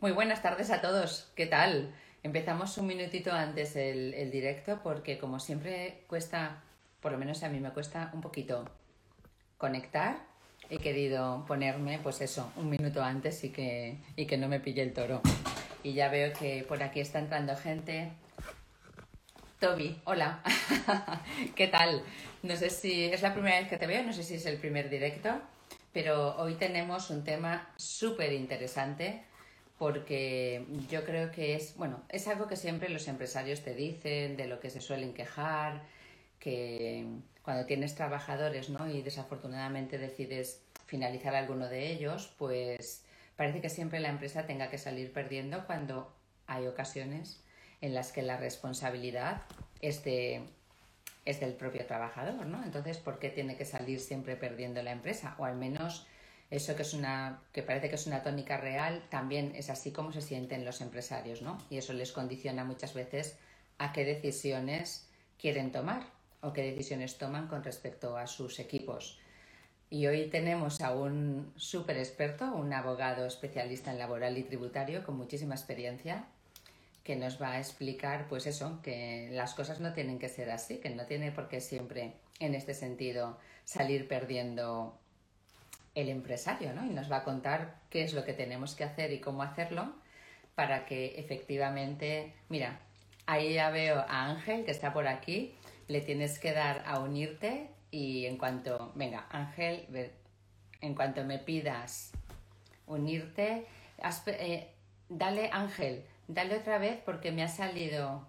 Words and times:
Muy 0.00 0.12
buenas 0.12 0.40
tardes 0.40 0.70
a 0.70 0.80
todos. 0.80 1.30
¿Qué 1.36 1.44
tal? 1.44 1.94
Empezamos 2.22 2.78
un 2.78 2.86
minutito 2.86 3.32
antes 3.32 3.76
el, 3.76 4.30
directo 4.30 4.80
porque 4.82 5.18
como 5.18 5.38
siempre 5.38 6.04
cuesta, 6.06 6.62
por 7.02 7.12
lo 7.12 7.18
menos 7.18 7.42
a 7.42 7.50
mí 7.50 7.60
me 7.60 7.68
cuesta 7.68 8.10
un 8.14 8.22
poquito 8.22 8.64
conectar. 9.58 10.16
He 10.70 10.78
querido 10.78 11.44
ponerme, 11.46 11.98
pues 11.98 12.22
eso, 12.22 12.50
un 12.56 12.70
minuto 12.70 13.02
antes 13.02 13.44
y 13.44 13.50
que, 13.50 13.98
y 14.16 14.24
que 14.24 14.38
no 14.38 14.48
me 14.48 14.58
pille 14.58 14.80
el 14.80 14.94
toro. 14.94 15.20
Y 15.82 15.92
ya 15.92 16.08
veo 16.08 16.32
que 16.32 16.64
por 16.66 16.82
aquí 16.82 17.00
está 17.00 17.18
entrando 17.18 17.54
gente. 17.54 18.10
Toby, 19.58 20.00
hola. 20.04 20.42
¿Qué 21.54 21.68
tal? 21.68 22.02
No 22.42 22.56
sé 22.56 22.70
si 22.70 23.04
es 23.04 23.20
la 23.20 23.34
primera 23.34 23.60
vez 23.60 23.68
que 23.68 23.76
te 23.76 23.86
veo, 23.86 24.02
no 24.02 24.14
sé 24.14 24.22
si 24.22 24.36
es 24.36 24.46
el 24.46 24.56
primer 24.56 24.88
directo, 24.88 25.42
pero 25.92 26.36
hoy 26.36 26.54
tenemos 26.54 27.10
un 27.10 27.22
tema 27.22 27.70
súper 27.76 28.32
interesante 28.32 29.28
porque 29.80 30.66
yo 30.90 31.06
creo 31.06 31.30
que 31.30 31.54
es, 31.54 31.74
bueno, 31.74 32.02
es 32.10 32.28
algo 32.28 32.46
que 32.48 32.56
siempre 32.56 32.90
los 32.90 33.08
empresarios 33.08 33.62
te 33.62 33.74
dicen, 33.74 34.36
de 34.36 34.46
lo 34.46 34.60
que 34.60 34.68
se 34.68 34.82
suelen 34.82 35.14
quejar, 35.14 35.84
que 36.38 37.06
cuando 37.40 37.64
tienes 37.64 37.94
trabajadores, 37.94 38.68
¿no? 38.68 38.90
Y 38.90 39.00
desafortunadamente 39.00 39.96
decides 39.96 40.60
finalizar 40.84 41.34
alguno 41.34 41.66
de 41.66 41.90
ellos, 41.92 42.30
pues 42.36 43.04
parece 43.36 43.62
que 43.62 43.70
siempre 43.70 44.00
la 44.00 44.10
empresa 44.10 44.44
tenga 44.44 44.68
que 44.68 44.76
salir 44.76 45.14
perdiendo 45.14 45.64
cuando 45.64 46.14
hay 46.46 46.66
ocasiones 46.66 47.42
en 47.80 47.94
las 47.94 48.12
que 48.12 48.20
la 48.20 48.36
responsabilidad 48.36 49.44
es, 49.80 50.02
es 51.24 51.40
del 51.40 51.54
propio 51.54 51.86
trabajador, 51.86 52.44
¿no? 52.44 52.62
Entonces, 52.64 52.98
¿por 52.98 53.18
qué 53.18 53.30
tiene 53.30 53.56
que 53.56 53.64
salir 53.64 53.98
siempre 53.98 54.36
perdiendo 54.36 54.82
la 54.82 54.92
empresa? 54.92 55.36
O 55.38 55.46
al 55.46 55.56
menos 55.56 56.06
eso 56.50 56.74
que 56.74 56.82
es 56.82 56.94
una 56.94 57.42
que 57.52 57.62
parece 57.62 57.88
que 57.88 57.94
es 57.94 58.06
una 58.06 58.22
tónica 58.22 58.56
real 58.56 59.04
también 59.08 59.52
es 59.54 59.70
así 59.70 59.92
como 59.92 60.12
se 60.12 60.20
sienten 60.20 60.64
los 60.64 60.80
empresarios 60.80 61.42
no 61.42 61.58
y 61.70 61.78
eso 61.78 61.92
les 61.92 62.12
condiciona 62.12 62.64
muchas 62.64 62.94
veces 62.94 63.36
a 63.78 63.92
qué 63.92 64.04
decisiones 64.04 65.06
quieren 65.38 65.72
tomar 65.72 66.02
o 66.42 66.52
qué 66.52 66.62
decisiones 66.62 67.18
toman 67.18 67.48
con 67.48 67.64
respecto 67.64 68.16
a 68.16 68.26
sus 68.26 68.58
equipos. 68.58 69.18
Y 69.88 70.06
hoy 70.06 70.28
tenemos 70.28 70.80
a 70.80 70.94
un 70.94 71.52
súper 71.56 71.96
experto 71.96 72.44
un 72.52 72.72
abogado 72.72 73.26
especialista 73.26 73.90
en 73.90 73.98
laboral 73.98 74.38
y 74.38 74.44
tributario 74.44 75.02
con 75.04 75.16
muchísima 75.16 75.54
experiencia 75.54 76.26
que 77.02 77.16
nos 77.16 77.40
va 77.40 77.52
a 77.52 77.58
explicar 77.58 78.28
pues 78.28 78.46
eso 78.46 78.80
que 78.82 79.30
las 79.32 79.54
cosas 79.54 79.80
no 79.80 79.92
tienen 79.92 80.18
que 80.18 80.28
ser 80.28 80.50
así 80.50 80.76
que 80.76 80.90
no 80.90 81.06
tiene 81.06 81.32
por 81.32 81.48
qué 81.48 81.60
siempre 81.60 82.12
en 82.38 82.54
este 82.54 82.74
sentido 82.74 83.38
salir 83.64 84.06
perdiendo 84.06 84.99
el 85.94 86.08
empresario, 86.08 86.72
¿no? 86.72 86.84
Y 86.84 86.90
nos 86.90 87.10
va 87.10 87.18
a 87.18 87.24
contar 87.24 87.80
qué 87.90 88.02
es 88.02 88.14
lo 88.14 88.24
que 88.24 88.32
tenemos 88.32 88.74
que 88.74 88.84
hacer 88.84 89.12
y 89.12 89.20
cómo 89.20 89.42
hacerlo 89.42 89.92
para 90.54 90.84
que 90.86 91.18
efectivamente, 91.18 92.34
mira, 92.48 92.80
ahí 93.26 93.54
ya 93.54 93.70
veo 93.70 94.00
a 94.00 94.26
Ángel 94.26 94.64
que 94.64 94.70
está 94.70 94.92
por 94.92 95.08
aquí, 95.08 95.54
le 95.88 96.00
tienes 96.00 96.38
que 96.38 96.52
dar 96.52 96.82
a 96.86 97.00
unirte 97.00 97.68
y 97.90 98.26
en 98.26 98.36
cuanto, 98.36 98.92
venga, 98.94 99.26
Ángel, 99.30 99.86
en 100.80 100.94
cuanto 100.94 101.24
me 101.24 101.38
pidas 101.38 102.12
unirte, 102.86 103.66
eh, 104.26 104.68
dale 105.08 105.50
Ángel, 105.52 106.04
dale 106.28 106.56
otra 106.56 106.78
vez 106.78 106.98
porque 107.04 107.32
me 107.32 107.42
ha 107.42 107.48
salido 107.48 108.26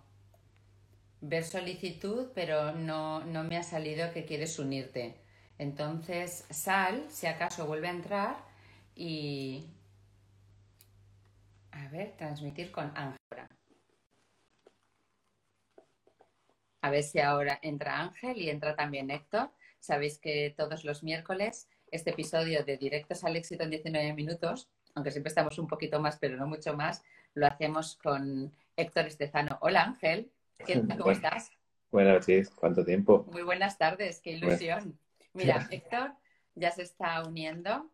ver 1.22 1.44
solicitud, 1.44 2.30
pero 2.34 2.72
no, 2.72 3.24
no 3.26 3.44
me 3.44 3.58
ha 3.58 3.64
salido 3.64 4.12
que 4.12 4.26
quieres 4.26 4.58
unirte. 4.58 5.16
Entonces, 5.62 6.44
sal, 6.50 7.06
si 7.08 7.28
acaso 7.28 7.68
vuelve 7.68 7.88
a 7.88 7.92
entrar 7.92 8.36
y... 8.96 9.68
A 11.70 11.88
ver, 11.90 12.18
transmitir 12.18 12.72
con 12.72 12.92
Ángel. 12.98 13.20
A 16.82 16.90
ver 16.90 17.04
si 17.04 17.20
ahora 17.20 17.60
entra 17.62 18.00
Ángel 18.00 18.40
y 18.40 18.50
entra 18.50 18.76
también 18.76 19.12
Héctor. 19.12 19.52
Sabéis 19.80 20.18
que 20.18 20.52
todos 20.58 20.84
los 20.84 21.04
miércoles 21.04 21.70
este 21.92 22.10
episodio 22.10 22.64
de 22.64 22.78
Directos 22.78 23.24
al 23.24 23.36
Éxito 23.36 23.64
en 23.64 23.70
19 23.70 24.14
minutos, 24.14 24.68
aunque 24.96 25.12
siempre 25.12 25.30
estamos 25.30 25.60
un 25.60 25.68
poquito 25.68 26.00
más, 26.00 26.18
pero 26.18 26.38
no 26.38 26.48
mucho 26.48 26.76
más, 26.76 27.04
lo 27.36 27.46
hacemos 27.46 28.00
con 28.02 28.52
Héctor 28.76 29.06
Estezano. 29.06 29.60
Hola 29.62 29.84
Ángel, 29.84 30.32
¿cómo 30.98 31.12
estás? 31.12 31.52
Buenas 31.92 32.16
noches, 32.16 32.50
¿cuánto 32.50 32.84
tiempo? 32.84 33.28
Muy 33.32 33.44
buenas 33.44 33.78
tardes, 33.78 34.22
qué 34.22 34.32
ilusión. 34.32 34.98
Mira, 35.34 35.68
Héctor 35.70 36.14
ya 36.56 36.72
se 36.72 36.84
está 36.84 37.24
uniendo 37.24 37.90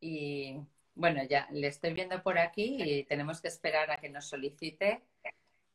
y 0.00 0.56
bueno, 0.94 1.22
ya 1.24 1.48
le 1.50 1.68
estoy 1.68 1.92
viendo 1.92 2.22
por 2.22 2.38
aquí 2.38 2.76
y 2.80 3.04
tenemos 3.04 3.40
que 3.40 3.48
esperar 3.48 3.90
a 3.90 3.96
que 3.96 4.08
nos 4.08 4.26
solicite 4.26 5.02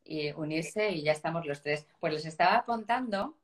y 0.03 0.31
unirse 0.34 0.91
y 0.91 1.03
ya 1.03 1.12
estamos 1.12 1.46
los 1.46 1.62
tres. 1.62 1.88
Pues 2.00 2.14
les 2.14 2.25
estaba 2.25 2.64
contando 2.66 3.38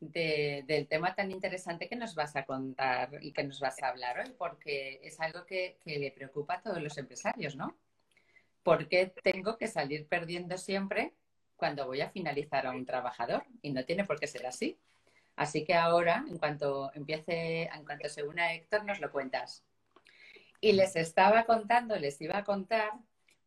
del 0.00 0.86
tema 0.88 1.14
tan 1.14 1.30
interesante 1.30 1.88
que 1.88 1.96
nos 1.96 2.14
vas 2.14 2.36
a 2.36 2.44
contar 2.44 3.10
y 3.22 3.32
que 3.32 3.44
nos 3.44 3.60
vas 3.60 3.82
a 3.82 3.88
hablar 3.88 4.20
hoy, 4.20 4.34
porque 4.36 5.00
es 5.02 5.18
algo 5.20 5.46
que, 5.46 5.78
que 5.82 5.98
le 5.98 6.10
preocupa 6.10 6.54
a 6.54 6.62
todos 6.62 6.82
los 6.82 6.98
empresarios, 6.98 7.56
¿no? 7.56 7.76
¿Por 8.62 8.88
qué 8.88 9.12
tengo 9.22 9.56
que 9.56 9.66
salir 9.66 10.06
perdiendo 10.06 10.56
siempre 10.58 11.14
cuando 11.56 11.86
voy 11.86 12.00
a 12.00 12.10
finalizar 12.10 12.66
a 12.66 12.72
un 12.72 12.84
trabajador? 12.84 13.44
Y 13.62 13.72
no 13.72 13.84
tiene 13.84 14.04
por 14.04 14.18
qué 14.20 14.26
ser 14.26 14.46
así. 14.46 14.78
Así 15.36 15.64
que 15.64 15.74
ahora, 15.74 16.24
en 16.28 16.38
cuanto 16.38 16.92
empiece, 16.94 17.64
en 17.64 17.84
cuanto 17.84 18.08
se 18.08 18.22
una 18.22 18.52
Héctor, 18.54 18.84
nos 18.84 19.00
lo 19.00 19.10
cuentas. 19.10 19.64
Y 20.60 20.72
les 20.72 20.96
estaba 20.96 21.44
contando, 21.44 21.96
les 21.96 22.20
iba 22.20 22.38
a 22.38 22.44
contar, 22.44 22.92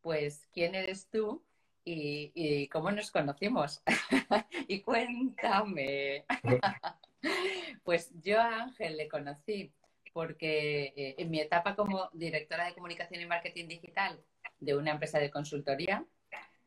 pues, 0.02 0.46
quién 0.52 0.74
eres 0.74 1.08
tú 1.08 1.42
y, 1.84 2.68
cómo 2.68 2.90
nos 2.90 3.10
conocimos. 3.10 3.82
y 4.68 4.82
cuéntame. 4.82 6.24
pues 7.84 8.12
yo 8.22 8.40
a 8.40 8.64
Ángel 8.64 8.96
le 8.96 9.08
conocí 9.08 9.72
porque 10.12 10.92
eh, 10.96 11.14
en 11.18 11.30
mi 11.30 11.40
etapa 11.40 11.74
como 11.74 12.10
directora 12.12 12.66
de 12.66 12.74
comunicación 12.74 13.20
y 13.20 13.26
marketing 13.26 13.68
digital 13.68 14.20
de 14.60 14.76
una 14.76 14.90
empresa 14.90 15.18
de 15.18 15.30
consultoría, 15.30 16.04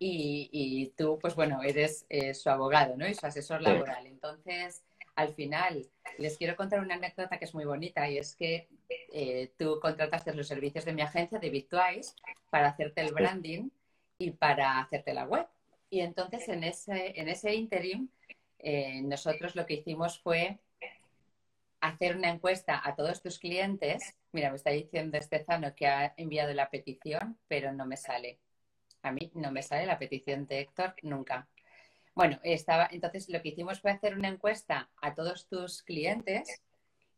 y, 0.03 0.94
tú, 0.98 1.20
pues 1.20 1.36
bueno, 1.36 1.62
eres 1.62 2.08
eh, 2.09 2.34
su 2.34 2.50
abogado, 2.50 2.98
¿no? 2.98 3.08
Y 3.08 3.14
su 3.14 3.26
asesor 3.26 3.62
laboral. 3.62 4.08
Entonces, 4.08 4.82
al 5.22 5.34
final 5.34 5.88
les 6.18 6.38
quiero 6.38 6.56
contar 6.56 6.80
una 6.80 6.96
anécdota 6.96 7.38
que 7.38 7.46
es 7.46 7.54
muy 7.54 7.66
bonita 7.66 8.09
y 8.09 8.18
es 8.18 8.36
que 8.36 8.68
eh, 9.14 9.52
tú 9.58 9.80
contrataste 9.80 10.34
los 10.34 10.48
servicios 10.48 10.86
de 10.86 10.94
mi 10.94 11.02
agencia 11.02 11.40
de 11.40 11.50
Bitwise 11.50 12.16
para 12.50 12.70
hacerte 12.70 13.02
el 13.02 13.14
branding 13.14 13.70
y 14.18 14.32
para 14.32 14.80
hacerte 14.80 15.14
la 15.14 15.26
web. 15.26 15.48
Y 15.90 16.02
entonces 16.02 16.48
en 16.50 16.64
ese, 16.64 17.20
en 17.20 17.30
ese 17.30 17.54
interim 17.54 18.09
eh, 18.59 19.02
nosotros 19.02 19.56
lo 19.56 19.66
que 19.66 19.76
hicimos 19.76 20.20
fue 20.20 20.59
hacer 21.82 22.16
una 22.16 22.30
encuesta 22.30 22.82
a 22.84 22.96
todos 22.96 23.22
tus 23.22 23.40
clientes. 23.40 24.16
Mira, 24.32 24.50
me 24.50 24.56
está 24.56 24.70
diciendo 24.70 25.18
Estezano 25.18 25.74
que 25.76 25.88
ha 25.88 26.14
enviado 26.18 26.53
la 26.53 26.70
petición, 26.70 27.38
pero 27.48 27.74
no 27.74 27.86
me 27.86 27.98
sale. 27.98 28.40
A 29.02 29.12
mí 29.12 29.32
no 29.34 29.52
me 29.52 29.64
sale 29.64 29.86
la 29.88 29.98
petición 29.98 30.46
de 30.46 30.59
Héctor 30.59 30.94
nunca. 31.02 31.48
Bueno, 32.14 32.40
estaba, 32.44 32.90
entonces 32.92 33.30
lo 33.30 33.42
que 33.42 33.50
hicimos 33.50 33.80
fue 33.80 33.92
hacer 33.92 34.16
una 34.16 34.28
encuesta 34.28 34.90
a 35.02 35.16
todos 35.16 35.48
tus 35.48 35.82
clientes 35.84 36.62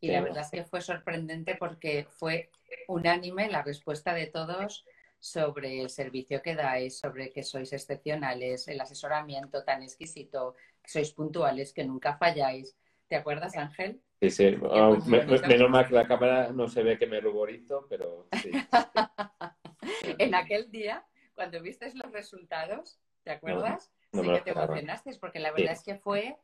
y 0.00 0.08
la 0.08 0.20
verdad 0.20 0.44
es 0.44 0.50
que 0.50 0.64
fue 0.64 0.80
sorprendente 0.80 1.56
porque 1.56 2.06
fue 2.10 2.50
unánime 2.88 3.50
la 3.50 3.62
respuesta 3.62 4.14
de 4.14 4.26
todos 4.26 4.84
sobre 5.18 5.80
el 5.80 5.88
servicio 5.88 6.42
que 6.42 6.54
dais, 6.54 6.98
sobre 6.98 7.32
que 7.32 7.42
sois 7.42 7.72
excepcionales, 7.72 8.68
el 8.68 8.78
asesoramiento 8.80 9.64
tan 9.64 9.82
exquisito, 9.82 10.54
que 10.82 10.90
sois 10.90 11.12
puntuales, 11.12 11.72
que 11.72 11.84
nunca 11.84 12.18
falláis. 12.18 12.76
¿Te 13.08 13.16
acuerdas, 13.16 13.56
Ángel? 13.56 14.02
Sí, 14.20 14.30
sí. 14.30 14.56
Oh, 14.62 14.98
menos 15.06 15.70
mal 15.70 15.88
que 15.88 15.94
la 15.94 16.06
cámara 16.06 16.52
no 16.52 16.68
se 16.68 16.82
ve 16.82 16.98
que 16.98 17.06
me 17.06 17.20
ruborizo, 17.20 17.86
pero 17.88 18.28
sí. 18.42 18.50
en 20.18 20.34
aquel 20.34 20.70
día, 20.70 21.06
cuando 21.34 21.62
viste 21.62 21.90
los 21.94 22.12
resultados, 22.12 22.98
¿te 23.22 23.30
acuerdas? 23.30 23.93
Sí 24.14 24.32
que 24.32 24.40
te 24.40 24.50
emocionaste, 24.50 25.16
porque 25.20 25.38
la 25.38 25.52
verdad 25.52 25.72
es 25.72 25.82
que 25.82 25.96
fue... 25.96 26.36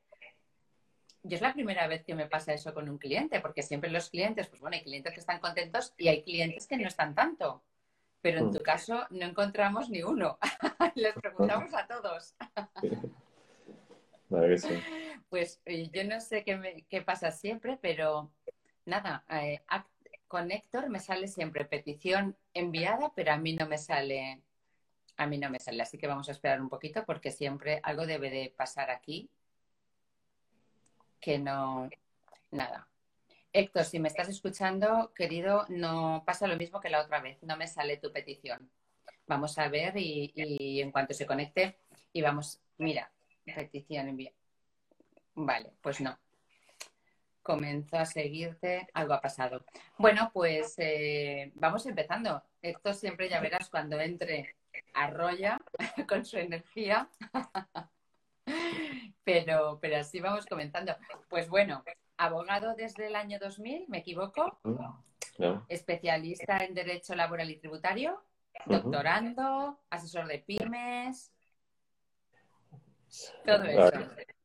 Yo 1.23 1.37
es 1.37 1.43
la 1.43 1.53
primera 1.53 1.87
vez 1.87 2.03
que 2.03 2.15
me 2.15 2.27
pasa 2.27 2.55
eso 2.55 2.73
con 2.73 2.89
un 2.89 2.97
cliente, 2.97 3.41
porque 3.41 3.63
siempre 3.63 3.91
los 3.91 4.09
clientes, 4.09 4.49
pues 4.49 4.61
bueno, 4.61 4.77
hay 4.77 4.83
clientes 4.83 5.13
que 5.13 5.21
están 5.21 5.39
contentos 5.39 5.93
y 5.99 6.09
hay 6.09 6.23
clientes 6.23 6.67
que 6.67 6.79
no 6.79 6.89
están 6.89 7.15
tanto. 7.15 7.63
Pero 8.23 8.39
en 8.39 8.47
mm. 8.47 8.53
tu 8.53 8.63
caso 8.63 9.07
no 9.11 9.27
encontramos 9.27 9.91
ni 9.91 10.03
uno. 10.03 10.39
Les 10.95 11.15
preguntamos 11.15 11.73
a 11.75 11.87
todos. 11.87 12.35
Pues 15.29 15.61
eh, 15.65 15.91
yo 15.93 16.05
no 16.05 16.21
sé 16.21 16.45
qué, 16.45 16.85
qué, 16.89 17.03
pasa 17.03 17.33
siempre, 17.33 17.77
pero 17.83 18.31
nada, 18.85 19.25
eh, 19.29 19.61
con 20.29 20.53
Héctor 20.53 20.89
me 20.89 21.01
sale 21.01 21.27
siempre 21.27 21.65
petición 21.65 22.37
enviada, 22.55 23.13
pero 23.17 23.33
a 23.33 23.37
mí 23.37 23.55
no 23.55 23.67
me 23.67 23.77
sale 23.77 24.41
a 25.21 25.27
mí 25.27 25.37
no 25.37 25.51
me 25.51 25.61
sale, 25.61 25.83
así 25.83 25.99
que 25.99 26.07
vamos 26.07 26.31
a 26.31 26.33
esperar 26.33 26.63
un 26.63 26.71
poquito 26.71 27.05
porque 27.05 27.31
siempre 27.31 27.79
algo 27.83 28.07
debe 28.07 28.31
de 28.31 28.55
pasar 28.57 28.91
aquí 28.91 29.29
que 31.21 31.39
no... 31.39 31.91
Nada. 32.51 32.89
Héctor, 33.53 33.85
si 33.85 33.99
me 33.99 34.09
estás 34.09 34.31
escuchando, 34.31 35.13
querido, 35.15 35.67
no 35.69 36.23
pasa 36.25 36.47
lo 36.47 36.57
mismo 36.57 36.81
que 36.81 36.89
la 36.89 37.03
otra 37.03 37.21
vez, 37.21 37.37
no 37.43 37.59
me 37.59 37.69
sale 37.69 37.99
tu 37.99 38.11
petición. 38.11 38.71
Vamos 39.27 39.59
a 39.59 39.69
ver 39.69 39.93
y, 39.99 40.81
en 40.81 40.91
cuanto 40.91 41.13
se 41.13 41.27
conecte 41.27 41.77
y 42.15 42.23
vamos, 42.23 42.63
mira, 42.79 43.13
petición 43.45 44.09
envía. 44.09 44.33
Vale, 45.35 45.75
pues 45.83 46.01
no. 46.01 46.19
Comenzó 47.43 47.99
a 47.99 48.07
seguirte, 48.07 48.89
algo 48.95 49.13
ha 49.13 49.21
pasado. 49.21 49.67
Bueno, 49.99 50.31
pues 50.33 50.77
eh, 50.79 51.53
vamos 51.57 51.85
empezando. 51.85 52.43
Esto 52.63 52.95
siempre 52.95 53.29
ya 53.29 53.41
verás 53.41 53.69
cuando 53.69 54.01
entre 54.01 54.57
arrolla 54.95 55.59
con 56.09 56.25
su 56.25 56.39
energía. 56.39 57.09
pero, 59.25 59.79
pero 59.81 59.97
así 59.99 60.21
vamos 60.21 60.47
comenzando. 60.47 60.97
Pues 61.29 61.49
bueno, 61.49 61.85
abogado 62.17 62.75
desde 62.75 63.07
el 63.07 63.17
año 63.17 63.39
2000, 63.39 63.87
¿me 63.89 63.99
equivoco? 63.99 64.59
Especialista 65.69 66.59
en 66.59 66.75
Derecho 66.75 67.15
Laboral 67.15 67.51
y 67.51 67.57
Tributario, 67.57 68.23
doctorando, 68.67 69.81
asesor 69.89 70.27
de 70.27 70.39
pymes. 70.39 71.33
Todo 73.47 73.65
eso. 73.65 73.91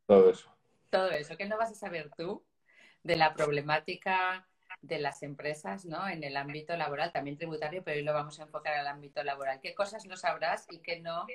Todo 0.07 0.29
eso. 0.29 0.55
Todo 0.89 1.11
eso. 1.11 1.37
¿Qué 1.37 1.45
no 1.45 1.57
vas 1.57 1.71
a 1.71 1.75
saber 1.75 2.09
tú 2.15 2.43
de 3.03 3.15
la 3.15 3.33
problemática 3.33 4.47
de 4.87 4.99
las 4.99 5.23
empresas 5.23 5.85
¿no? 5.85 6.07
en 6.07 6.23
el 6.23 6.37
ámbito 6.37 6.75
laboral, 6.75 7.11
también 7.11 7.37
tributario, 7.37 7.83
pero 7.83 7.97
hoy 7.97 8.03
lo 8.03 8.13
vamos 8.13 8.39
a 8.39 8.43
enfocar 8.43 8.75
al 8.75 8.87
ámbito 8.87 9.23
laboral. 9.23 9.59
¿Qué 9.61 9.73
cosas 9.73 10.05
no 10.05 10.17
sabrás 10.17 10.67
y 10.69 10.79
qué 10.79 10.99
no? 10.99 11.25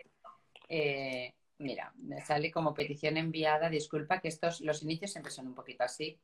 Eh, 0.69 1.35
mira, 1.58 1.93
me 1.97 2.20
sale 2.20 2.50
como 2.50 2.75
petición 2.75 3.17
enviada, 3.17 3.69
disculpa 3.69 4.20
que 4.20 4.29
estos, 4.29 4.61
los 4.61 4.82
inicios 4.82 5.11
siempre 5.12 5.32
son 5.32 5.49
un 5.49 5.55
poquito 5.55 5.85
así. 5.85 6.19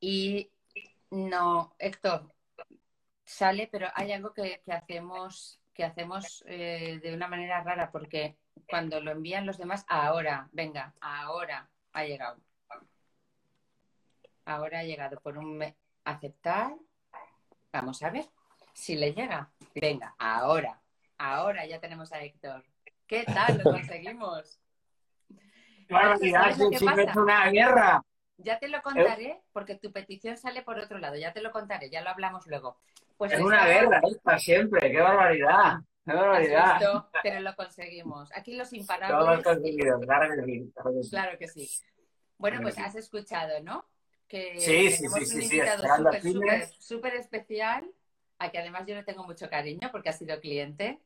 Y 0.00 0.50
no, 1.10 1.74
Héctor, 1.78 2.32
sale, 3.24 3.68
pero 3.70 3.88
hay 3.94 4.12
algo 4.12 4.32
que, 4.32 4.62
hacemos, 4.66 5.60
que 5.74 5.84
hacemos 5.84 6.42
eh, 6.46 7.00
de 7.02 7.14
una 7.14 7.28
manera 7.28 7.62
rara, 7.62 7.90
porque 7.90 8.36
cuando 8.68 9.00
lo 9.00 9.10
envían 9.10 9.46
los 9.46 9.58
demás, 9.58 9.84
ahora, 9.88 10.48
venga, 10.52 10.94
ahora 11.00 11.70
ha 11.92 12.04
llegado. 12.04 12.40
Ahora 14.44 14.80
ha 14.80 14.84
llegado 14.84 15.20
por 15.20 15.38
un 15.38 15.64
aceptar. 16.04 16.74
Vamos 17.72 18.02
a 18.02 18.10
ver 18.10 18.24
si 18.72 18.96
le 18.96 19.12
llega. 19.12 19.50
Venga, 19.74 20.14
ahora, 20.18 20.80
ahora 21.18 21.66
ya 21.66 21.80
tenemos 21.80 22.12
a 22.12 22.22
Héctor. 22.22 22.64
¿Qué 23.06 23.24
tal? 23.24 23.58
Lo 23.58 23.70
conseguimos. 23.70 24.58
Claro, 25.88 26.14
es 26.22 27.16
una 27.16 27.50
guerra. 27.50 28.02
Ya 28.38 28.58
te 28.58 28.68
lo 28.68 28.80
contaré, 28.80 29.42
porque 29.52 29.74
tu 29.74 29.92
petición 29.92 30.38
sale 30.38 30.62
por 30.62 30.78
otro 30.78 30.98
lado. 30.98 31.16
Ya 31.16 31.34
te 31.34 31.42
lo 31.42 31.50
contaré, 31.50 31.90
ya 31.90 32.00
lo 32.00 32.08
hablamos 32.08 32.46
luego. 32.46 32.78
Pues 33.18 33.32
es 33.32 33.40
una 33.40 33.66
guerra 33.66 34.00
esta 34.02 34.38
siempre, 34.38 34.90
qué 34.90 35.00
barbaridad. 35.00 35.80
Qué 36.04 36.12
barbaridad. 36.14 36.80
pero 37.22 37.40
lo 37.40 37.54
conseguimos. 37.54 38.30
Aquí 38.34 38.56
los 38.56 38.72
imparables. 38.72 39.44
claro 41.10 41.38
que 41.38 41.48
sí. 41.48 41.68
Bueno, 42.38 42.60
pues 42.62 42.78
has 42.78 42.94
escuchado, 42.94 43.62
¿no? 43.62 43.84
Que 44.32 44.58
sí, 44.58 44.90
sí, 44.90 45.08
sí, 45.08 45.26
sí, 45.26 45.42
sí, 45.42 45.60
súper, 46.22 46.68
súper 46.78 47.14
especial, 47.16 47.86
a 48.38 48.50
que 48.50 48.58
además 48.58 48.86
yo 48.86 48.94
le 48.94 49.04
tengo 49.04 49.24
mucho 49.24 49.50
cariño 49.50 49.90
porque 49.92 50.08
ha 50.08 50.14
sido 50.14 50.40
cliente. 50.40 50.98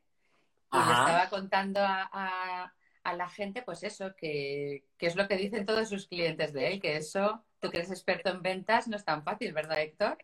Y 0.72 0.76
le 0.76 0.82
estaba 0.82 1.28
contando 1.30 1.80
a 1.82 2.72
a 3.06 3.14
la 3.14 3.28
gente, 3.28 3.62
pues 3.62 3.84
eso, 3.84 4.16
que, 4.16 4.82
es 4.98 5.14
lo 5.14 5.28
que 5.28 5.36
dicen 5.36 5.64
todos 5.64 5.88
sus 5.88 6.08
clientes 6.08 6.52
de 6.52 6.66
él, 6.66 6.80
que 6.80 6.96
eso, 6.96 7.44
tú 7.60 7.70
que 7.70 7.78
eres 7.78 7.92
experto 7.92 8.30
en 8.30 8.42
ventas, 8.42 8.88
no 8.88 8.96
es 8.96 9.04
tan 9.04 9.22
fácil, 9.22 9.52
¿verdad, 9.52 9.80
Héctor? 9.80 10.18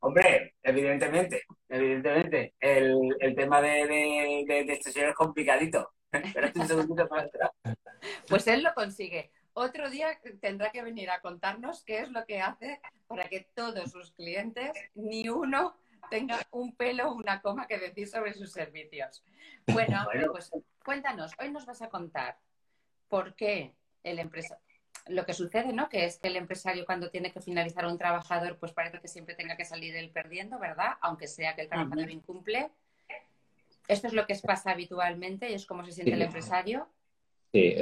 Hombre, 0.00 0.56
evidentemente, 0.64 1.42
evidentemente. 1.68 2.54
El, 2.58 3.34
tema 3.36 3.62
de, 3.62 3.86
de, 3.86 4.64
de, 4.64 4.72
es 4.72 5.14
complicadito. 5.14 5.92
Pues 8.28 8.46
él 8.48 8.62
lo 8.62 8.74
consigue. 8.74 9.30
Otro 9.54 9.88
día 9.88 10.18
tendrá 10.40 10.70
que 10.70 10.82
venir 10.82 11.10
a 11.10 11.20
contarnos 11.20 11.84
qué 11.84 12.00
es 12.00 12.10
lo 12.10 12.24
que 12.26 12.40
hace 12.40 12.80
para 13.06 13.28
que 13.28 13.48
todos 13.54 13.92
sus 13.92 14.10
clientes, 14.12 14.72
ni 14.94 15.28
uno 15.28 15.76
tenga 16.10 16.40
un 16.50 16.74
pelo 16.74 17.10
o 17.10 17.14
una 17.14 17.40
coma 17.40 17.68
que 17.68 17.78
decir 17.78 18.08
sobre 18.08 18.34
sus 18.34 18.52
servicios. 18.52 19.24
Bueno, 19.68 20.06
pues 20.32 20.50
cuéntanos, 20.84 21.32
hoy 21.38 21.50
nos 21.50 21.66
vas 21.66 21.82
a 21.82 21.88
contar 21.88 22.36
por 23.08 23.34
qué 23.36 23.74
el 24.02 24.18
empresario, 24.18 24.62
lo 25.06 25.24
que 25.24 25.34
sucede, 25.34 25.72
¿no? 25.72 25.88
Que 25.88 26.04
es 26.04 26.18
que 26.18 26.28
el 26.28 26.36
empresario 26.36 26.84
cuando 26.84 27.10
tiene 27.10 27.32
que 27.32 27.40
finalizar 27.40 27.86
un 27.86 27.96
trabajador, 27.96 28.58
pues 28.58 28.72
parece 28.72 29.00
que 29.00 29.08
siempre 29.08 29.36
tenga 29.36 29.56
que 29.56 29.64
salir 29.64 29.94
él 29.94 30.10
perdiendo, 30.10 30.58
¿verdad? 30.58 30.94
Aunque 31.00 31.28
sea 31.28 31.54
que 31.54 31.62
el 31.62 31.68
trabajador 31.68 32.10
incumple. 32.10 32.70
¿Esto 33.86 34.08
es 34.08 34.14
lo 34.14 34.26
que 34.26 34.34
pasa 34.36 34.72
habitualmente 34.72 35.48
y 35.50 35.54
es 35.54 35.64
como 35.64 35.84
se 35.84 35.92
siente 35.92 36.14
el 36.14 36.22
empresario? 36.22 36.88
Sí, 37.54 37.72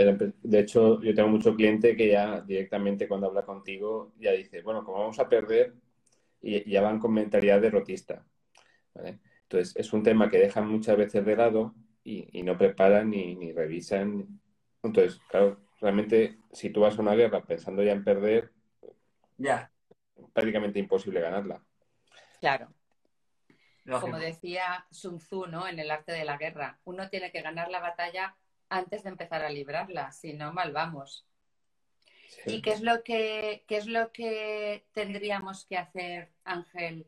de 0.42 0.58
hecho 0.58 1.00
yo 1.00 1.14
tengo 1.14 1.30
mucho 1.30 1.54
cliente 1.54 1.96
que 1.96 2.08
ya 2.08 2.42
directamente 2.42 3.08
cuando 3.08 3.28
habla 3.28 3.46
contigo 3.46 4.12
ya 4.18 4.32
dice, 4.32 4.60
bueno, 4.60 4.84
como 4.84 4.98
vamos 4.98 5.18
a 5.18 5.30
perder, 5.30 5.72
y 6.42 6.70
ya 6.70 6.82
van 6.82 6.98
con 6.98 7.14
mentalidad 7.14 7.58
derrotista. 7.58 8.22
Entonces, 8.94 9.74
es 9.74 9.90
un 9.94 10.02
tema 10.02 10.28
que 10.28 10.36
dejan 10.36 10.68
muchas 10.68 10.98
veces 10.98 11.24
de 11.24 11.36
lado 11.36 11.74
y, 12.04 12.42
no 12.42 12.58
preparan 12.58 13.08
ni, 13.08 13.50
revisan. 13.52 14.42
Entonces, 14.82 15.18
claro, 15.30 15.62
realmente 15.80 16.36
si 16.52 16.68
tú 16.68 16.82
vas 16.82 16.98
a 16.98 17.00
una 17.00 17.14
guerra 17.14 17.42
pensando 17.42 17.82
ya 17.82 17.92
en 17.92 18.04
perder, 18.04 18.52
ya 19.38 19.72
prácticamente 20.34 20.80
imposible 20.80 21.18
ganarla. 21.22 21.64
Claro. 22.40 22.74
Como 24.02 24.18
decía 24.18 24.84
Sun 24.90 25.16
Tzu, 25.16 25.46
¿no? 25.46 25.66
En 25.66 25.78
el 25.78 25.90
arte 25.90 26.12
de 26.12 26.26
la 26.26 26.36
guerra, 26.36 26.78
uno 26.84 27.08
tiene 27.08 27.32
que 27.32 27.40
ganar 27.40 27.70
la 27.70 27.80
batalla 27.80 28.36
antes 28.72 29.02
de 29.02 29.10
empezar 29.10 29.44
a 29.44 29.50
librarla, 29.50 30.10
si 30.12 30.32
no, 30.32 30.52
mal 30.52 30.72
vamos. 30.72 31.26
¿Y 32.46 32.62
qué 32.62 32.72
es 32.72 32.80
lo 32.80 33.02
que 33.02 33.64
qué 33.68 33.76
es 33.76 33.86
lo 33.86 34.10
que 34.10 34.86
tendríamos 34.92 35.66
que 35.66 35.76
hacer, 35.76 36.30
Ángel, 36.44 37.06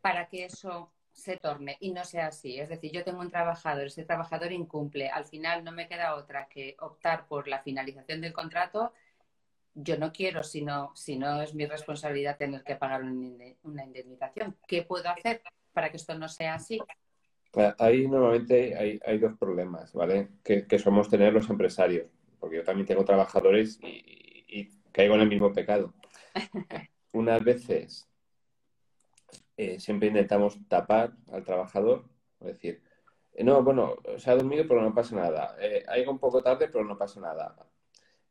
para 0.00 0.28
que 0.28 0.44
eso 0.44 0.92
se 1.12 1.36
torne 1.36 1.76
y 1.80 1.90
no 1.90 2.04
sea 2.04 2.28
así? 2.28 2.60
Es 2.60 2.68
decir, 2.68 2.92
yo 2.92 3.02
tengo 3.02 3.20
un 3.20 3.30
trabajador, 3.30 3.86
ese 3.86 4.04
trabajador 4.04 4.52
incumple, 4.52 5.08
al 5.08 5.24
final 5.24 5.64
no 5.64 5.72
me 5.72 5.88
queda 5.88 6.14
otra 6.14 6.46
que 6.46 6.76
optar 6.78 7.26
por 7.26 7.48
la 7.48 7.62
finalización 7.62 8.20
del 8.20 8.32
contrato. 8.32 8.92
Yo 9.74 9.98
no 9.98 10.12
quiero, 10.12 10.44
sino, 10.44 10.94
si 10.94 11.16
no 11.16 11.42
es 11.42 11.54
mi 11.54 11.66
responsabilidad 11.66 12.36
tener 12.36 12.62
que 12.62 12.76
pagar 12.76 13.02
una 13.02 13.84
indemnización. 13.84 14.56
¿Qué 14.68 14.82
puedo 14.82 15.08
hacer 15.08 15.42
para 15.72 15.90
que 15.90 15.96
esto 15.96 16.14
no 16.14 16.28
sea 16.28 16.54
así? 16.54 16.80
Ahí 17.78 18.06
normalmente 18.06 19.00
hay, 19.04 19.18
dos 19.18 19.36
problemas, 19.38 19.92
¿vale? 19.92 20.28
Que, 20.44 20.66
que 20.66 20.78
somos 20.78 21.08
tener 21.08 21.32
los 21.32 21.50
empresarios 21.50 22.06
porque 22.40 22.56
yo 22.56 22.64
también 22.64 22.86
tengo 22.86 23.04
trabajadores 23.04 23.78
y, 23.82 24.70
caigo 24.92 25.14
en 25.14 25.20
el 25.20 25.28
mismo 25.28 25.52
pecado. 25.52 25.94
Unas 27.12 27.44
veces 27.44 28.08
eh, 29.56 29.78
siempre 29.78 30.08
intentamos 30.08 30.58
tapar 30.66 31.12
al 31.30 31.44
trabajador, 31.44 32.06
es 32.40 32.46
decir, 32.48 32.82
eh, 33.34 33.44
no, 33.44 33.62
bueno, 33.62 33.96
se 34.16 34.30
ha 34.30 34.34
dormido 34.34 34.66
pero 34.66 34.82
no 34.82 34.92
pasa 34.92 35.14
nada, 35.14 35.54
eh, 35.60 35.84
ha 35.86 35.96
ido 35.96 36.10
un 36.10 36.18
poco 36.18 36.42
tarde 36.42 36.68
pero 36.68 36.84
no 36.84 36.98
pasa 36.98 37.20
nada. 37.20 37.54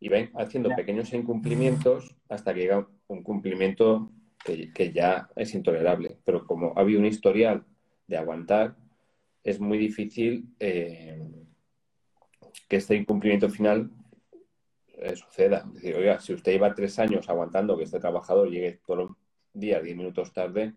Y 0.02 0.10
ven 0.10 0.32
haciendo 0.36 0.70
pequeños 0.76 1.14
incumplimientos 1.14 2.16
hasta 2.28 2.54
que 2.54 2.62
llega 2.62 2.88
un 3.08 3.24
cumplimiento 3.24 4.12
que, 4.44 4.92
ya 4.94 5.30
es 5.36 5.54
intolerable. 5.54 6.18
Pero 6.24 6.46
como 6.46 6.74
ha 6.76 6.82
habido 6.82 7.02
un 7.02 7.06
historial 7.06 7.66
de 8.08 8.18
aguantar, 8.18 8.76
es 9.50 9.60
muy 9.60 9.78
difícil 9.78 10.46
que 12.70 12.78
este 12.78 12.96
incumplimiento 12.96 13.50
final 13.50 13.90
eh, 15.02 15.16
suceda. 15.16 15.64
Es 15.68 15.74
decir, 15.76 15.96
oiga, 15.96 16.20
si 16.20 16.34
usted 16.34 16.52
lleva 16.52 16.74
tres 16.74 17.00
años 17.00 17.30
aguantando 17.30 17.78
que 17.78 17.84
este 17.84 18.00
trabajador 18.00 18.50
llegue 18.50 18.80
todos 18.86 19.00
los 19.00 19.12
días 19.54 19.82
diez 19.82 19.96
minutos 19.96 20.34
tarde, 20.34 20.74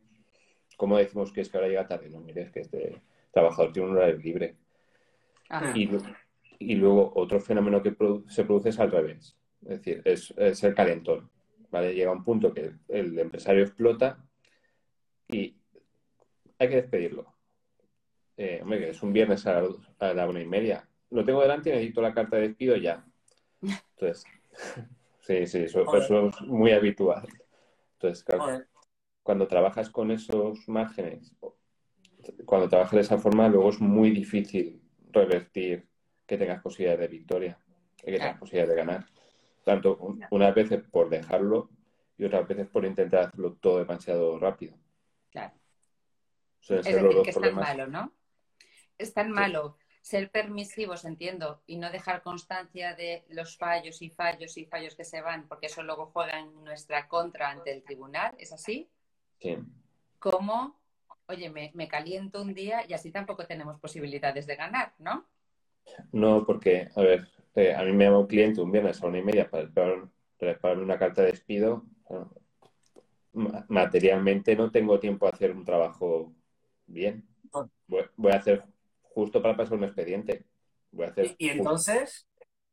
¿cómo 0.76 0.97
decimos 0.97 1.33
que 1.33 1.41
es 1.41 1.49
que 1.49 1.57
ahora 1.57 1.69
llega 1.69 1.87
tarde? 1.87 2.09
No, 2.09 2.21
mire, 2.21 2.43
es 2.43 2.50
que 2.52 2.61
este 2.61 3.02
trabajador 3.33 3.73
tiene 3.73 3.88
un 3.88 3.97
horario 3.97 4.19
libre. 4.19 4.57
Y, 5.75 5.91
y, 6.59 6.75
luego 6.76 7.12
otro 7.14 7.38
fenómeno 7.41 7.83
que 7.83 7.95
se 8.29 8.45
produce 8.45 8.71
es 8.71 8.79
al 8.79 8.91
revés. 8.91 9.37
Es 9.62 9.69
decir, 9.69 10.02
es, 10.05 10.62
el 10.64 10.75
calentón. 10.75 11.31
¿vale? 11.71 11.95
Llega 11.95 12.11
un 12.11 12.25
punto 12.25 12.55
que 12.55 12.73
el 12.88 13.19
empresario 13.19 13.64
explota 13.64 14.25
y 15.29 15.57
hay 16.59 16.69
que 16.69 16.76
despedirlo. 16.76 17.35
Eh, 18.37 18.61
hombre, 18.62 18.91
es 18.91 19.03
un 19.03 19.12
viernes 19.12 19.47
a 19.47 19.62
la 20.15 20.29
una 20.29 20.41
y 20.41 20.47
media. 20.47 20.89
Lo 21.11 21.25
tengo 21.25 21.43
delante 21.43 21.71
y 21.71 21.73
necesito 21.73 22.01
la 22.01 22.15
carta 22.15 22.37
de 22.37 22.49
despido 22.49 22.77
ya. 22.77 23.05
Entonces, 23.61 24.25
sí, 25.21 25.47
sí, 25.47 25.59
eso, 25.59 25.85
es 25.97 26.41
muy 26.43 26.73
habitual. 26.73 27.27
Entonces, 27.95 28.25
claro, 28.25 28.65
cuando 29.23 29.47
trabajas 29.47 29.91
con 29.91 30.11
esos 30.11 30.69
márgenes, 30.69 31.35
cuando 32.45 32.69
trabajas 32.69 32.93
de 32.95 33.01
esa 33.01 33.19
forma, 33.19 33.49
luego 33.49 33.71
es 33.71 33.81
muy 33.81 34.11
difícil 34.11 34.81
revertir 35.11 35.87
que 36.27 36.39
tengas 36.39 36.62
posibilidades 36.62 37.01
de 37.01 37.17
victoria, 37.17 37.59
que 37.97 38.12
tengas 38.12 38.39
posibilidades 38.39 38.71
de 38.71 38.77
ganar. 38.77 39.07
Tanto 39.65 40.17
unas 40.31 40.55
veces 40.55 40.83
por 40.91 41.09
dejarlo 41.09 41.71
y 42.17 42.25
otras 42.25 42.49
veces 42.49 42.67
por 42.67 42.85
intentar 42.85 43.27
hacerlo 43.27 43.55
todo 43.61 43.79
demasiado 43.79 44.39
rápido. 44.39 44.77
Claro. 45.31 45.55
es 46.61 46.85
decir, 46.85 47.23
que 47.23 47.31
es 47.31 47.41
tan 47.41 47.55
malo, 47.55 47.87
¿no? 47.87 48.12
Es 48.99 49.15
tan 49.15 49.31
malo 49.31 49.77
ser 50.03 50.31
permisivos, 50.31 51.05
entiendo, 51.05 51.63
y 51.65 51.77
no 51.77 51.91
dejar 51.91 52.23
constancia 52.23 52.95
de 52.95 53.25
los 53.29 53.57
fallos 53.57 54.03
y 54.03 54.11
fallos 54.11 54.59
y 54.59 54.67
fallos 54.67 54.97
que 54.97 55.05
se 55.05 55.23
van, 55.23 55.47
porque 55.47 55.67
eso 55.67 55.83
luego 55.85 56.07
juega 56.07 56.41
en 56.41 56.65
nuestra 56.65 57.07
contra 57.07 57.51
ante 57.51 57.73
el 57.73 57.85
tribunal, 57.85 58.35
¿es 58.37 58.53
así? 58.53 58.91
Sí. 59.39 59.57
Como, 60.19 60.77
oye, 61.29 61.51
me, 61.51 61.89
caliento 61.89 62.43
un 62.43 62.53
día 62.53 62.85
y 62.87 62.95
así 62.95 63.13
tampoco 63.13 63.47
tenemos 63.47 63.79
posibilidades 63.79 64.47
de 64.47 64.57
ganar, 64.57 64.93
¿no? 64.99 65.25
No, 66.11 66.45
porque, 66.45 66.89
a 66.97 67.01
ver, 67.01 67.29
eh, 67.55 67.75
a 67.75 67.85
mí 67.85 67.93
me 67.93 68.05
llama 68.05 68.19
un 68.19 68.27
cliente 68.27 68.61
un 68.61 68.73
viernes 68.73 69.01
a 69.03 69.07
una 69.07 69.19
y 69.19 69.23
media 69.23 69.49
para 69.49 69.69
preparar, 70.37 70.79
una 70.79 70.99
carta 70.99 71.23
de 71.23 71.31
despido. 71.31 71.85
materialmente 73.69 74.57
no 74.57 74.71
tengo 74.73 74.99
tiempo 74.99 75.27
a 75.27 75.31
hacer 75.31 75.53
un 75.53 75.65
trabajo 75.65 76.33
bien. 76.87 77.25
voy 77.87 78.33
a 78.33 78.37
hacer 78.37 78.65
justo 79.14 79.42
para 79.42 79.57
pasar 79.57 79.78
un 79.78 79.85
expediente. 79.85 80.45
Voy 80.90 81.07
a 81.07 81.09
hacer 81.09 81.35
¿Y, 81.38 81.49
entonces? 81.49 82.26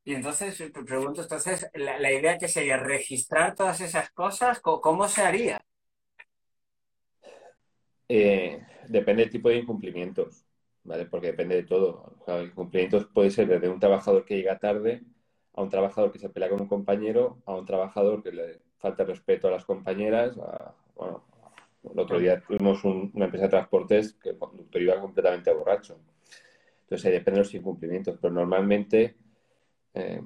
Y 0.03 0.13
entonces, 0.15 0.57
te 0.57 0.83
pregunto, 0.83 1.21
entonces, 1.21 1.69
la, 1.73 2.11
idea 2.11 2.37
que 2.37 2.47
sería 2.47 2.77
registrar 2.77 3.55
todas 3.55 3.79
esas 3.81 4.11
cosas, 4.11 4.59
¿cómo, 4.59 5.07
se 5.07 5.21
haría? 5.21 5.61
Eh, 8.07 8.59
depende 8.87 9.23
del 9.23 9.31
tipo 9.31 9.49
de 9.49 9.57
incumplimientos, 9.57 10.45
¿vale? 10.83 11.05
Porque 11.05 11.27
depende 11.27 11.55
de 11.55 11.63
todo. 11.63 12.17
incumplimientos 12.43 13.05
puede 13.13 13.29
ser 13.29 13.47
desde 13.47 13.69
un 13.69 13.79
trabajador 13.79 14.25
que 14.25 14.37
llega 14.37 14.57
tarde, 14.57 15.03
a 15.53 15.61
un 15.61 15.69
trabajador 15.69 16.11
que 16.11 16.19
se 16.19 16.29
pelea 16.29 16.49
con 16.49 16.61
un 16.61 16.67
compañero, 16.67 17.41
a 17.45 17.53
un 17.53 17.65
trabajador 17.65 18.23
que 18.23 18.31
le 18.31 18.61
falta 18.77 19.03
respeto 19.03 19.47
a 19.47 19.51
las 19.51 19.65
compañeras, 19.65 20.35
bueno, 20.95 21.23
el 21.83 21.99
otro 21.99 22.19
día 22.19 22.41
tuvimos 22.41 22.83
una 22.83 23.25
empresa 23.25 23.45
de 23.45 23.49
transportes 23.49 24.13
que 24.13 24.29
el 24.29 24.37
conductor 24.37 24.81
iba 24.81 24.99
completamente 24.99 25.53
borracho. 25.53 25.99
Entonces, 26.89 27.11
depende 27.11 27.37
de 27.39 27.43
los 27.45 27.53
incumplimientos, 27.53 28.17
pero 28.19 28.33
normalmente 28.33 29.15
eh, 29.93 30.23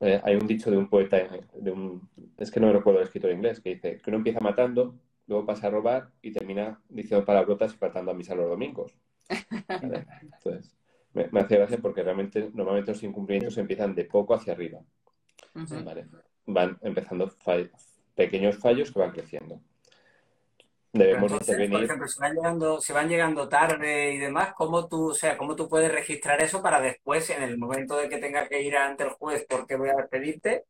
eh, 0.00 0.20
hay 0.24 0.34
un 0.34 0.48
dicho 0.48 0.68
de 0.68 0.76
un 0.76 0.88
poeta, 0.88 1.16
de 1.54 1.70
un, 1.70 2.08
es 2.38 2.50
que 2.50 2.58
no 2.58 2.66
me 2.66 2.72
recuerdo 2.72 2.98
el 2.98 3.06
escritor 3.06 3.30
inglés, 3.30 3.60
que 3.60 3.76
dice 3.76 3.98
que 3.98 4.10
uno 4.10 4.16
empieza 4.16 4.40
matando, 4.40 4.98
luego 5.28 5.46
pasa 5.46 5.68
a 5.68 5.70
robar 5.70 6.10
y 6.22 6.32
termina 6.32 6.80
diciendo 6.88 7.24
palabrotas 7.24 7.72
y 7.72 7.76
faltando 7.76 8.10
a 8.10 8.14
misa 8.14 8.34
los 8.34 8.48
domingos. 8.48 8.98
Entonces, 9.68 10.76
me, 11.12 11.40
hace 11.40 11.56
gracia 11.56 11.78
porque 11.78 12.02
realmente 12.02 12.50
normalmente 12.52 12.90
los 12.90 13.02
incumplimientos 13.04 13.56
empiezan 13.56 13.94
de 13.94 14.06
poco 14.06 14.34
hacia 14.34 14.54
arriba. 14.54 14.80
Van 16.46 16.78
empezando 16.82 17.32
pequeños 18.16 18.56
fallos 18.56 18.90
que 18.90 18.98
van 18.98 19.12
creciendo 19.12 19.60
debemos 20.92 21.32
intervenir. 21.32 21.70
Por 21.70 21.84
ejemplo, 21.84 22.08
si 22.08 22.20
van, 22.20 22.34
llegando, 22.34 22.80
van 22.92 23.08
llegando 23.08 23.48
tarde 23.48 24.12
y 24.12 24.18
demás, 24.18 24.52
¿cómo 24.56 24.88
tú, 24.88 25.10
o 25.10 25.14
sea, 25.14 25.36
¿cómo 25.36 25.56
tú 25.56 25.68
puedes 25.68 25.90
registrar 25.90 26.40
eso 26.42 26.62
para 26.62 26.80
después, 26.80 27.28
en 27.30 27.42
el 27.42 27.58
momento 27.58 27.96
de 27.96 28.08
que 28.08 28.18
tenga 28.18 28.48
que 28.48 28.62
ir 28.62 28.76
ante 28.76 29.04
el 29.04 29.10
juez 29.10 29.46
porque 29.48 29.76
voy 29.76 29.90
a 29.90 29.96
despedirte, 29.96 30.64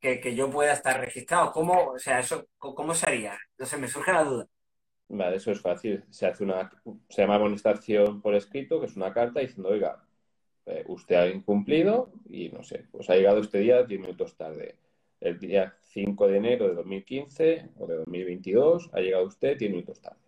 que, 0.00 0.20
que 0.20 0.34
yo 0.34 0.50
pueda 0.50 0.72
estar 0.72 1.00
registrado? 1.00 1.52
¿Cómo, 1.52 1.90
o 1.92 1.98
sea, 1.98 2.20
eso, 2.20 2.46
cómo 2.58 2.94
sería? 2.94 3.38
Entonces 3.52 3.80
me 3.80 3.88
surge 3.88 4.12
la 4.12 4.24
duda. 4.24 4.46
Vale, 5.08 5.36
eso 5.36 5.52
es 5.52 5.60
fácil. 5.60 6.04
Se 6.10 6.26
hace 6.26 6.42
una, 6.42 6.70
se 7.08 7.22
llama 7.22 7.36
amonestación 7.36 8.20
por 8.20 8.34
escrito, 8.34 8.80
que 8.80 8.86
es 8.86 8.96
una 8.96 9.12
carta 9.12 9.40
diciendo, 9.40 9.68
oiga, 9.68 10.04
eh, 10.66 10.84
usted 10.88 11.14
ha 11.14 11.28
incumplido 11.28 12.12
y 12.28 12.48
no 12.48 12.64
sé, 12.64 12.86
pues 12.90 13.08
ha 13.08 13.14
llegado 13.14 13.40
este 13.40 13.58
día 13.58 13.84
10 13.84 14.00
minutos 14.00 14.36
tarde 14.36 14.76
el 15.20 15.38
día 15.38 15.76
5 15.96 16.28
de 16.28 16.36
enero 16.36 16.68
de 16.68 16.74
2015 16.74 17.70
o 17.78 17.86
de 17.86 17.96
2022 17.96 18.90
ha 18.92 19.00
llegado 19.00 19.24
usted 19.24 19.56
10 19.56 19.70
minutos 19.70 19.98
tarde. 20.02 20.20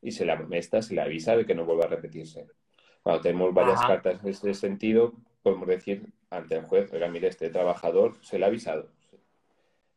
Y 0.00 0.12
se 0.12 0.24
le 0.24 0.32
amonesta, 0.32 0.80
se 0.80 0.94
le 0.94 1.02
avisa 1.02 1.36
de 1.36 1.44
que 1.44 1.54
no 1.54 1.66
vuelva 1.66 1.84
a 1.84 1.88
repetirse. 1.88 2.46
Cuando 3.02 3.20
tenemos 3.20 3.52
varias 3.52 3.82
cartas 3.82 4.22
en 4.22 4.30
ese 4.30 4.54
sentido, 4.54 5.12
podemos 5.42 5.68
decir 5.68 6.10
ante 6.30 6.54
el 6.54 6.64
juez, 6.64 6.90
oiga, 6.90 7.06
mire, 7.08 7.28
este 7.28 7.50
trabajador 7.50 8.16
se 8.24 8.38
le 8.38 8.46
ha 8.46 8.48
avisado. 8.48 8.88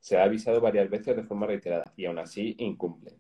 Se 0.01 0.15
le 0.15 0.21
ha 0.21 0.25
avisado 0.25 0.59
varias 0.59 0.89
veces 0.89 1.15
de 1.15 1.23
forma 1.23 1.47
reiterada 1.47 1.93
y 1.95 2.05
aún 2.05 2.19
así 2.19 2.57
incumple. 2.59 3.13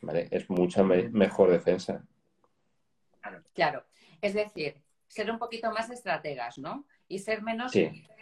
¿Vale? 0.00 0.28
Es 0.30 0.48
mucha 0.48 0.84
mejor 0.84 1.50
defensa. 1.50 2.06
Claro. 3.52 3.84
Es 4.20 4.34
decir, 4.34 4.76
ser 5.08 5.28
un 5.28 5.40
poquito 5.40 5.72
más 5.72 5.90
estrategas, 5.90 6.56
¿no? 6.58 6.86
Y 7.08 7.20
ser 7.20 7.42
menos 7.42 7.72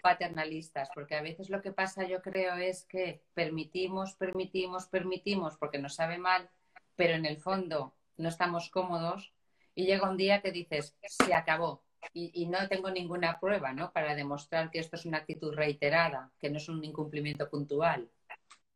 paternalistas, 0.03 0.91
porque 0.95 1.14
a 1.14 1.23
veces 1.23 1.49
lo 1.49 1.62
que 1.62 1.73
pasa, 1.73 2.07
yo 2.07 2.21
creo, 2.21 2.57
es 2.57 2.85
que 2.85 3.23
permitimos, 3.33 4.14
permitimos, 4.14 4.87
permitimos, 4.87 5.57
porque 5.57 5.79
nos 5.79 5.95
sabe 5.95 6.19
mal, 6.19 6.50
pero 6.95 7.14
en 7.14 7.25
el 7.25 7.38
fondo 7.38 7.95
no 8.19 8.29
estamos 8.29 8.69
cómodos 8.69 9.33
y 9.75 9.87
llega 9.87 10.11
un 10.11 10.17
día 10.17 10.43
que 10.43 10.53
dices, 10.53 10.95
se 11.03 11.35
acabó. 11.35 11.83
Y, 12.12 12.47
no 12.49 12.69
tengo 12.69 12.91
ninguna 12.91 13.41
prueba, 13.41 13.73
¿no? 13.73 13.91
Para 13.93 14.14
demostrar 14.14 14.71
que 14.71 14.79
esto 14.79 14.97
es 14.97 15.07
una 15.07 15.19
actitud 15.19 15.55
reiterada, 15.55 16.31
que 16.38 16.50
no 16.50 16.59
es 16.59 16.69
un 16.69 16.85
incumplimiento 16.85 17.49
puntual. 17.49 18.11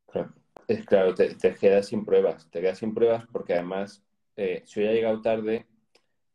Claro, 0.06 0.32
es, 0.66 0.86
claro 0.86 1.14
te, 1.14 1.36
quedas 1.54 1.88
sin 1.88 2.06
pruebas. 2.06 2.48
Te 2.50 2.62
quedas 2.62 2.78
sin 2.78 2.94
pruebas 2.94 3.26
porque 3.30 3.52
además, 3.52 4.02
eh, 4.34 4.62
si 4.64 4.80
hoy 4.80 4.88
ha 4.88 4.92
llegado 4.92 5.20
tarde, 5.20 5.66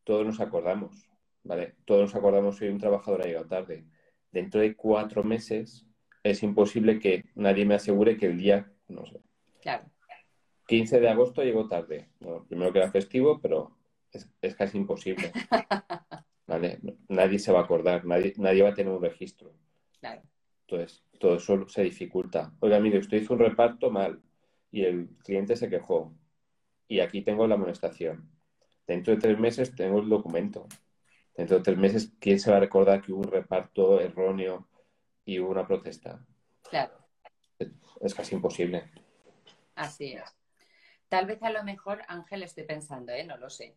todos 0.04 0.24
nos 0.24 0.40
acordamos, 0.40 1.10
¿vale? 1.44 1.76
Todos 1.86 2.02
nos 2.02 2.16
acordamos 2.16 2.58
si 2.58 2.68
un 2.68 2.80
trabajador 2.80 3.22
ha 3.22 3.26
llegado 3.26 3.48
tarde 3.48 3.86
dentro 4.34 4.60
de 4.60 4.76
cuatro 4.76 5.24
meses 5.24 5.86
es 6.24 6.44
imposible 6.44 7.00
que 7.00 7.26
nadie 7.36 7.66
me 7.66 7.76
asegure 7.76 8.18
que 8.18 8.26
el 8.26 8.38
día, 8.38 8.72
no 8.88 9.06
sé. 9.06 9.22
Claro. 9.62 9.86
15 10.68 11.00
de 11.00 11.10
agosto 11.10 11.44
llegó 11.44 11.68
tarde. 11.68 12.10
primero 12.48 12.74
que 12.74 12.80
era 12.80 12.92
festivo, 12.92 13.40
pero 13.42 13.78
es, 14.12 14.56
casi 14.56 14.78
imposible. 14.78 15.32
¿Vale? 16.48 16.80
Nadie 17.10 17.40
se 17.40 17.52
va 17.52 17.60
a 17.60 17.64
acordar, 17.64 18.06
nadie, 18.06 18.34
nadie 18.38 18.64
va 18.64 18.70
a 18.70 18.74
tener 18.74 18.92
un 18.92 19.02
registro. 19.02 19.54
Claro. 20.00 20.22
Entonces, 20.68 21.04
todo 21.20 21.36
eso 21.36 21.68
se 21.68 21.84
dificulta. 21.84 22.54
Oiga, 22.60 22.80
mire, 22.80 23.00
usted 23.00 23.18
hizo 23.18 23.34
un 23.34 23.40
reparto 23.40 23.92
mal 23.92 24.22
y 24.72 24.84
el 24.84 25.10
cliente 25.24 25.56
se 25.56 25.70
quejó. 25.70 26.14
Y 26.88 27.02
aquí 27.02 27.22
tengo 27.22 27.48
la 27.48 27.56
amonestación. 27.56 28.30
Dentro 28.88 29.14
de 29.14 29.20
tres 29.20 29.40
meses 29.40 29.76
tengo 29.76 30.00
el 30.00 30.10
documento 30.10 30.68
dentro 31.36 31.58
de 31.58 31.64
tres 31.64 31.78
meses, 31.78 32.14
¿quién 32.20 32.40
se 32.40 32.52
va 32.52 32.58
a 32.58 32.62
recordar 32.62 33.02
que 33.02 33.12
hubo 33.12 33.22
un 33.22 33.32
reparto 33.32 34.00
erróneo 34.00 34.68
y 35.26 35.40
hubo 35.40 35.52
una 35.52 35.68
protesta? 35.68 36.24
Claro. 36.70 36.94
Es, 38.02 38.14
casi 38.14 38.36
imposible. 38.36 38.92
Así 39.76 40.14
es. 40.14 40.36
Tal 41.08 41.26
vez 41.26 41.42
a 41.44 41.52
lo 41.52 41.64
mejor, 41.64 42.02
Ángel, 42.08 42.44
estoy 42.44 42.64
pensando, 42.64 43.12
¿eh? 43.12 43.24
no 43.24 43.38
lo 43.38 43.50
sé, 43.50 43.76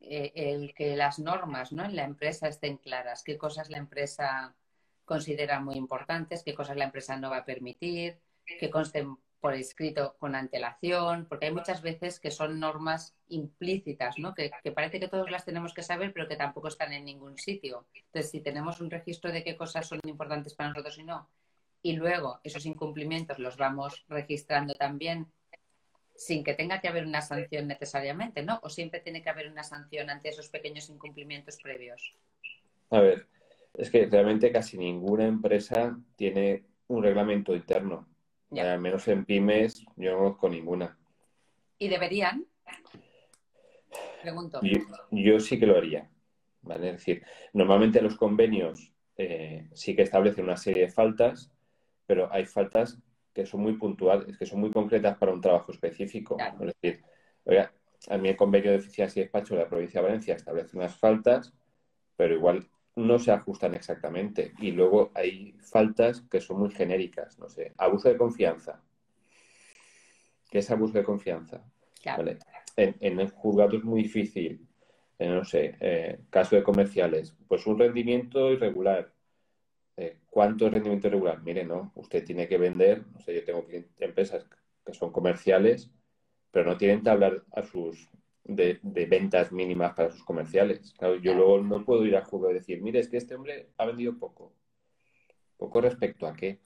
eh, 0.00 0.32
el 0.34 0.74
que 0.74 0.96
las 0.96 1.18
normas 1.18 1.72
¿no? 1.72 1.84
en 1.84 1.94
la 1.94 2.04
empresa 2.04 2.48
estén 2.48 2.78
claras, 2.78 3.22
qué 3.22 3.36
cosas 3.36 3.70
la 3.70 3.78
empresa 3.78 4.54
considera 5.04 5.60
muy 5.60 5.76
importantes, 5.76 6.42
qué 6.42 6.54
cosas 6.54 6.76
la 6.76 6.84
empresa 6.84 7.16
no 7.16 7.30
va 7.30 7.38
a 7.38 7.44
permitir, 7.44 8.18
que 8.58 8.70
consten 8.70 9.16
por 9.44 9.52
escrito 9.52 10.16
con 10.18 10.34
antelación, 10.34 11.26
porque 11.28 11.44
hay 11.44 11.52
muchas 11.52 11.82
veces 11.82 12.18
que 12.18 12.30
son 12.30 12.58
normas 12.58 13.14
implícitas, 13.28 14.18
¿no? 14.18 14.34
Que, 14.34 14.50
parece 14.74 14.98
que 14.98 15.06
todos 15.06 15.30
las 15.30 15.44
tenemos 15.44 15.74
que 15.74 15.82
saber, 15.82 16.14
pero 16.14 16.26
que 16.26 16.36
tampoco 16.36 16.68
están 16.68 16.94
en 16.94 17.04
ningún 17.04 17.36
sitio. 17.36 17.84
Entonces, 18.06 18.30
si 18.30 18.40
tenemos 18.40 18.80
un 18.80 18.90
registro 18.90 19.30
de 19.32 19.44
qué 19.44 19.54
cosas 19.54 19.86
son 19.86 20.00
importantes 20.06 20.54
para 20.54 20.70
nosotros 20.70 20.96
y 20.96 21.02
no, 21.02 21.28
y 21.82 21.92
luego 21.92 22.40
esos 22.42 22.64
incumplimientos 22.64 23.38
los 23.38 23.58
vamos 23.58 24.06
registrando 24.08 24.72
también 24.72 25.26
sin 26.16 26.42
que 26.42 26.54
tenga 26.54 26.80
que 26.80 26.88
haber 26.88 27.04
una 27.04 27.20
sanción 27.20 27.68
necesariamente, 27.68 28.42
¿no? 28.42 28.60
O 28.62 28.70
siempre 28.70 29.00
tiene 29.00 29.22
que 29.22 29.28
haber 29.28 29.50
una 29.50 29.62
sanción 29.62 30.08
ante 30.08 30.30
esos 30.30 30.48
pequeños 30.48 30.88
incumplimientos 30.88 31.58
previos. 31.62 32.14
A 32.88 33.00
ver, 33.00 33.26
es 33.74 33.90
que 33.90 34.06
realmente 34.06 34.50
casi 34.50 34.78
ninguna 34.78 35.26
empresa 35.26 35.98
tiene 36.16 36.64
un 36.88 37.02
reglamento 37.02 37.54
interno 37.54 38.08
al 38.60 38.80
menos 38.80 39.06
en 39.08 39.24
pymes 39.24 39.84
yo 39.96 40.12
no 40.12 40.18
conozco 40.18 40.48
ninguna. 40.48 40.98
¿Y 41.78 41.88
deberían? 41.88 42.46
Pregunto. 44.22 44.60
Yo, 45.10 45.40
sí 45.40 45.58
que 45.58 45.66
lo 45.66 45.76
haría. 45.76 46.10
¿vale? 46.62 46.90
Es 46.90 46.96
decir, 46.98 47.22
normalmente 47.52 48.00
los 48.00 48.16
convenios 48.16 48.92
eh, 49.16 49.68
sí 49.74 49.94
que 49.94 50.02
establecen 50.02 50.44
una 50.44 50.56
serie 50.56 50.86
de 50.86 50.92
faltas, 50.92 51.50
pero 52.06 52.32
hay 52.32 52.44
faltas 52.44 52.98
que 53.32 53.46
son 53.46 53.60
muy 53.60 53.74
puntuales, 53.74 54.38
que 54.38 54.46
son 54.46 54.60
muy 54.60 54.70
concretas 54.70 55.18
para 55.18 55.32
un 55.32 55.40
trabajo 55.40 55.72
específico. 55.72 56.36
Es 56.38 56.74
decir, 56.80 57.04
oiga, 57.44 57.72
a 58.08 58.16
mí 58.16 58.28
el 58.28 58.36
convenio 58.36 58.70
de 58.70 58.78
eficiencia 58.78 59.20
y 59.20 59.24
despacho 59.24 59.54
de 59.54 59.62
la 59.62 59.68
provincia 59.68 60.00
de 60.00 60.06
Valencia 60.06 60.34
establece 60.34 60.76
unas 60.76 60.96
faltas, 60.96 61.52
pero 62.16 62.34
igual 62.34 62.68
no 62.96 63.18
se 63.18 63.32
ajustan 63.32 63.74
exactamente. 63.74 64.52
Y 64.58 64.72
luego 64.72 65.10
hay 65.14 65.56
faltas 65.60 66.22
que 66.30 66.40
son 66.40 66.60
muy 66.60 66.70
genéricas, 66.70 67.38
no 67.38 67.48
sé, 67.48 67.72
abuso 67.78 68.08
de 68.08 68.16
confianza. 68.16 68.82
¿Qué 70.50 70.58
es 70.58 70.70
abuso 70.70 70.94
de 70.94 71.04
confianza? 71.04 71.64
En, 72.76 73.20
el 73.20 73.30
juzgado 73.30 73.76
es 73.76 73.84
muy 73.84 74.02
difícil, 74.02 74.66
eh, 75.18 75.28
no 75.28 75.44
sé, 75.44 75.76
eh, 75.80 76.20
caso 76.30 76.56
de 76.56 76.62
comerciales, 76.62 77.36
pues 77.48 77.66
un 77.66 77.78
rendimiento 77.78 78.52
irregular. 78.52 79.12
Eh, 79.96 80.18
¿Cuánto 80.28 80.66
es 80.66 80.72
rendimiento 80.72 81.08
irregular? 81.08 81.42
Mire, 81.42 81.64
no, 81.64 81.92
usted 81.94 82.24
tiene 82.24 82.48
que 82.48 82.58
vender, 82.58 83.06
no 83.12 83.20
sé, 83.20 83.34
yo 83.34 83.44
tengo 83.44 83.66
empresas 83.98 84.46
que 84.84 84.92
son 84.92 85.12
comerciales 85.12 85.90
pero 86.54 86.70
no 86.70 86.76
tienen 86.76 87.02
que 87.02 87.10
hablar 87.10 87.42
a 87.52 87.64
sus 87.64 88.08
de, 88.44 88.78
ventas 89.08 89.52
mínimas 89.52 89.94
para 89.94 90.10
sus 90.10 90.22
comerciales. 90.24 90.94
yo 91.22 91.34
luego 91.34 91.60
no 91.60 91.84
puedo 91.84 92.04
ir 92.04 92.16
al 92.16 92.24
juego 92.24 92.50
y 92.50 92.54
decir, 92.54 92.82
mire, 92.82 93.00
es 93.00 93.08
que 93.08 93.16
este 93.16 93.34
hombre 93.34 93.70
ha 93.78 93.86
vendido 93.86 94.18
poco. 94.18 94.52
¿Poco 95.56 95.80
respecto 95.80 96.26
a 96.26 96.34
qué? 96.34 96.58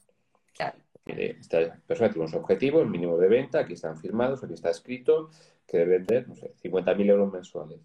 Mire, 1.04 1.38
esta 1.40 1.80
persona 1.86 2.10
tiene 2.10 2.24
unos 2.24 2.34
objetivos, 2.34 2.86
mínimo 2.86 3.16
de 3.16 3.28
venta, 3.28 3.60
aquí 3.60 3.74
están 3.74 3.96
firmados, 3.98 4.44
aquí 4.44 4.54
está 4.54 4.70
escrito, 4.70 5.30
que 5.66 5.78
debe 5.78 5.98
vender, 5.98 6.28
no 6.28 6.34
sé, 6.34 6.54
50.000 6.62 7.10
euros 7.10 7.32
mensuales. 7.32 7.80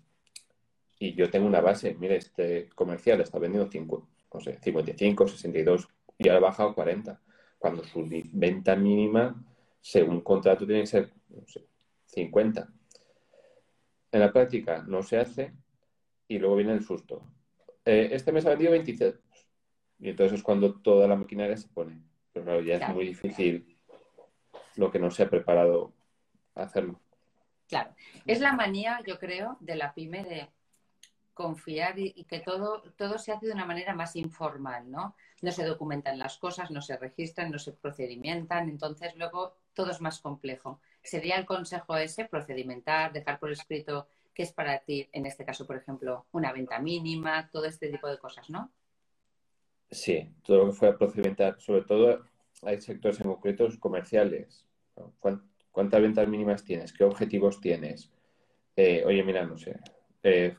Y 0.99 1.13
yo 1.13 1.29
tengo 1.29 1.47
una 1.47 1.61
base, 1.61 1.95
mire, 1.95 2.17
este 2.17 2.69
comercial 2.75 3.21
está 3.21 3.39
vendiendo 3.39 3.69
5, 3.69 4.07
no 4.33 4.39
sé, 4.41 4.59
55, 4.61 5.27
62 5.27 5.87
y 6.17 6.27
ahora 6.27 6.39
ha 6.39 6.49
bajado 6.49 6.69
a 6.69 6.75
40. 6.75 7.21
Cuando 7.59 7.83
su 7.83 8.05
venta 8.33 8.75
mínima, 8.75 9.41
según 9.79 10.21
contrato, 10.21 10.65
tiene 10.65 10.81
que 10.81 10.87
ser, 10.87 11.13
no 11.29 11.45
sé, 11.47 11.65
50. 12.07 12.69
En 14.13 14.19
la 14.19 14.31
práctica 14.31 14.83
no 14.87 15.01
se 15.01 15.17
hace 15.17 15.53
y 16.27 16.37
luego 16.37 16.55
viene 16.55 16.73
el 16.73 16.83
susto. 16.83 17.23
Eh, 17.83 18.09
este 18.11 18.31
mes 18.31 18.45
ha 18.45 18.51
vendido 18.51 18.71
26. 18.71 19.15
Y 19.99 20.09
entonces 20.09 20.37
es 20.37 20.43
cuando 20.43 20.75
toda 20.81 21.07
la 21.07 21.15
maquinaria 21.15 21.57
se 21.57 21.67
pone. 21.67 21.99
Pero 22.31 22.45
claro, 22.45 22.61
ya 22.61 22.77
es 22.77 22.89
muy 22.89 23.07
difícil 23.07 23.75
lo 24.75 24.91
que 24.91 24.99
no 24.99 25.09
se 25.09 25.23
ha 25.23 25.29
preparado 25.29 25.93
a 26.53 26.61
hacerlo. 26.61 27.01
Claro. 27.67 27.95
Es 28.27 28.39
la 28.39 28.53
manía, 28.53 28.99
yo 29.05 29.17
creo, 29.17 29.57
de 29.59 29.75
la 29.75 29.95
pyme 29.95 30.23
de 30.23 30.47
confiar 31.33 31.97
y, 31.97 32.25
que 32.25 32.39
todo, 32.39 32.83
todo 32.95 33.17
se 33.17 33.31
hace 33.31 33.47
de 33.47 33.53
una 33.53 33.65
manera 33.65 33.95
más 33.95 34.15
informal, 34.15 34.91
¿no? 34.91 35.15
No 35.41 35.51
se 35.51 35.65
documentan 35.65 36.19
las 36.19 36.37
cosas, 36.37 36.69
no 36.69 36.83
se 36.83 36.97
registran, 36.97 37.49
no 37.49 37.57
se 37.57 37.73
procedimentan, 37.73 38.69
entonces 38.69 39.15
luego 39.15 39.55
todo 39.73 39.89
es 39.89 40.01
más 40.01 40.19
complejo. 40.19 40.79
¿Sería 41.03 41.37
el 41.37 41.45
consejo 41.45 41.97
ese, 41.97 42.25
procedimentar, 42.25 43.11
dejar 43.11 43.39
por 43.39 43.51
escrito 43.51 44.07
qué 44.33 44.43
es 44.43 44.53
para 44.53 44.79
ti, 44.79 45.09
en 45.11 45.25
este 45.25 45.45
caso, 45.45 45.67
por 45.67 45.75
ejemplo, 45.75 46.25
una 46.31 46.51
venta 46.51 46.79
mínima, 46.79 47.49
todo 47.51 47.65
este 47.65 47.89
tipo 47.89 48.07
de 48.07 48.17
cosas, 48.17 48.49
¿no? 48.49 48.71
Sí, 49.91 50.33
todo 50.43 50.57
lo 50.57 50.65
que 50.67 50.77
fuera 50.77 50.97
procedimentar, 50.97 51.59
sobre 51.59 51.83
todo 51.83 52.23
hay 52.63 52.81
sectores 52.81 53.19
en 53.19 53.27
concretos 53.27 53.77
comerciales. 53.77 54.65
¿Cuántas 55.71 56.01
ventas 56.01 56.27
mínimas 56.27 56.63
tienes? 56.63 56.93
¿Qué 56.93 57.03
objetivos 57.03 57.59
tienes? 57.59 58.11
Eh, 58.75 59.03
oye, 59.05 59.23
mira, 59.23 59.45
no 59.45 59.57
sé, 59.57 59.79
eh, 60.23 60.57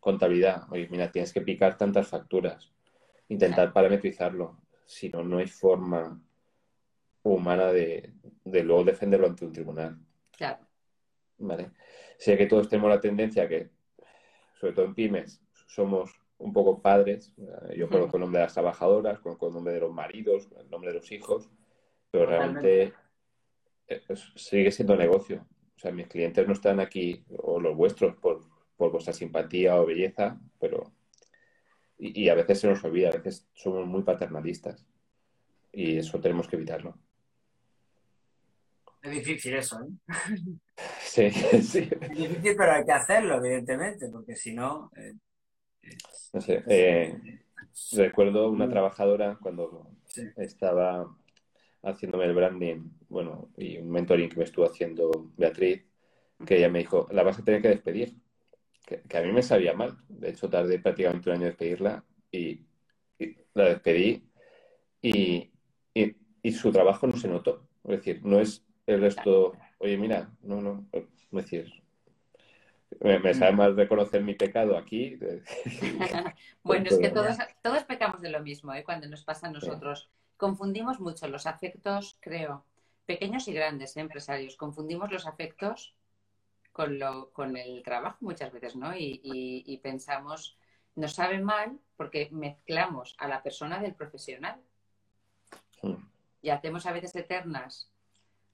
contabilidad. 0.00 0.64
Oye, 0.70 0.88
mira, 0.90 1.12
tienes 1.12 1.32
que 1.32 1.42
picar 1.42 1.76
tantas 1.76 2.08
facturas. 2.08 2.72
Intentar 3.28 3.72
parametrizarlo. 3.72 4.58
Si 4.84 5.08
no, 5.08 5.22
no 5.22 5.38
hay 5.38 5.46
forma 5.46 6.20
humana 7.22 7.72
de, 7.72 8.12
luego 8.44 8.84
defenderlo 8.84 9.26
ante 9.26 9.44
un 9.44 9.52
tribunal. 9.52 9.98
Claro. 10.30 10.66
Vale. 11.38 11.70
Sé 12.18 12.36
que 12.36 12.46
todos 12.46 12.68
tenemos 12.68 12.90
la 12.90 13.00
tendencia 13.00 13.48
que, 13.48 13.70
sobre 14.58 14.72
todo 14.72 14.84
en 14.84 14.94
pymes, 14.94 15.42
somos 15.66 16.20
un 16.38 16.52
poco 16.52 16.80
padres. 16.80 17.34
Yo 17.76 17.88
conozco 17.88 18.16
el 18.16 18.22
nombre 18.22 18.40
de 18.40 18.46
las 18.46 18.54
trabajadoras, 18.54 19.20
conozco 19.20 19.48
el 19.48 19.54
nombre 19.54 19.74
de 19.74 19.80
los 19.80 19.92
maridos, 19.92 20.48
el 20.58 20.68
nombre 20.70 20.90
de 20.90 20.98
los 20.98 21.10
hijos, 21.12 21.50
pero 22.10 22.26
realmente 22.26 22.92
eh, 23.88 24.02
sigue 24.36 24.70
siendo 24.70 24.96
negocio. 24.96 25.46
O 25.76 25.78
sea, 25.78 25.90
mis 25.90 26.06
clientes 26.06 26.46
no 26.46 26.52
están 26.52 26.78
aquí, 26.78 27.24
o 27.38 27.60
los 27.60 27.76
vuestros, 27.76 28.14
por 28.16 28.40
por 28.82 28.90
vuestra 28.90 29.12
simpatía 29.12 29.80
o 29.80 29.86
belleza, 29.86 30.40
pero... 30.58 30.92
Y, 31.98 32.28
a 32.28 32.34
veces 32.34 32.58
se 32.58 32.66
nos 32.66 32.82
olvida, 32.82 33.10
a 33.10 33.16
veces 33.16 33.46
somos 33.54 33.86
muy 33.86 34.02
paternalistas 34.02 34.84
y 35.70 35.98
eso 35.98 36.20
tenemos 36.20 36.48
que 36.48 36.56
evitarlo. 36.56 36.98
Es 39.02 39.10
difícil 39.10 39.54
eso, 39.54 39.80
¿eh? 39.80 40.14
Sí, 41.00 41.30
sí. 41.62 41.88
Es 42.00 42.10
difícil, 42.10 42.54
pero 42.56 42.72
hay 42.72 42.84
que 42.84 42.92
hacerlo, 42.92 43.36
evidentemente, 43.36 44.08
porque 44.10 44.36
si 44.36 44.54
no... 44.54 44.90
Eh, 44.96 45.14
no 46.32 46.40
sé, 46.40 46.62
eh, 46.68 47.42
recuerdo 47.92 48.48
una 48.48 48.68
trabajadora 48.68 49.38
cuando 49.42 49.90
estaba 50.36 51.14
haciéndome 51.82 52.26
el 52.26 52.34
branding, 52.34 52.90
bueno, 53.08 53.50
y 53.56 53.78
un 53.78 53.90
mentoring 53.90 54.30
que 54.30 54.36
me 54.36 54.44
estuvo 54.44 54.64
haciendo 54.64 55.32
Beatriz, 55.36 55.84
que 56.46 56.56
ella 56.56 56.68
me 56.68 56.78
dijo, 56.78 57.08
la 57.10 57.24
vas 57.24 57.38
a 57.38 57.44
tener 57.44 57.60
que 57.60 57.68
despedir 57.68 58.16
que, 58.86 59.16
a 59.16 59.22
mí 59.22 59.32
me 59.32 59.42
sabía 59.42 59.74
mal. 59.74 59.96
De 60.08 60.30
hecho, 60.30 60.48
tardé 60.48 60.78
prácticamente 60.78 61.30
un 61.30 61.36
año 61.36 61.46
en 61.46 61.50
despedirla 61.50 62.04
y, 62.30 62.66
la 63.54 63.64
despedí 63.64 64.24
y, 65.00 65.48
su 66.52 66.72
trabajo 66.72 67.06
no 67.06 67.16
se 67.16 67.28
notó. 67.28 67.68
Es 67.84 67.98
decir, 67.98 68.24
no 68.24 68.40
es 68.40 68.64
el 68.86 69.00
resto, 69.00 69.52
oye, 69.78 69.96
mira, 69.96 70.30
no, 70.42 70.60
no, 70.60 70.86
es 70.92 71.04
decir, 71.30 71.82
me, 73.00 73.34
sabe 73.34 73.52
mal 73.52 73.76
reconocer 73.76 74.22
mi 74.22 74.34
pecado 74.34 74.76
aquí. 74.76 75.18
bueno, 76.62 76.88
es 76.88 76.98
que 76.98 77.10
todos, 77.10 77.36
todos 77.62 77.84
pecamos 77.84 78.20
de 78.20 78.30
lo 78.30 78.40
mismo 78.40 78.72
¿eh? 78.74 78.84
cuando 78.84 79.08
nos 79.08 79.24
pasa 79.24 79.48
a 79.48 79.50
nosotros. 79.50 80.10
Confundimos 80.36 81.00
mucho 81.00 81.28
los 81.28 81.46
afectos, 81.46 82.18
creo, 82.20 82.64
pequeños 83.06 83.46
y 83.48 83.52
grandes 83.52 83.96
¿eh? 83.96 84.00
empresarios. 84.00 84.56
Confundimos 84.56 85.10
los 85.10 85.26
afectos 85.26 85.94
con, 86.72 86.98
lo, 86.98 87.30
con 87.32 87.56
el 87.56 87.82
trabajo 87.82 88.18
muchas 88.20 88.52
veces, 88.52 88.76
¿no? 88.76 88.92
Y, 88.96 89.80
pensamos, 89.82 90.56
nos 90.96 91.14
sabe 91.14 91.38
mal 91.38 91.78
porque 91.96 92.28
mezclamos 92.32 93.14
a 93.18 93.28
la 93.28 93.42
persona 93.42 93.80
del 93.80 93.94
profesional. 93.94 94.60
Y 96.40 96.50
hacemos 96.50 96.86
a 96.86 96.92
veces 96.92 97.14
eternas 97.14 97.91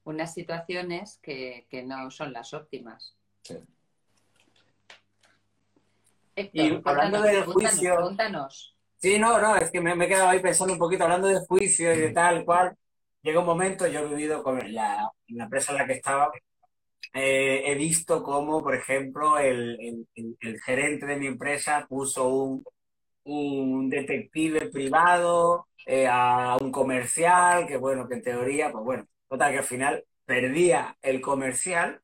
unas 0.09 0.33
situaciones 0.33 1.19
que, 1.21 1.67
no 1.85 2.09
son 2.11 2.33
las 2.33 2.53
óptimas. 2.53 3.15
Sí. 3.43 3.57
y 6.53 6.81
hablando 6.83 7.21
del 7.21 7.43
juicio. 7.43 8.15
Sí, 8.97 9.17
no, 9.17 9.39
no, 9.39 9.55
es 9.55 9.71
que 9.71 9.79
me, 9.79 9.93
he 9.93 10.07
quedado 10.07 10.29
ahí 10.29 10.39
pensando 10.41 10.73
un 10.73 10.79
poquito, 10.79 11.03
hablando 11.03 11.27
de 11.27 11.39
juicio 11.47 11.93
y 11.93 11.99
de 11.99 12.11
tal 12.11 12.43
cual. 12.43 12.75
Llega 13.21 13.39
un 13.41 13.45
momento, 13.45 13.85
yo 13.85 13.99
he 13.99 14.07
vivido 14.07 14.41
con 14.41 14.73
la, 14.73 15.09
la 15.27 15.43
empresa 15.43 15.73
en 15.73 15.77
la 15.77 15.85
que 15.85 15.93
estaba, 15.93 16.31
eh, 17.13 17.63
he 17.65 17.75
visto 17.75 18.23
cómo, 18.23 18.61
por 18.61 18.75
ejemplo, 18.75 19.37
el, 19.37 20.07
gerente 20.65 21.05
de 21.05 21.17
mi 21.17 21.27
empresa 21.27 21.85
puso 21.87 22.29
un, 22.29 22.63
un 23.23 23.89
detective 23.89 24.69
privado 24.69 25.67
eh, 25.85 26.07
a 26.07 26.57
un 26.61 26.71
comercial, 26.71 27.67
que 27.67 27.77
bueno, 27.77 28.07
que 28.07 28.15
en 28.15 28.23
teoría, 28.23 28.71
pues 28.71 28.83
bueno, 28.85 29.07
total 29.29 29.51
que 29.51 29.59
al 29.59 29.63
final 29.63 30.05
perdía 30.25 30.97
el 31.01 31.21
comercial 31.21 32.01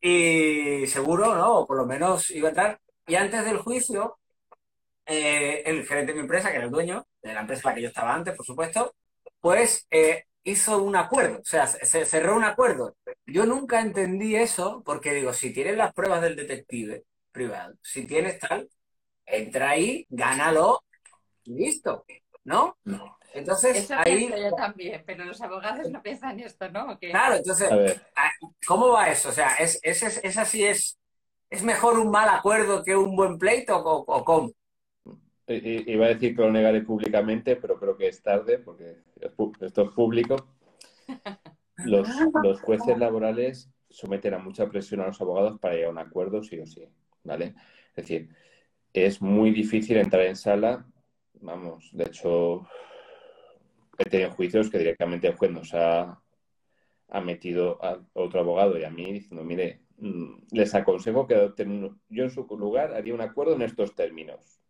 y 0.00 0.86
seguro, 0.86 1.34
¿no? 1.34 1.60
O 1.60 1.66
por 1.66 1.78
lo 1.78 1.86
menos 1.86 2.30
iba 2.30 2.48
a 2.48 2.52
estar. 2.52 2.80
Y 3.06 3.16
antes 3.16 3.44
del 3.44 3.58
juicio, 3.58 4.18
eh, 5.06 5.62
el 5.66 5.86
gerente 5.86 6.12
de 6.12 6.16
mi 6.16 6.22
empresa, 6.22 6.50
que 6.50 6.56
era 6.56 6.66
el 6.66 6.70
dueño 6.70 7.06
de 7.22 7.34
la 7.34 7.40
empresa 7.40 7.62
en 7.64 7.70
la 7.70 7.74
que 7.76 7.82
yo 7.82 7.88
estaba 7.88 8.14
antes, 8.14 8.36
por 8.36 8.46
supuesto, 8.46 8.94
pues 9.40 9.86
hizo 10.44 10.82
un 10.82 10.96
acuerdo, 10.96 11.40
o 11.40 11.44
sea, 11.44 11.66
se 11.66 12.04
cerró 12.04 12.36
un 12.36 12.44
acuerdo. 12.44 12.96
Yo 13.26 13.46
nunca 13.46 13.80
entendí 13.80 14.36
eso 14.36 14.82
porque 14.84 15.14
digo, 15.14 15.32
si 15.32 15.52
tienes 15.52 15.76
las 15.76 15.92
pruebas 15.94 16.22
del 16.22 16.36
detective 16.36 17.04
privado, 17.32 17.74
si 17.82 18.06
tienes 18.06 18.38
tal, 18.38 18.68
entra 19.26 19.70
ahí, 19.70 20.06
gánalo 20.10 20.82
listo, 21.44 22.04
¿no? 22.44 22.78
Entonces, 23.34 23.90
ahí... 23.90 24.28
yo 24.28 24.52
también, 24.54 25.02
pero 25.04 25.24
los 25.24 25.40
abogados 25.40 25.90
no 25.90 26.02
piensan 26.02 26.38
esto, 26.38 26.70
¿no? 26.70 26.98
Claro, 26.98 27.36
entonces, 27.36 27.68
ah, 28.16 28.30
¿cómo 28.66 28.90
va 28.90 29.10
eso? 29.10 29.30
O 29.30 29.32
sea, 29.32 29.54
¿es, 29.56 29.80
es, 29.82 30.02
es, 30.02 30.38
así, 30.38 30.64
es, 30.64 30.98
es 31.50 31.62
mejor 31.62 31.98
un 31.98 32.10
mal 32.10 32.28
acuerdo 32.28 32.84
que 32.84 32.96
un 32.96 33.16
buen 33.16 33.38
pleito 33.38 33.76
o, 33.76 34.04
o 34.06 34.24
cómo? 34.24 34.52
Iba 35.46 36.06
a 36.06 36.08
decir 36.08 36.34
que 36.34 36.42
lo 36.42 36.50
negaré 36.50 36.80
públicamente, 36.82 37.56
pero 37.56 37.78
creo 37.78 37.96
que 37.96 38.08
es 38.08 38.22
tarde 38.22 38.58
porque 38.58 39.02
esto 39.60 39.82
es 39.82 39.90
público. 39.90 40.36
Los, 41.78 42.08
los, 42.44 42.60
jueces 42.60 42.96
laborales 42.98 43.68
someten 43.90 44.32
a 44.34 44.38
mucha 44.38 44.68
presión 44.68 45.00
a 45.00 45.08
los 45.08 45.20
abogados 45.20 45.58
para 45.58 45.74
llegar 45.74 45.88
a 45.88 45.92
un 45.92 45.98
acuerdo, 45.98 46.40
sí 46.44 46.56
o 46.60 46.66
sí, 46.66 46.88
¿vale? 47.24 47.56
Es 47.88 47.96
decir, 47.96 48.28
es 48.92 49.20
muy 49.20 49.50
difícil 49.50 49.96
entrar 49.96 50.22
en 50.22 50.36
sala, 50.36 50.86
vamos, 51.40 51.90
de 51.92 52.04
hecho, 52.04 52.68
he 53.98 54.04
tenido 54.04 54.30
juicios 54.30 54.70
que 54.70 54.78
directamente 54.78 55.28
el 55.28 55.36
juez 55.36 55.50
nos 55.50 55.74
ha, 55.74 56.20
ha 57.08 57.20
metido 57.20 57.82
a 57.84 58.00
otro 58.14 58.40
abogado 58.40 58.78
y 58.78 58.84
a 58.84 58.90
mí 58.90 59.12
diciendo, 59.12 59.44
mire, 59.44 59.80
mm, 59.98 60.46
les 60.52 60.74
aconsejo 60.74 61.26
que 61.26 61.52
yo 62.08 62.24
en 62.24 62.30
su 62.30 62.46
lugar 62.58 62.94
haría 62.94 63.14
un 63.14 63.20
acuerdo 63.20 63.54
en 63.54 63.62
estos 63.62 63.94
términos 63.94 64.60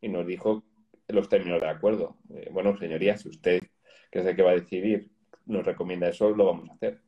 y 0.00 0.08
nos 0.08 0.26
dijo 0.26 0.64
los 1.08 1.28
términos 1.28 1.60
del 1.60 1.70
acuerdo. 1.70 2.16
Eh, 2.34 2.48
bueno, 2.52 2.76
señoría, 2.76 3.16
si 3.16 3.28
usted 3.28 3.60
que 4.10 4.18
es 4.18 4.26
el 4.26 4.34
que 4.34 4.42
va 4.42 4.50
a 4.50 4.54
decidir 4.54 5.10
nos 5.46 5.64
recomienda 5.64 6.08
eso, 6.08 6.30
lo 6.30 6.46
vamos 6.46 6.70
a 6.70 6.74
hacer. 6.74 7.00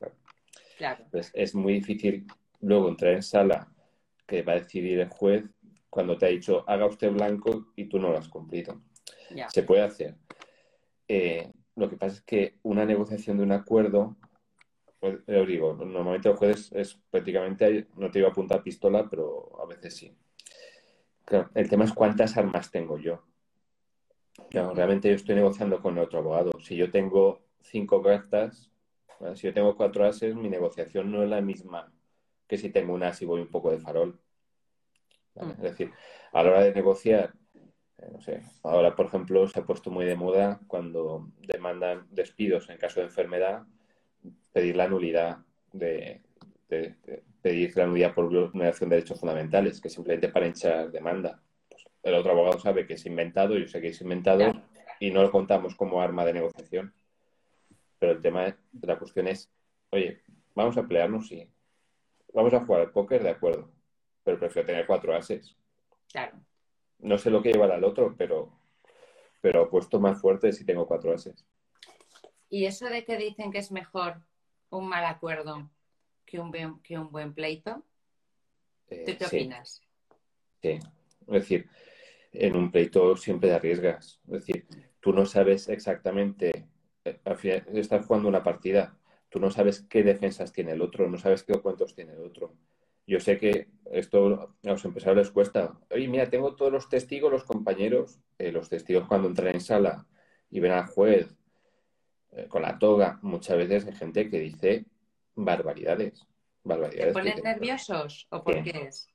Claro. 0.77 1.05
Pues 1.11 1.31
es 1.35 1.55
muy 1.55 1.75
difícil 1.75 2.27
luego 2.61 2.89
entrar 2.89 3.15
en 3.15 3.23
sala 3.23 3.69
que 4.27 4.43
va 4.43 4.53
a 4.53 4.61
decidir 4.61 5.01
el 5.01 5.09
juez 5.09 5.45
cuando 5.91 6.17
te 6.17 6.27
ha 6.27 6.29
dicho 6.31 6.65
haga 6.67 6.87
usted 6.87 7.11
blanco 7.11 7.73
y 7.77 7.85
tú 7.85 7.99
no 7.99 8.11
lo 8.11 8.19
has 8.19 8.29
cumplido. 8.29 8.81
Se 9.49 9.63
puede 9.63 9.83
hacer. 9.83 10.17
Eh, 11.15 11.53
lo 11.77 11.91
que 11.91 11.97
pasa 11.99 12.17
es 12.17 12.23
que 12.23 12.59
una 12.63 12.87
negociación 12.87 13.37
de 13.37 13.43
un 13.43 13.53
acuerdo 13.53 14.17
pues, 14.99 15.17
os 15.29 15.47
digo, 15.47 15.75
normalmente 15.75 16.31
los 16.31 16.39
jueces 16.39 16.73
es 16.73 16.95
prácticamente, 17.11 17.89
no 17.97 18.11
te 18.11 18.21
iba 18.21 18.29
a 18.29 18.31
apuntar 18.31 18.63
pistola, 18.63 19.11
pero 19.11 19.61
a 19.61 19.67
veces 19.67 19.95
sí. 19.95 20.17
el 21.55 21.69
tema 21.69 21.85
es 21.85 21.93
cuántas 21.93 22.39
armas 22.39 22.71
tengo 22.71 22.97
yo. 22.97 23.23
realmente 24.53 25.11
yo 25.11 25.17
estoy 25.17 25.35
negociando 25.35 25.83
con 25.83 25.99
otro 25.99 26.21
abogado. 26.21 26.53
Si 26.61 26.77
yo 26.77 26.91
tengo 26.91 27.43
cinco 27.61 28.01
cartas, 28.01 28.71
si 29.35 29.49
yo 29.49 29.53
tengo 29.53 29.77
cuatro 29.77 30.07
ases, 30.07 30.35
mi 30.35 30.49
negociación 30.49 31.13
no 31.13 31.23
es 31.23 31.29
la 31.29 31.43
misma 31.43 31.93
que 32.47 32.57
si 32.57 32.71
tengo 32.71 32.95
un 32.95 33.03
as 33.03 33.21
y 33.21 33.27
voy 33.27 33.43
un 33.43 33.51
poco 33.51 33.71
de 33.71 33.81
farol. 33.81 34.19
Mm. 35.35 35.51
Es 35.51 35.63
decir, 35.63 35.91
a 36.33 36.43
la 36.43 36.51
hora 36.51 36.63
de 36.63 36.73
negociar, 36.73 37.35
no 38.11 38.21
sé, 38.21 38.43
ahora 38.63 38.97
por 38.97 39.07
ejemplo 39.07 39.47
se 39.49 39.61
ha 39.61 39.65
puesto 39.65 39.91
muy 39.91 40.05
de 40.05 40.17
moda 40.17 40.61
cuando 40.67 41.29
demandan 41.41 42.07
despidos 42.11 42.69
en 42.71 42.79
caso 42.79 43.01
de 43.01 43.07
enfermedad, 43.07 43.65
pedir 44.53 44.77
la 44.77 44.89
nulidad 44.89 45.39
de, 45.73 46.21
pedir 47.43 47.77
la 47.77 47.87
nulidad 47.87 48.15
por 48.15 48.29
vulneración 48.29 48.89
de 48.91 48.97
derechos 48.97 49.21
fundamentales, 49.21 49.81
que 49.81 49.91
simplemente 49.91 50.29
para 50.29 50.47
hinchar 50.47 50.91
demanda. 50.91 51.43
Pues 51.69 51.85
el 52.03 52.15
otro 52.15 52.33
abogado 52.33 52.59
sabe 52.59 52.87
que 52.87 52.95
es 52.95 53.07
inventado, 53.07 53.59
yo 53.59 53.67
sé 53.67 53.81
que 53.81 53.89
es 53.89 54.01
inventado 54.01 54.53
y 55.01 55.11
no 55.11 55.23
lo 55.23 55.31
contamos 55.31 55.75
como 55.75 56.01
arma 56.01 56.25
de 56.25 56.35
negociación. 56.35 56.95
Pero 57.99 58.13
el 58.13 58.21
tema 58.21 58.45
de 58.45 58.87
la 58.87 58.99
cuestión 58.99 59.29
es, 59.29 59.51
oye, 59.91 60.23
vamos 60.55 60.77
a 60.77 60.87
pelearnos 60.87 61.31
y 61.33 61.49
vamos 62.33 62.55
a 62.55 62.65
jugar 62.65 62.83
al 62.83 62.91
póker, 62.91 63.23
de 63.23 63.31
acuerdo, 63.31 63.71
pero 64.25 64.39
prefiero 64.39 64.67
tener 64.67 64.87
cuatro 64.87 65.15
ases. 65.15 65.57
Claro. 66.11 66.39
No 67.03 67.19
sé 67.19 67.31
lo 67.31 67.43
que 67.43 67.53
llevará 67.53 67.75
al 67.75 67.85
otro, 67.85 68.15
pero, 68.17 68.53
pero 69.41 69.69
puesto 69.69 70.01
más 70.01 70.21
fuerte 70.21 70.53
si 70.53 70.65
tengo 70.65 70.87
cuatro 70.87 71.13
ases. 71.13 71.45
¿Y 72.49 72.67
eso 72.67 72.87
de 72.87 73.05
que 73.05 73.17
dicen 73.17 73.51
que 73.51 73.59
es 73.59 73.73
mejor 73.73 74.23
un 74.71 74.89
mal 74.89 75.05
acuerdo 75.05 75.71
que 76.25 76.39
un, 76.39 76.51
buen, 76.51 76.81
que 76.81 76.99
un 76.99 77.11
buen 77.11 77.35
pleito? 77.35 77.85
¿Tú 78.89 79.13
qué 79.19 79.27
opinas? 79.27 79.83
Sí, 80.61 80.69
es 80.69 81.27
decir, 81.27 81.69
en 82.33 82.57
un 82.57 82.71
pleito 82.71 83.17
siempre 83.17 83.49
te 83.49 83.55
arriesgas. 83.55 84.21
Es 84.27 84.47
decir, 84.47 84.67
tú 85.01 85.13
no 85.13 85.27
sabes 85.27 85.69
exactamente, 85.69 86.67
eh, 87.05 87.21
al 87.25 87.37
final 87.37 87.65
estás 87.75 88.07
jugando 88.07 88.29
una 88.29 88.43
partida, 88.43 88.97
tú 89.29 89.41
no 89.41 89.51
sabes 89.51 89.83
qué 89.89 90.03
defensas 90.03 90.53
tiene 90.53 90.73
el 90.73 90.83
otro, 90.83 91.09
no 91.09 91.19
sabes 91.19 91.43
qué 91.43 91.55
cuentos 91.61 91.95
tiene 91.95 92.13
el 92.13 92.21
otro. 92.21 92.55
Yo 93.07 93.21
sé 93.21 93.39
que 93.39 93.69
esto 93.91 94.57
a 94.65 94.69
los 94.69 94.85
empresarios 94.85 95.27
les 95.27 95.33
cuesta. 95.33 95.79
Oye, 95.91 96.09
mira, 96.09 96.31
tengo 96.31 96.55
todos 96.55 96.73
los 96.73 96.89
testigos, 96.89 97.31
los 97.31 97.45
compañeros, 97.45 98.21
eh, 98.39 98.53
los 98.53 98.69
testigos 98.69 99.07
cuando 99.07 99.29
entran 99.29 99.55
en 99.55 99.61
sala 99.61 100.07
y 100.51 100.61
ven 100.61 100.73
al 100.73 100.87
juez 100.87 101.35
eh, 102.33 102.47
con 102.49 102.63
la 102.63 102.79
toga, 102.79 103.19
muchas 103.23 103.59
veces 103.59 103.87
hay 103.87 103.95
gente 103.95 104.31
que 104.31 104.39
dice 104.39 104.87
barbaridades. 105.35 106.27
barbaridades 106.65 107.15
¿Se 107.15 107.21
ponen 107.21 107.43
nerviosos 107.43 108.27
o 108.31 108.43
por 108.43 108.63
qué 108.63 108.89
es? 108.89 109.09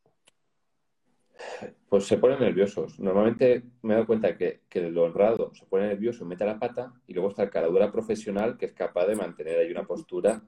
Pues 1.87 2.05
se 2.05 2.17
ponen 2.17 2.39
nerviosos. 2.39 2.99
Normalmente 2.99 3.63
me 3.83 3.93
he 3.93 3.95
dado 3.95 4.07
cuenta 4.07 4.37
que, 4.37 4.61
que 4.67 4.79
el 4.79 4.97
honrado 4.97 5.53
se 5.55 5.65
pone 5.65 5.87
nervioso, 5.87 6.25
mete 6.25 6.45
la 6.45 6.59
pata 6.59 6.93
y 7.07 7.13
luego 7.13 7.29
está 7.29 7.43
el 7.43 7.49
caradura 7.49 7.91
profesional 7.91 8.57
que 8.57 8.67
es 8.67 8.73
capaz 8.73 9.05
de 9.05 9.15
mantener 9.15 9.59
ahí 9.59 9.71
una 9.71 9.85
postura. 9.85 10.41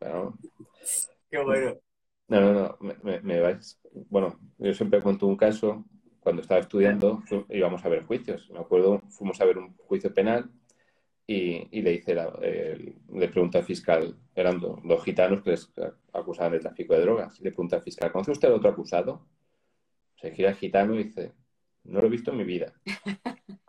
Bueno. 0.00 0.38
Qué 1.30 1.38
bueno. 1.38 1.78
No, 2.30 2.40
no, 2.40 2.52
no. 2.52 2.76
Me, 3.02 3.20
me, 3.20 3.40
vais. 3.40 3.78
Bueno, 4.08 4.38
yo 4.58 4.72
siempre 4.72 5.02
cuento 5.02 5.26
un 5.26 5.36
caso. 5.36 5.84
Cuando 6.20 6.42
estaba 6.42 6.60
estudiando 6.60 7.22
íbamos 7.48 7.84
a 7.84 7.88
ver 7.88 8.04
juicios. 8.04 8.50
Me 8.50 8.60
acuerdo, 8.60 9.00
fuimos 9.08 9.40
a 9.40 9.44
ver 9.46 9.58
un 9.58 9.74
juicio 9.76 10.12
penal 10.14 10.50
y, 11.26 11.80
le 11.80 11.92
dice, 11.92 12.14
la, 12.14 12.28
le 12.40 13.28
pregunta 13.28 13.58
al 13.58 13.64
fiscal, 13.64 14.16
eran 14.34 14.58
dos, 14.58 15.04
gitanos 15.04 15.42
que 15.42 15.50
les 15.50 15.72
acusaban 16.12 16.52
de 16.52 16.58
tráfico 16.58 16.92
de 16.92 17.02
drogas, 17.02 17.40
le 17.40 17.50
pregunta 17.50 17.76
al 17.76 17.82
fiscal, 17.82 18.10
¿conoce 18.10 18.32
usted 18.32 18.48
al 18.48 18.54
otro 18.54 18.70
acusado? 18.70 19.24
Se 20.16 20.32
gira 20.32 20.50
el 20.50 20.56
gitano 20.56 20.94
y 20.96 21.04
dice, 21.04 21.32
no 21.84 22.00
lo 22.00 22.08
he 22.08 22.10
visto 22.10 22.32
en 22.32 22.36
mi 22.36 22.44
vida. 22.44 22.74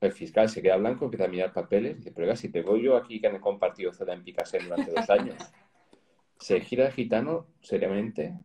El 0.00 0.12
fiscal 0.12 0.48
se 0.48 0.62
queda 0.62 0.76
blanco, 0.76 1.06
empieza 1.06 1.24
a 1.24 1.28
mirar 1.28 1.52
papeles 1.52 1.92
y 1.92 1.96
dice, 1.96 2.12
pero 2.12 2.36
si 2.36 2.50
te 2.50 2.62
voy 2.62 2.84
yo 2.84 2.96
aquí 2.96 3.20
que 3.20 3.26
han 3.26 3.40
compartido 3.40 3.92
celda 3.92 4.12
en 4.12 4.22
Picasso 4.22 4.56
durante 4.62 4.92
dos 4.92 5.10
años. 5.10 5.34
Se 6.38 6.60
gira 6.60 6.86
el 6.86 6.92
gitano 6.92 7.48
seriamente 7.60 8.38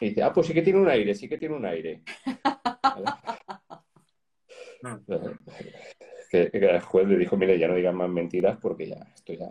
y 0.00 0.10
dice, 0.10 0.22
ah, 0.22 0.32
pues 0.32 0.46
sí 0.46 0.54
que 0.54 0.62
tiene 0.62 0.80
un 0.80 0.88
aire, 0.88 1.14
sí 1.14 1.28
que 1.28 1.38
tiene 1.38 1.56
un 1.56 1.66
aire. 1.66 2.02
que, 6.30 6.50
el 6.52 6.80
juez 6.80 7.08
le 7.08 7.16
dijo, 7.16 7.36
mire, 7.36 7.58
ya 7.58 7.68
no 7.68 7.74
digan 7.74 7.96
más 7.96 8.08
mentiras 8.08 8.58
porque 8.60 8.88
ya 8.88 9.06
esto 9.14 9.32
ya... 9.32 9.50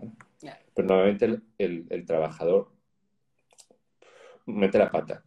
Pero 0.74 0.88
normalmente 0.88 1.42
el, 1.58 2.06
trabajador 2.06 2.72
mete 4.46 4.78
la 4.78 4.92
pata, 4.92 5.24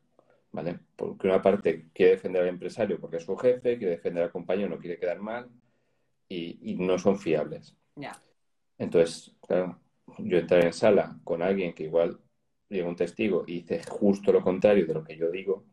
¿vale? 0.52 0.78
Porque 0.96 1.26
una 1.26 1.42
parte 1.42 1.90
quiere 1.92 2.12
defender 2.12 2.42
al 2.42 2.48
empresario 2.48 2.98
porque 2.98 3.18
es 3.18 3.24
su 3.24 3.36
jefe, 3.36 3.76
quiere 3.76 3.96
defender 3.96 4.24
al 4.24 4.30
compañero, 4.30 4.70
no 4.70 4.78
quiere 4.78 4.98
quedar 4.98 5.20
mal 5.20 5.50
y, 6.28 6.76
no 6.78 6.98
son 6.98 7.18
fiables. 7.18 7.76
Entonces, 8.78 9.36
claro, 9.46 9.78
yo 10.18 10.38
entraré 10.38 10.66
en 10.66 10.72
sala 10.72 11.18
con 11.24 11.42
alguien 11.42 11.74
que 11.74 11.84
igual 11.84 12.20
llega 12.70 12.88
un 12.88 12.96
testigo 12.96 13.44
y 13.46 13.60
dice 13.60 13.82
justo 13.82 14.32
lo 14.32 14.42
contrario 14.42 14.86
de 14.86 14.94
lo 14.94 15.04
que 15.04 15.16
yo 15.16 15.30
digo, 15.30 15.64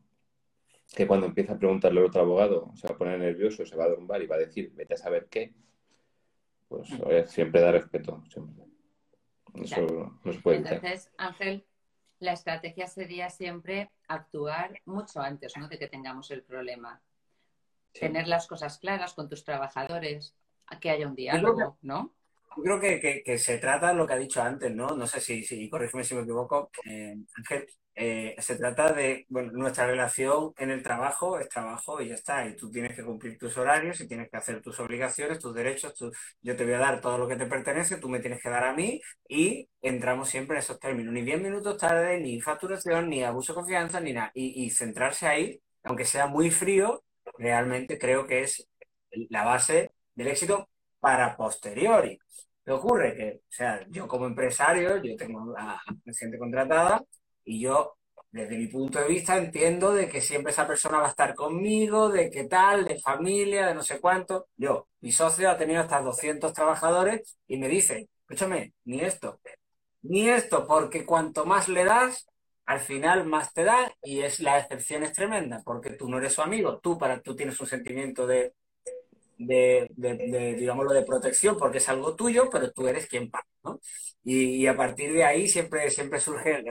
que 0.93 1.07
cuando 1.07 1.27
empieza 1.27 1.53
a 1.53 1.59
preguntarle 1.59 1.99
al 1.99 2.07
otro 2.07 2.21
abogado 2.21 2.71
se 2.75 2.87
va 2.87 2.95
a 2.95 2.97
poner 2.97 3.19
nervioso, 3.19 3.65
se 3.65 3.75
va 3.75 3.85
a 3.85 3.89
derrumbar 3.89 4.21
y 4.21 4.27
va 4.27 4.35
a 4.35 4.39
decir, 4.39 4.71
vete 4.73 4.95
a 4.95 4.97
saber 4.97 5.27
qué, 5.29 5.53
pues 6.67 6.89
siempre 7.27 7.61
da 7.61 7.71
respeto, 7.71 8.23
siempre. 8.29 8.65
Eso 9.55 10.19
no 10.23 10.33
se 10.33 10.39
puede 10.39 10.57
Entonces, 10.57 11.11
Ángel, 11.17 11.65
la 12.19 12.33
estrategia 12.33 12.87
sería 12.87 13.29
siempre 13.29 13.91
actuar 14.07 14.81
mucho 14.85 15.21
antes 15.21 15.55
¿no? 15.57 15.67
de 15.67 15.79
que 15.79 15.87
tengamos 15.87 16.31
el 16.31 16.43
problema. 16.43 17.01
Tener 17.93 18.27
las 18.27 18.47
cosas 18.47 18.77
claras 18.77 19.13
con 19.13 19.29
tus 19.29 19.43
trabajadores, 19.43 20.35
que 20.81 20.89
haya 20.89 21.07
un 21.07 21.15
diálogo, 21.15 21.77
¿no? 21.81 22.13
Yo 22.57 22.79
creo 22.79 22.99
que, 22.99 23.23
que, 23.23 23.37
se 23.37 23.57
trata 23.59 23.93
lo 23.93 24.07
que 24.07 24.13
ha 24.13 24.17
dicho 24.17 24.41
antes, 24.41 24.73
¿no? 24.73 24.87
No 24.89 25.07
sé 25.07 25.21
si, 25.21 25.43
si 25.43 25.69
corrígeme 25.69 26.03
si 26.03 26.15
me 26.15 26.21
equivoco, 26.21 26.71
eh, 26.85 27.15
Ángel, 27.35 27.67
eh, 27.95 28.35
se 28.39 28.55
trata 28.57 28.93
de, 28.93 29.25
bueno, 29.29 29.51
nuestra 29.53 29.87
relación 29.87 30.53
en 30.57 30.71
el 30.71 30.83
trabajo 30.83 31.39
es 31.39 31.49
trabajo 31.49 32.01
y 32.01 32.09
ya 32.09 32.15
está. 32.15 32.47
Y 32.47 32.55
tú 32.55 32.69
tienes 32.71 32.95
que 32.95 33.03
cumplir 33.03 33.37
tus 33.37 33.57
horarios 33.57 33.99
y 34.01 34.07
tienes 34.07 34.29
que 34.29 34.37
hacer 34.37 34.61
tus 34.61 34.79
obligaciones, 34.79 35.39
tus 35.39 35.53
derechos. 35.53 35.93
yo 36.41 36.55
te 36.55 36.63
voy 36.63 36.73
a 36.73 36.79
dar 36.79 37.01
todo 37.01 37.17
lo 37.17 37.27
que 37.27 37.35
te 37.35 37.45
pertenece, 37.47 37.97
tú 37.97 38.09
me 38.09 38.19
tienes 38.19 38.41
que 38.41 38.49
dar 38.49 38.63
a 38.65 38.73
mí 38.73 39.01
y 39.27 39.69
entramos 39.81 40.29
siempre 40.29 40.57
en 40.57 40.59
esos 40.59 40.79
términos. 40.79 41.13
Ni 41.13 41.23
10 41.23 41.41
minutos 41.41 41.77
tarde, 41.77 42.19
ni 42.19 42.41
facturación, 42.41 43.09
ni 43.09 43.23
abuso 43.23 43.53
de 43.53 43.57
confianza, 43.57 43.99
ni 43.99 44.13
nada. 44.13 44.31
Y, 44.33 44.65
y 44.65 44.69
centrarse 44.71 45.27
ahí, 45.27 45.61
aunque 45.83 46.05
sea 46.05 46.27
muy 46.27 46.51
frío, 46.51 47.03
realmente 47.37 47.97
creo 47.97 48.27
que 48.27 48.41
es 48.43 48.67
la 49.29 49.43
base 49.43 49.91
del 50.15 50.27
éxito 50.27 50.69
para 50.99 51.35
posteriori. 51.37 52.19
¿Qué 52.67 52.73
ocurre? 52.73 53.15
Que, 53.15 53.41
o 53.43 53.45
sea, 53.47 53.87
yo 53.89 54.09
como 54.09 54.25
empresario, 54.25 55.01
yo 55.01 55.15
tengo 55.15 55.55
a 55.57 55.81
gente 56.13 56.37
contratada 56.37 57.01
y 57.45 57.61
yo, 57.61 57.95
desde 58.29 58.57
mi 58.57 58.67
punto 58.67 58.99
de 58.99 59.07
vista, 59.07 59.37
entiendo 59.37 59.93
de 59.93 60.09
que 60.09 60.19
siempre 60.19 60.51
esa 60.51 60.67
persona 60.67 60.99
va 60.99 61.05
a 61.07 61.11
estar 61.11 61.33
conmigo, 61.33 62.09
de 62.09 62.29
qué 62.29 62.43
tal, 62.43 62.83
de 62.83 62.99
familia, 62.99 63.67
de 63.67 63.73
no 63.73 63.83
sé 63.83 64.01
cuánto. 64.01 64.47
Yo, 64.57 64.89
mi 64.99 65.13
socio 65.13 65.49
ha 65.49 65.57
tenido 65.57 65.79
hasta 65.79 66.01
200 66.01 66.51
trabajadores 66.51 67.37
y 67.47 67.57
me 67.57 67.69
dice, 67.69 68.09
escúchame, 68.19 68.73
ni 68.83 68.99
esto, 68.99 69.39
ni 70.01 70.27
esto, 70.27 70.67
porque 70.67 71.05
cuanto 71.05 71.45
más 71.45 71.69
le 71.69 71.85
das, 71.85 72.27
al 72.65 72.81
final 72.81 73.25
más 73.25 73.53
te 73.53 73.63
da 73.63 73.93
y 74.03 74.19
es 74.23 74.41
la 74.41 74.59
excepción 74.59 75.03
es 75.03 75.13
tremenda, 75.13 75.61
porque 75.63 75.91
tú 75.91 76.09
no 76.09 76.17
eres 76.17 76.33
su 76.33 76.41
amigo, 76.41 76.79
tú 76.79 76.97
para 76.97 77.21
tú 77.21 77.33
tienes 77.33 77.57
un 77.61 77.67
sentimiento 77.67 78.27
de, 78.27 78.53
de, 79.37 79.87
de, 79.91 80.55
digámoslo, 80.55 80.93
de 80.93 81.03
protección 81.03 81.57
porque 81.57 81.77
es 81.79 81.89
algo 81.89 82.15
tuyo, 82.15 82.49
pero 82.51 82.71
tú 82.71 82.87
eres 82.87 83.07
quien 83.07 83.29
paga, 83.29 83.47
¿no? 83.63 83.79
Y, 84.23 84.67
a 84.67 84.75
partir 84.75 85.13
de 85.13 85.23
ahí 85.23 85.47
siempre, 85.47 85.89
siempre 85.89 86.19
surge 86.19 86.63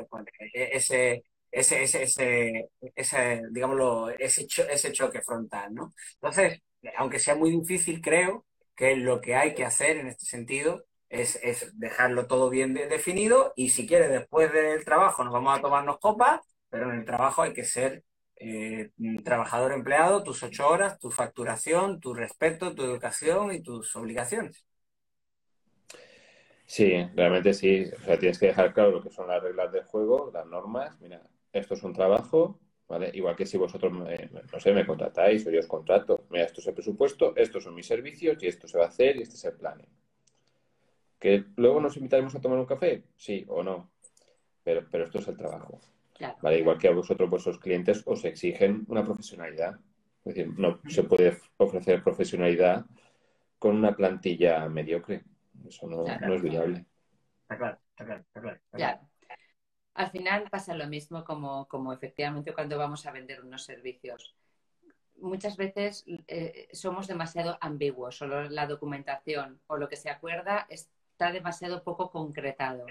ese, 0.53 1.25
ese, 1.51 1.83
ese, 1.83 2.71
ese, 2.95 3.43
digámoslo, 3.51 4.11
ese, 4.11 4.47
ese 4.71 4.93
choque 4.93 5.23
frontal, 5.23 5.73
¿no? 5.75 5.95
Entonces, 6.15 6.61
aunque 6.97 7.19
sea 7.19 7.35
muy 7.35 7.51
difícil, 7.51 8.01
creo 8.01 8.45
que 8.75 8.97
lo 8.97 9.21
que 9.21 9.35
hay 9.37 9.55
que 9.55 9.65
hacer 9.65 9.97
en 9.97 10.09
este 10.09 10.27
sentido 10.27 10.85
es, 11.09 11.37
es 11.43 11.79
dejarlo 11.79 12.27
todo 12.27 12.51
bien 12.51 12.75
definido 12.75 13.53
y 13.57 13.71
si 13.71 13.87
quieres 13.87 14.11
después 14.11 14.53
del 14.53 14.85
trabajo 14.85 15.25
nos 15.25 15.33
vamos 15.33 15.59
a 15.59 15.63
tomarnos 15.63 15.99
copas, 15.99 16.41
pero 16.69 16.91
en 16.91 16.99
el 16.99 17.05
trabajo 17.05 17.43
hay 17.43 17.53
que 17.53 17.65
ser 17.65 18.03
eh, 18.37 18.91
trabajador 19.25 19.73
empleado, 19.73 20.23
tus 20.23 20.43
ocho 20.43 20.69
horas, 20.69 20.99
tu 20.99 21.11
facturación, 21.11 22.01
tu 22.01 22.15
respeto, 22.15 22.75
tu 22.75 22.83
educación 22.85 23.53
y 23.53 23.63
tus 23.63 23.95
obligaciones. 23.97 24.67
Sí, 26.67 26.93
realmente 27.15 27.55
sí. 27.55 27.85
O 27.97 28.01
sea, 28.03 28.19
tienes 28.19 28.39
que 28.39 28.47
dejar 28.47 28.73
claro 28.75 28.91
lo 28.93 29.03
que 29.03 29.11
son 29.11 29.29
las 29.29 29.43
reglas 29.43 29.73
del 29.73 29.85
juego, 29.85 30.31
las 30.33 30.47
normas. 30.47 31.01
Mira, 31.01 31.23
esto 31.53 31.75
es 31.75 31.83
un 31.83 31.93
trabajo, 31.93 32.61
¿vale? 32.89 33.11
Igual 33.15 33.37
que 33.37 33.47
si 33.47 33.57
vosotros, 33.57 33.93
no 33.93 34.61
sé, 34.61 34.73
me 34.73 34.87
contratáis 34.87 35.47
o 35.47 35.51
yo 35.51 35.61
os 35.61 35.67
contrato. 35.67 36.27
Mira, 36.31 36.45
esto 36.45 36.61
es 36.61 36.67
el 36.67 36.75
presupuesto, 36.75 37.35
estos 37.37 37.65
son 37.65 37.75
mis 37.75 37.87
servicios 37.87 38.43
y 38.43 38.49
esto 38.49 38.69
se 38.69 38.79
va 38.79 38.85
a 38.85 38.89
hacer 38.89 39.17
y 39.17 39.23
este 39.23 39.37
es 39.37 39.45
el 39.45 39.55
plan. 39.55 39.81
¿Que 41.19 41.45
luego 41.57 41.81
nos 41.81 41.97
invitaremos 41.97 42.35
a 42.35 42.41
tomar 42.41 42.59
un 42.59 42.67
café? 42.67 43.05
Sí 43.17 43.45
o 43.49 43.63
no. 43.63 43.91
Pero, 44.65 44.87
pero 44.91 45.05
esto 45.05 45.19
es 45.19 45.29
el 45.29 45.37
trabajo. 45.37 45.81
¿Vale? 46.41 46.59
Igual 46.59 46.79
que 46.79 46.89
a 46.89 46.93
vosotros, 46.93 47.29
vuestros 47.31 47.59
clientes, 47.59 48.03
os 48.07 48.25
exigen 48.25 48.85
una 48.89 49.05
profesionalidad. 49.05 49.79
Es 50.25 50.35
decir, 50.35 50.59
no 50.59 50.81
se 50.89 51.05
puede 51.05 51.39
ofrecer 51.57 52.03
profesionalidad 52.03 52.85
con 53.59 53.77
una 53.77 53.95
plantilla 53.95 54.69
mediocre. 54.69 55.25
Eso 55.67 55.87
no, 55.87 56.05
es 56.07 56.43
viable. 56.43 56.85
Está 57.43 57.57
claro, 57.57 57.79
está 57.91 58.05
claro, 58.05 58.21
está 58.23 58.41
claro. 58.77 59.01
Al 59.95 60.11
final 60.11 60.51
pasa 60.51 60.75
lo 60.75 60.87
mismo 60.87 61.25
como, 61.25 61.67
como 61.69 61.93
efectivamente 61.93 62.53
cuando 62.53 62.77
vamos 62.77 63.07
a 63.07 63.13
vender 63.13 63.43
unos 63.43 63.65
servicios 63.65 64.37
muchas 65.19 65.57
veces 65.57 66.05
eh, 66.29 66.69
somos 66.73 67.07
demasiado 67.07 67.59
ambiguos, 67.61 68.17
solo 68.17 68.49
la 68.49 68.67
documentación 68.67 69.61
o 69.67 69.77
lo 69.77 69.89
que 69.89 69.97
se 69.97 70.11
acuerda 70.11 70.67
está 70.69 71.33
demasiado 71.33 71.83
poco 71.83 72.11
concretado. 72.11 72.87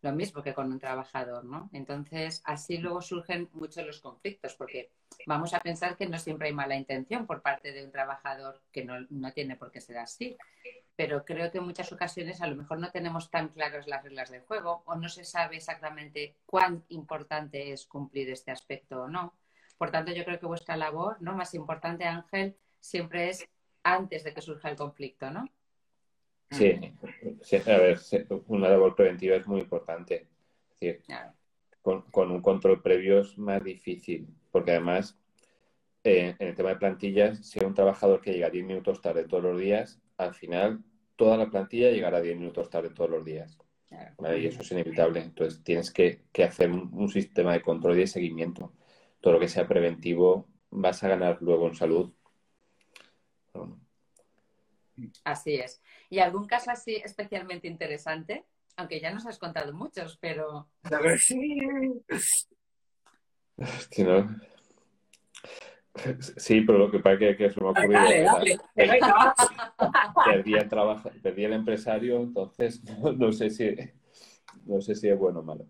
Lo 0.00 0.12
mismo 0.12 0.42
que 0.42 0.54
con 0.54 0.70
un 0.70 0.78
trabajador, 0.78 1.44
¿no? 1.44 1.68
Entonces, 1.72 2.40
así 2.44 2.78
luego 2.78 3.02
surgen 3.02 3.48
muchos 3.52 3.84
los 3.84 4.00
conflictos, 4.00 4.54
porque 4.54 4.92
vamos 5.26 5.54
a 5.54 5.60
pensar 5.60 5.96
que 5.96 6.06
no 6.06 6.18
siempre 6.18 6.48
hay 6.48 6.54
mala 6.54 6.76
intención 6.76 7.26
por 7.26 7.42
parte 7.42 7.72
de 7.72 7.84
un 7.84 7.90
trabajador, 7.90 8.62
que 8.70 8.84
no, 8.84 8.94
no 9.10 9.32
tiene 9.32 9.56
por 9.56 9.72
qué 9.72 9.80
ser 9.80 9.98
así. 9.98 10.36
Pero 10.94 11.24
creo 11.24 11.50
que 11.50 11.58
en 11.58 11.64
muchas 11.64 11.92
ocasiones 11.92 12.40
a 12.40 12.46
lo 12.46 12.56
mejor 12.56 12.78
no 12.78 12.90
tenemos 12.90 13.30
tan 13.30 13.48
claras 13.48 13.86
las 13.86 14.02
reglas 14.02 14.30
del 14.30 14.42
juego 14.42 14.82
o 14.86 14.94
no 14.96 15.08
se 15.08 15.24
sabe 15.24 15.56
exactamente 15.56 16.36
cuán 16.46 16.84
importante 16.88 17.72
es 17.72 17.86
cumplir 17.86 18.30
este 18.30 18.50
aspecto 18.50 19.02
o 19.02 19.08
no 19.08 19.34
por 19.78 19.92
tanto, 19.92 20.10
yo 20.12 20.24
creo 20.24 20.40
que 20.40 20.46
vuestra 20.46 20.76
labor, 20.76 21.16
¿no? 21.20 21.34
Más 21.34 21.54
importante, 21.54 22.04
Ángel, 22.04 22.56
siempre 22.80 23.30
es 23.30 23.48
antes 23.84 24.24
de 24.24 24.34
que 24.34 24.42
surja 24.42 24.68
el 24.68 24.76
conflicto, 24.76 25.30
¿no? 25.30 25.48
Sí, 26.50 27.56
a 27.66 27.76
ver, 27.76 27.98
una 28.46 28.68
labor 28.68 28.94
preventiva 28.94 29.36
es 29.36 29.46
muy 29.46 29.60
importante. 29.60 30.26
Es 30.70 30.80
decir, 30.80 31.02
con, 31.82 32.30
un 32.30 32.40
control 32.40 32.82
previo 32.82 33.20
es 33.20 33.36
más 33.38 33.62
difícil, 33.62 34.26
porque 34.50 34.72
además, 34.72 35.18
eh, 36.04 36.34
en 36.38 36.48
el 36.48 36.54
tema 36.54 36.70
de 36.70 36.76
plantillas, 36.76 37.46
si 37.46 37.60
hay 37.60 37.66
un 37.66 37.74
trabajador 37.74 38.20
que 38.20 38.32
llega 38.32 38.50
10 38.50 38.64
minutos 38.64 39.00
tarde 39.02 39.24
todos 39.24 39.42
los 39.42 39.58
días, 39.58 40.00
al 40.16 40.34
final 40.34 40.82
toda 41.16 41.36
la 41.36 41.50
plantilla 41.50 41.90
llegará 41.90 42.20
10 42.20 42.38
minutos 42.38 42.70
tarde 42.70 42.90
todos 42.90 43.10
los 43.10 43.24
días. 43.24 43.58
Y 43.90 44.46
eso 44.46 44.62
es 44.62 44.70
inevitable. 44.70 45.20
Entonces, 45.20 45.62
tienes 45.62 45.90
que, 45.90 46.22
hacer 46.44 46.70
un, 46.70 47.08
sistema 47.08 47.52
de 47.52 47.62
control 47.62 47.96
y 47.96 48.00
de 48.00 48.06
seguimiento 48.06 48.72
todo 49.20 49.34
lo 49.34 49.40
que 49.40 49.48
sea 49.48 49.66
preventivo, 49.66 50.46
vas 50.70 51.02
a 51.02 51.08
ganar 51.08 51.38
luego 51.40 51.66
en 51.66 51.74
salud. 51.74 52.12
Así 55.24 55.54
es. 55.54 55.80
¿Y 56.10 56.18
algún 56.18 56.46
caso 56.46 56.70
así 56.70 56.96
especialmente 56.96 57.68
interesante? 57.68 58.44
Aunque 58.76 59.00
ya 59.00 59.12
nos 59.12 59.26
has 59.26 59.38
contado 59.38 59.72
muchos, 59.72 60.18
pero... 60.18 60.68
Sí, 61.18 61.58
¿no? 64.04 64.36
Sí, 66.36 66.60
pero 66.60 66.78
lo 66.78 66.90
que 66.90 67.00
pasa 67.00 67.24
es 67.24 67.36
que, 67.36 67.50
se 67.50 67.60
me 67.60 67.66
ha 67.66 67.70
ocurrido. 67.70 68.00
Perdí, 70.24 70.54
el 70.54 70.68
trabajo, 70.68 71.10
perdí 71.22 71.44
el 71.44 71.54
empresario, 71.54 72.20
entonces 72.20 72.82
no, 73.16 73.32
sé 73.32 73.50
si 73.50 73.74
no 74.64 74.80
sé 74.80 74.94
si 74.94 75.08
es 75.08 75.18
bueno 75.18 75.40
o 75.40 75.42
malo. 75.42 75.66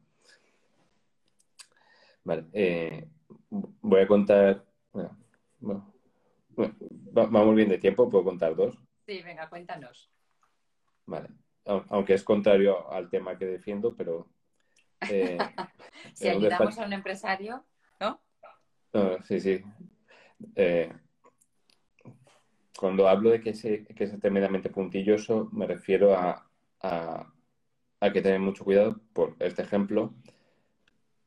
Vale. 2.24 2.44
Eh, 2.52 3.08
voy 3.50 4.00
a 4.00 4.06
contar. 4.06 4.64
Bueno, 5.60 5.92
vamos 7.12 7.54
bien 7.54 7.68
de 7.68 7.78
tiempo, 7.78 8.10
puedo 8.10 8.24
contar 8.24 8.54
dos. 8.54 8.76
Sí, 9.08 9.22
venga, 9.22 9.48
cuéntanos. 9.48 10.10
Vale. 11.06 11.30
Aunque 11.64 12.12
es 12.12 12.22
contrario 12.22 12.92
al 12.92 13.08
tema 13.08 13.38
que 13.38 13.46
defiendo, 13.46 13.96
pero. 13.96 14.28
Eh, 15.08 15.38
si 16.12 16.28
ayudamos 16.28 16.78
a 16.78 16.84
un 16.84 16.92
empresario, 16.92 17.64
¿no? 18.00 18.20
sí, 19.24 19.40
sí. 19.40 19.64
Eh, 20.54 20.92
cuando 22.76 23.08
hablo 23.08 23.30
de 23.30 23.40
que, 23.40 23.54
se, 23.54 23.86
que 23.86 24.04
es 24.04 24.20
tremendamente 24.20 24.68
puntilloso, 24.68 25.48
me 25.52 25.66
refiero 25.66 26.14
a, 26.14 26.46
a, 26.82 27.32
a 28.00 28.12
que 28.12 28.20
tener 28.20 28.40
mucho 28.40 28.62
cuidado 28.62 29.00
por 29.14 29.36
este 29.38 29.62
ejemplo 29.62 30.12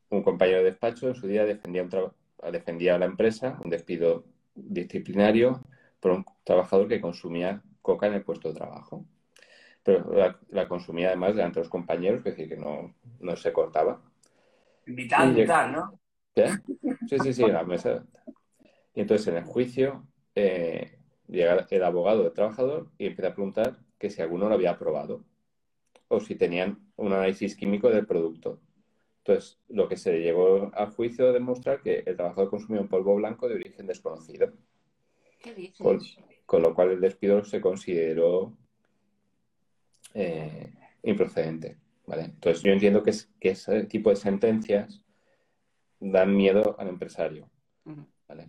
un 0.08 0.22
compañero 0.22 0.58
de 0.58 0.70
despacho 0.70 1.08
en 1.08 1.16
su 1.16 1.26
día 1.26 1.44
defendía, 1.44 1.82
un 1.82 2.52
defendía 2.52 2.94
a 2.94 2.98
la 2.98 3.06
empresa 3.06 3.58
un 3.64 3.70
despido 3.70 4.24
disciplinario 4.54 5.64
por 6.00 6.12
un 6.12 6.24
trabajador 6.44 6.88
que 6.88 7.00
consumía 7.00 7.62
coca 7.82 8.06
en 8.06 8.14
el 8.14 8.22
puesto 8.22 8.48
de 8.48 8.54
trabajo. 8.54 9.04
Pero 9.82 10.12
la, 10.50 10.68
consumía 10.68 11.08
además 11.08 11.34
delante 11.34 11.58
de 11.58 11.64
los 11.64 11.70
compañeros, 11.70 12.18
es 12.18 12.24
decir, 12.24 12.48
que 12.48 12.56
no, 12.56 12.94
se 13.36 13.52
cortaba. 13.52 14.00
Vital, 14.86 15.34
vital, 15.34 15.72
¿no? 15.72 16.00
Sí, 17.08 17.18
sí, 17.22 17.32
sí, 17.34 17.46
la 17.46 17.64
mesa. 17.64 18.04
Y 18.94 19.00
entonces 19.00 19.26
en 19.28 19.36
el 19.36 19.44
juicio 19.44 20.06
eh, 20.34 20.98
llega 21.26 21.66
el 21.68 21.84
abogado 21.84 22.22
del 22.22 22.32
trabajador 22.32 22.90
y 22.96 23.06
empieza 23.06 23.30
a 23.30 23.34
preguntar 23.34 23.78
que 23.98 24.10
si 24.10 24.22
alguno 24.22 24.48
lo 24.48 24.54
había 24.54 24.78
probado 24.78 25.24
o 26.08 26.20
si 26.20 26.36
tenían 26.36 26.78
un 26.96 27.12
análisis 27.12 27.56
químico 27.56 27.88
del 27.90 28.06
producto. 28.06 28.60
Entonces, 29.24 29.58
lo 29.68 29.88
que 29.88 29.96
se 29.96 30.20
llegó 30.20 30.70
a 30.74 30.86
juicio 30.86 31.32
demostrar 31.32 31.80
que 31.80 32.02
el 32.06 32.16
trabajador 32.16 32.50
consumió 32.50 32.80
un 32.80 32.88
polvo 32.88 33.14
blanco 33.14 33.48
de 33.48 33.54
origen 33.54 33.86
desconocido. 33.86 34.52
¿Qué 35.40 35.54
dices? 35.54 36.18
Con, 36.46 36.62
lo 36.62 36.74
cual 36.74 36.92
el 36.92 37.00
despido 37.00 37.44
se 37.44 37.60
consideró 37.60 38.52
eh, 40.14 40.72
improcedente. 41.02 41.78
¿vale? 42.06 42.24
Entonces, 42.24 42.62
yo 42.62 42.72
entiendo 42.72 43.02
que, 43.02 43.12
que, 43.40 43.50
ese 43.50 43.84
tipo 43.84 44.10
de 44.10 44.16
sentencias 44.16 45.02
dan 46.00 46.36
miedo 46.36 46.76
al 46.78 46.88
empresario. 46.88 47.48
¿vale? 48.28 48.48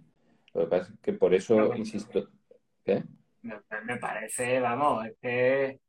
Lo 0.54 0.62
que 0.62 0.68
pasa 0.68 0.92
es 0.94 1.00
que 1.00 1.14
por 1.14 1.34
eso 1.34 1.74
insisto. 1.76 2.30
¿Qué? 2.84 3.04
Me, 3.42 3.98
parece, 3.98 4.60
vamos, 4.60 5.06
es 5.06 5.16
que 5.22 5.80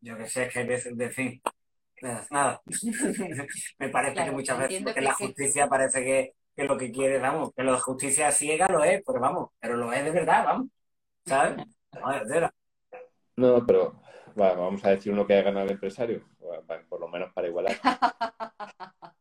yo 0.00 0.16
que 0.16 0.26
sé, 0.26 0.48
que 0.48 0.64
de 0.64 1.10
fin, 1.10 1.42
Nada. 2.30 2.62
Me 3.78 3.88
parece 3.88 4.24
que 4.24 4.30
muchas 4.30 4.58
veces, 4.58 4.82
porque 4.82 5.00
la 5.00 5.14
justicia 5.14 5.68
parece 5.68 6.04
que, 6.04 6.64
lo 6.64 6.76
que 6.76 6.90
quiere, 6.90 7.18
vamos, 7.18 7.52
que 7.54 7.62
la 7.62 7.78
justicia 7.78 8.30
ciega 8.30 8.68
lo 8.68 8.84
es, 8.84 9.02
pero 9.06 9.20
vamos, 9.20 9.50
pero 9.58 9.76
lo 9.76 9.92
es 9.92 10.04
de 10.04 10.10
verdad, 10.10 10.44
vamos. 10.44 10.68
¿Sabes? 11.26 11.66
No, 13.36 13.66
pero 13.66 14.00
vamos 14.34 14.84
a 14.84 14.90
decir 14.90 15.12
uno 15.12 15.26
que 15.26 15.34
haya 15.34 15.42
ganado 15.42 15.66
el 15.66 15.72
empresario, 15.72 16.24
por 16.88 17.00
lo 17.00 17.08
menos 17.08 17.32
para 17.32 17.48
igualar. 17.48 17.76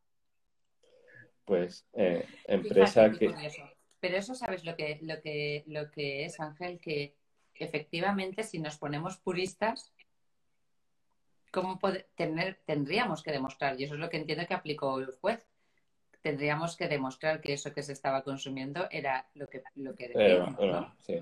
Pues 1.46 1.86
eh, 1.94 2.26
empresa 2.46 3.12
que. 3.12 3.32
Pero 4.00 4.18
eso 4.18 4.34
sabes 4.34 4.66
lo 4.66 4.76
que, 4.76 4.98
lo 5.04 5.22
que, 5.22 5.64
lo 5.68 5.92
que 5.92 6.26
es, 6.26 6.40
Ángel, 6.40 6.80
que 6.80 7.16
efectivamente 7.54 8.42
si 8.42 8.58
nos 8.58 8.78
ponemos 8.78 9.18
puristas, 9.18 9.94
¿cómo 11.52 11.80
tener, 12.16 12.60
tendríamos 12.66 13.22
que 13.22 13.32
demostrar? 13.32 13.80
Y 13.80 13.84
eso 13.84 13.94
es 13.94 14.00
lo 14.00 14.10
que 14.10 14.18
entiendo 14.18 14.48
que 14.48 14.56
aplicó 14.56 14.98
el 15.00 15.12
juez. 15.12 15.48
Tendríamos 16.22 16.76
que 16.76 16.88
demostrar 16.88 17.42
que 17.42 17.54
eso 17.54 17.74
que 17.76 17.84
se 17.84 17.94
estaba 17.94 18.24
consumiendo 18.24 18.88
era 18.90 19.30
lo 19.36 19.48
que, 19.48 19.62
lo 19.76 19.94
que 19.96 20.12
bueno, 20.58 20.96
sí. 20.98 21.20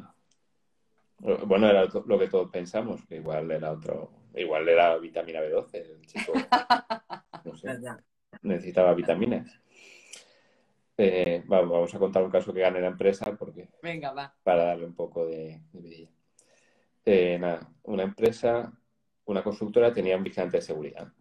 Bueno, 1.45 1.69
era 1.69 1.85
lo 1.85 2.19
que 2.19 2.27
todos 2.27 2.49
pensamos, 2.49 3.05
que 3.05 3.15
igual 3.15 3.49
era 3.49 3.71
otro, 3.71 4.11
igual 4.35 4.67
era 4.67 4.97
vitamina 4.97 5.39
B12, 5.41 5.75
el 5.75 6.05
chico. 6.05 6.33
No 7.43 7.57
sé, 7.57 7.77
necesitaba 8.41 8.93
vitaminas. 8.93 9.59
Eh, 10.97 11.43
vamos 11.45 11.93
a 11.93 11.99
contar 11.99 12.23
un 12.23 12.31
caso 12.31 12.53
que 12.53 12.61
gane 12.61 12.79
la 12.79 12.87
empresa 12.87 13.35
porque 13.35 13.67
Venga, 13.81 14.13
va. 14.13 14.33
para 14.43 14.63
darle 14.63 14.85
un 14.85 14.95
poco 14.95 15.25
de, 15.25 15.59
de 15.73 16.07
eh, 17.03 17.37
nada, 17.37 17.69
una 17.83 18.03
empresa 18.03 18.71
una 19.25 19.43
constructora 19.43 19.93
tenía 19.93 20.17
un 20.17 20.23
vigilante 20.23 20.57
de 20.57 20.61
seguridad. 20.61 21.11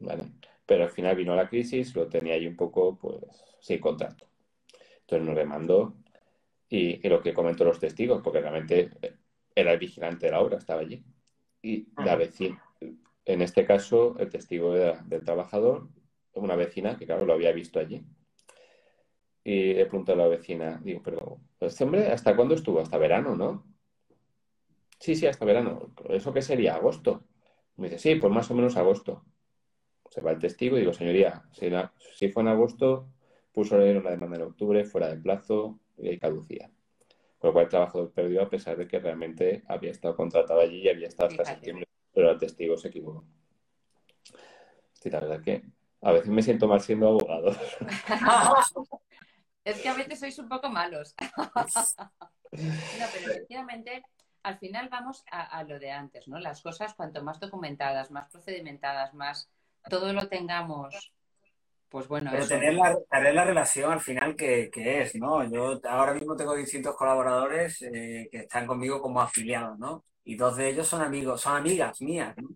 ¿vale? 0.00 0.24
Pero 0.66 0.84
al 0.84 0.90
final 0.90 1.16
vino 1.16 1.34
la 1.34 1.48
crisis, 1.48 1.94
lo 1.94 2.08
tenía 2.08 2.34
ahí 2.34 2.46
un 2.46 2.56
poco, 2.56 2.96
pues, 2.96 3.22
sin 3.60 3.80
contrato. 3.80 4.26
Entonces 5.00 5.26
nos 5.26 5.36
demandó 5.36 5.94
y, 6.68 7.06
y 7.06 7.08
lo 7.08 7.22
que 7.22 7.34
comentó 7.34 7.64
los 7.64 7.80
testigos, 7.80 8.22
porque 8.22 8.40
realmente 8.40 8.90
era 9.54 9.72
el 9.72 9.78
vigilante 9.78 10.26
de 10.26 10.32
la 10.32 10.40
obra, 10.40 10.58
estaba 10.58 10.80
allí. 10.80 11.04
Y 11.62 11.88
la 11.96 12.14
vecina, 12.16 12.62
en 13.24 13.42
este 13.42 13.66
caso, 13.66 14.16
el 14.18 14.30
testigo 14.30 14.74
era 14.74 15.02
del 15.04 15.24
trabajador, 15.24 15.88
una 16.34 16.56
vecina 16.56 16.96
que, 16.96 17.06
claro, 17.06 17.26
lo 17.26 17.34
había 17.34 17.52
visto 17.52 17.80
allí. 17.80 18.02
Y 19.44 19.74
le 19.74 19.86
preguntó 19.86 20.12
a 20.12 20.16
la 20.16 20.28
vecina, 20.28 20.80
digo, 20.82 21.00
pero 21.02 21.40
este 21.60 21.84
hombre, 21.84 22.08
¿hasta 22.08 22.36
cuándo 22.36 22.54
estuvo? 22.54 22.80
Hasta 22.80 22.98
verano, 22.98 23.34
¿no? 23.34 23.64
Sí, 25.00 25.14
sí, 25.14 25.26
hasta 25.26 25.44
verano. 25.44 25.94
¿Eso 26.08 26.32
qué 26.32 26.42
sería? 26.42 26.76
¿Agosto? 26.76 27.24
Me 27.76 27.88
dice, 27.88 27.98
sí, 27.98 28.14
pues 28.16 28.32
más 28.32 28.50
o 28.50 28.54
menos 28.54 28.76
agosto. 28.76 29.24
Se 30.10 30.20
va 30.20 30.32
el 30.32 30.38
testigo 30.38 30.76
y 30.76 30.80
digo, 30.80 30.92
señoría, 30.92 31.42
si, 31.52 32.28
fue 32.28 32.42
en 32.42 32.48
agosto, 32.48 33.08
puso 33.52 33.76
una 33.76 33.84
demanda 33.84 34.36
en 34.36 34.42
octubre, 34.42 34.84
fuera 34.84 35.08
de 35.08 35.16
plazo 35.16 35.78
y 36.00 36.18
caducía. 36.18 36.70
Con 37.38 37.48
lo 37.48 37.52
cual 37.52 37.64
el 37.64 37.70
trabajador 37.70 38.12
perdió 38.12 38.42
a 38.42 38.50
pesar 38.50 38.76
de 38.76 38.88
que 38.88 38.98
realmente 38.98 39.62
había 39.68 39.90
estado 39.90 40.16
contratado 40.16 40.60
allí 40.60 40.82
y 40.82 40.88
había 40.88 41.08
estado 41.08 41.30
hasta 41.30 41.44
septiembre 41.44 41.88
pero 42.18 42.32
el 42.32 42.38
testigo 42.38 42.76
se 42.76 42.88
equivocó. 42.88 43.24
Sí, 44.94 45.08
la 45.08 45.20
verdad 45.20 45.40
que 45.40 45.62
a 46.02 46.10
veces 46.10 46.28
me 46.30 46.42
siento 46.42 46.66
mal 46.66 46.80
siendo 46.80 47.10
abogado. 47.10 47.54
es 49.64 49.80
que 49.80 49.88
a 49.88 49.94
veces 49.94 50.18
sois 50.18 50.36
un 50.40 50.48
poco 50.48 50.68
malos. 50.68 51.14
no, 52.50 53.06
pero 53.12 53.30
efectivamente, 53.30 54.02
al 54.42 54.58
final 54.58 54.88
vamos 54.88 55.22
a, 55.30 55.62
lo 55.62 55.78
de 55.78 55.92
antes, 55.92 56.26
¿no? 56.26 56.40
Las 56.40 56.60
cosas, 56.60 56.94
cuanto 56.94 57.22
más 57.22 57.38
documentadas, 57.38 58.10
más 58.10 58.28
procedimentadas, 58.32 59.14
más 59.14 59.48
todo 59.88 60.12
lo 60.12 60.28
tengamos 60.28 61.12
pues 61.88 62.08
bueno, 62.08 62.30
Pero 62.32 62.46
tener 62.46 62.74
la, 62.74 62.96
tener 63.10 63.34
la 63.34 63.44
relación 63.44 63.92
al 63.92 64.00
final 64.00 64.36
que, 64.36 64.70
es, 64.74 65.14
¿no? 65.16 65.42
Yo 65.50 65.80
ahora 65.88 66.14
mismo 66.14 66.36
tengo 66.36 66.54
distintos 66.54 66.96
colaboradores 66.96 67.82
eh, 67.82 68.28
que 68.30 68.38
están 68.38 68.66
conmigo 68.66 69.00
como 69.00 69.20
afiliados, 69.20 69.78
¿no? 69.78 70.04
Y 70.24 70.36
dos 70.36 70.56
de 70.56 70.68
ellos 70.68 70.86
son 70.86 71.02
amigos, 71.02 71.40
son 71.40 71.56
amigas 71.56 72.00
mías, 72.02 72.36
¿no? 72.36 72.50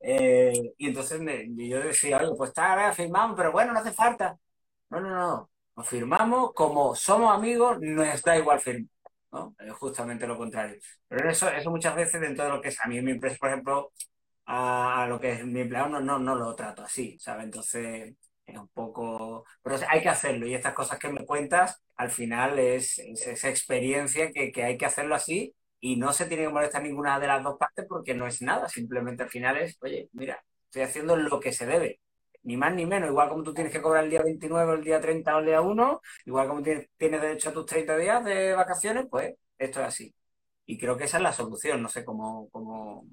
Eh, 0.00 0.74
y 0.78 0.86
entonces 0.88 1.20
yo 1.56 1.80
decía, 1.80 2.18
oye, 2.18 2.32
pues 2.36 2.50
está, 2.50 2.92
firmamos, 2.92 3.36
pero 3.36 3.52
bueno, 3.52 3.72
no 3.72 3.80
hace 3.80 3.92
falta. 3.92 4.38
No, 4.90 5.00
no, 5.00 5.10
no. 5.10 5.50
Nos 5.76 5.88
firmamos 5.88 6.52
como 6.54 6.94
somos 6.94 7.34
amigos, 7.34 7.78
nos 7.80 8.22
da 8.22 8.38
igual 8.38 8.60
firmar. 8.60 8.88
¿no? 9.32 9.54
Es 9.58 9.72
justamente 9.74 10.26
lo 10.26 10.36
contrario. 10.38 10.76
Pero 11.08 11.30
eso, 11.30 11.48
eso 11.50 11.70
muchas 11.70 11.94
veces 11.96 12.20
dentro 12.20 12.44
de 12.44 12.50
lo 12.50 12.60
que 12.60 12.68
es 12.68 12.80
a 12.80 12.86
mí 12.88 13.00
mi 13.02 13.12
empresa, 13.12 13.36
por 13.38 13.48
ejemplo, 13.50 13.92
a, 14.46 15.06
lo 15.08 15.20
que 15.20 15.32
es 15.32 15.44
mi 15.44 15.60
empleado, 15.60 15.88
no, 15.88 16.00
no, 16.00 16.18
no 16.18 16.34
lo 16.36 16.54
trato 16.54 16.82
así, 16.82 17.18
¿sabes? 17.18 17.44
Entonces, 17.44 18.14
es 18.46 18.56
un 18.56 18.68
poco... 18.68 19.44
Pero 19.62 19.76
hay 19.88 20.02
que 20.02 20.08
hacerlo 20.08 20.46
y 20.46 20.54
estas 20.54 20.74
cosas 20.74 20.98
que 20.98 21.08
me 21.08 21.26
cuentas, 21.26 21.82
al 21.96 22.10
final 22.10 22.58
es, 22.58 22.98
esa 22.98 23.48
experiencia 23.48 24.30
que, 24.32 24.52
que, 24.52 24.64
hay 24.64 24.78
que 24.78 24.86
hacerlo 24.86 25.14
así 25.14 25.54
y 25.80 25.96
no 25.96 26.12
se 26.12 26.26
tiene 26.26 26.44
que 26.44 26.50
molestar 26.50 26.82
ninguna 26.82 27.18
de 27.20 27.26
las 27.26 27.42
dos 27.42 27.56
partes 27.58 27.86
porque 27.88 28.14
no 28.14 28.26
es 28.26 28.42
nada, 28.42 28.68
simplemente 28.68 29.24
al 29.24 29.30
final 29.30 29.56
es, 29.58 29.76
oye, 29.82 30.08
mira, 30.12 30.42
estoy 30.64 30.82
haciendo 30.82 31.16
lo 31.16 31.40
que 31.40 31.52
se 31.52 31.66
debe, 31.66 32.00
ni 32.42 32.56
más 32.56 32.74
ni 32.74 32.86
menos, 32.86 33.10
igual 33.10 33.28
como 33.28 33.42
tú 33.42 33.52
tienes 33.54 33.72
que 33.72 33.82
cobrar 33.82 34.04
el 34.04 34.10
día 34.10 34.22
29, 34.22 34.74
el 34.74 34.84
día 34.84 35.00
30 35.00 35.36
o 35.36 35.38
el 35.40 35.46
día 35.46 35.60
1, 35.60 36.00
igual 36.26 36.48
como 36.48 36.62
tienes, 36.62 36.88
tienes 36.96 37.20
derecho 37.20 37.50
a 37.50 37.52
tus 37.52 37.66
30 37.66 37.96
días 37.96 38.24
de 38.24 38.52
vacaciones, 38.54 39.06
pues 39.10 39.34
esto 39.58 39.80
es 39.80 39.86
así. 39.86 40.14
Y 40.66 40.78
creo 40.78 40.96
que 40.96 41.04
esa 41.04 41.18
es 41.18 41.22
la 41.22 41.32
solución, 41.32 41.82
no 41.82 41.88
sé, 41.88 42.04
como, 42.04 42.48
como, 42.50 43.06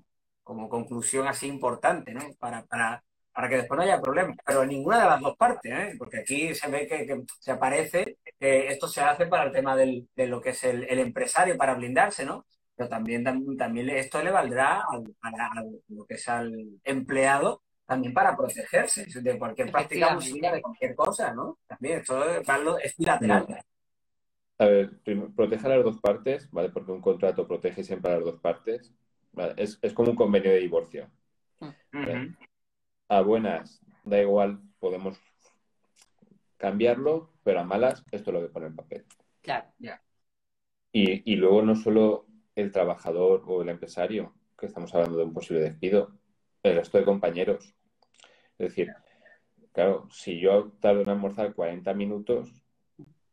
como 0.44 0.70
conclusión 0.70 1.28
así 1.28 1.48
importante, 1.48 2.14
¿no? 2.14 2.22
Para, 2.40 2.66
para, 2.66 3.04
para 3.34 3.50
que 3.50 3.58
después 3.58 3.78
no 3.78 3.84
haya 3.84 4.02
problemas. 4.02 4.38
Pero 4.46 4.64
en 4.64 4.70
ninguna 4.70 5.00
de 5.00 5.06
las 5.06 5.22
dos 5.22 5.36
partes, 5.36 5.72
¿eh? 5.72 5.96
porque 5.98 6.20
aquí 6.20 6.54
se 6.54 6.70
ve 6.70 6.88
que, 6.88 7.24
se 7.40 7.52
aparece 7.52 8.18
que 8.40 8.68
esto 8.68 8.88
se 8.88 9.02
hace 9.02 9.26
para 9.26 9.46
el 9.46 9.52
tema 9.52 9.76
del, 9.76 10.08
de 10.16 10.28
lo 10.28 10.40
que 10.40 10.52
es 10.52 10.64
el, 10.64 11.00
empresario, 11.00 11.58
para 11.58 11.74
blindarse, 11.74 12.26
¿no? 12.26 12.46
Pero 12.76 12.90
también, 12.90 13.24
también 13.58 13.90
esto 13.90 14.22
le 14.24 14.32
valdrá 14.32 14.82
a, 14.82 15.64
lo 15.90 16.06
que 16.06 16.16
es 16.16 16.28
al 16.30 16.80
empleado 16.84 17.62
también 17.86 18.14
para 18.14 18.36
protegerse 18.36 19.06
de 19.22 19.38
cualquier 19.38 19.72
práctica 19.72 20.12
abusiva, 20.12 20.52
de 20.52 20.62
cualquier 20.62 20.96
cosa, 20.96 21.34
¿no? 21.34 21.58
También 21.68 22.00
esto 22.00 22.78
es 22.80 22.98
bilateral. 22.98 23.46
A 24.58 24.66
ver, 24.66 24.92
proteger 25.36 25.72
a 25.72 25.76
las 25.76 25.84
dos 25.84 26.00
partes, 26.00 26.50
¿vale? 26.52 26.70
Porque 26.70 26.92
un 26.92 27.02
contrato 27.02 27.48
protege 27.48 27.84
siempre 27.84 28.12
a 28.12 28.16
las 28.16 28.24
dos 28.24 28.40
partes. 28.40 28.94
Es, 29.58 29.78
es 29.82 29.94
como 29.94 30.12
un 30.12 30.16
convenio 30.16 30.52
de 30.52 30.60
divorcio. 30.60 31.10
Mm 31.92 32.34
a 33.08 33.22
buenas 33.22 33.84
da 34.04 34.22
igual, 34.22 34.60
podemos 34.80 35.18
cambiarlo, 36.58 37.32
pero 37.44 37.60
a 37.60 37.64
malas 37.64 38.04
esto 38.12 38.30
es 38.30 38.34
lo 38.34 38.42
que 38.42 38.54
pone 38.54 38.68
el 38.68 38.76
papel. 38.76 39.06
Claro, 39.42 39.68
ya. 39.80 40.02
Y, 40.96 41.36
luego 41.38 41.64
no 41.64 41.76
solo 41.76 42.28
el 42.56 42.72
trabajador 42.72 43.44
o 43.48 43.64
el 43.64 43.70
empresario, 43.70 44.34
que 44.58 44.68
estamos 44.68 44.94
hablando 44.94 45.18
de 45.18 45.24
un 45.24 45.34
posible 45.34 45.62
despido, 45.62 46.12
el 46.62 46.76
resto 46.76 47.00
de 47.00 47.04
compañeros. 47.04 47.74
Es 48.60 48.70
decir, 48.70 48.94
claro, 49.72 50.08
si 50.12 50.40
yo 50.40 50.72
tardo 50.80 51.02
en 51.02 51.10
almorzar 51.10 51.56
40 51.56 51.94
minutos, 51.96 52.64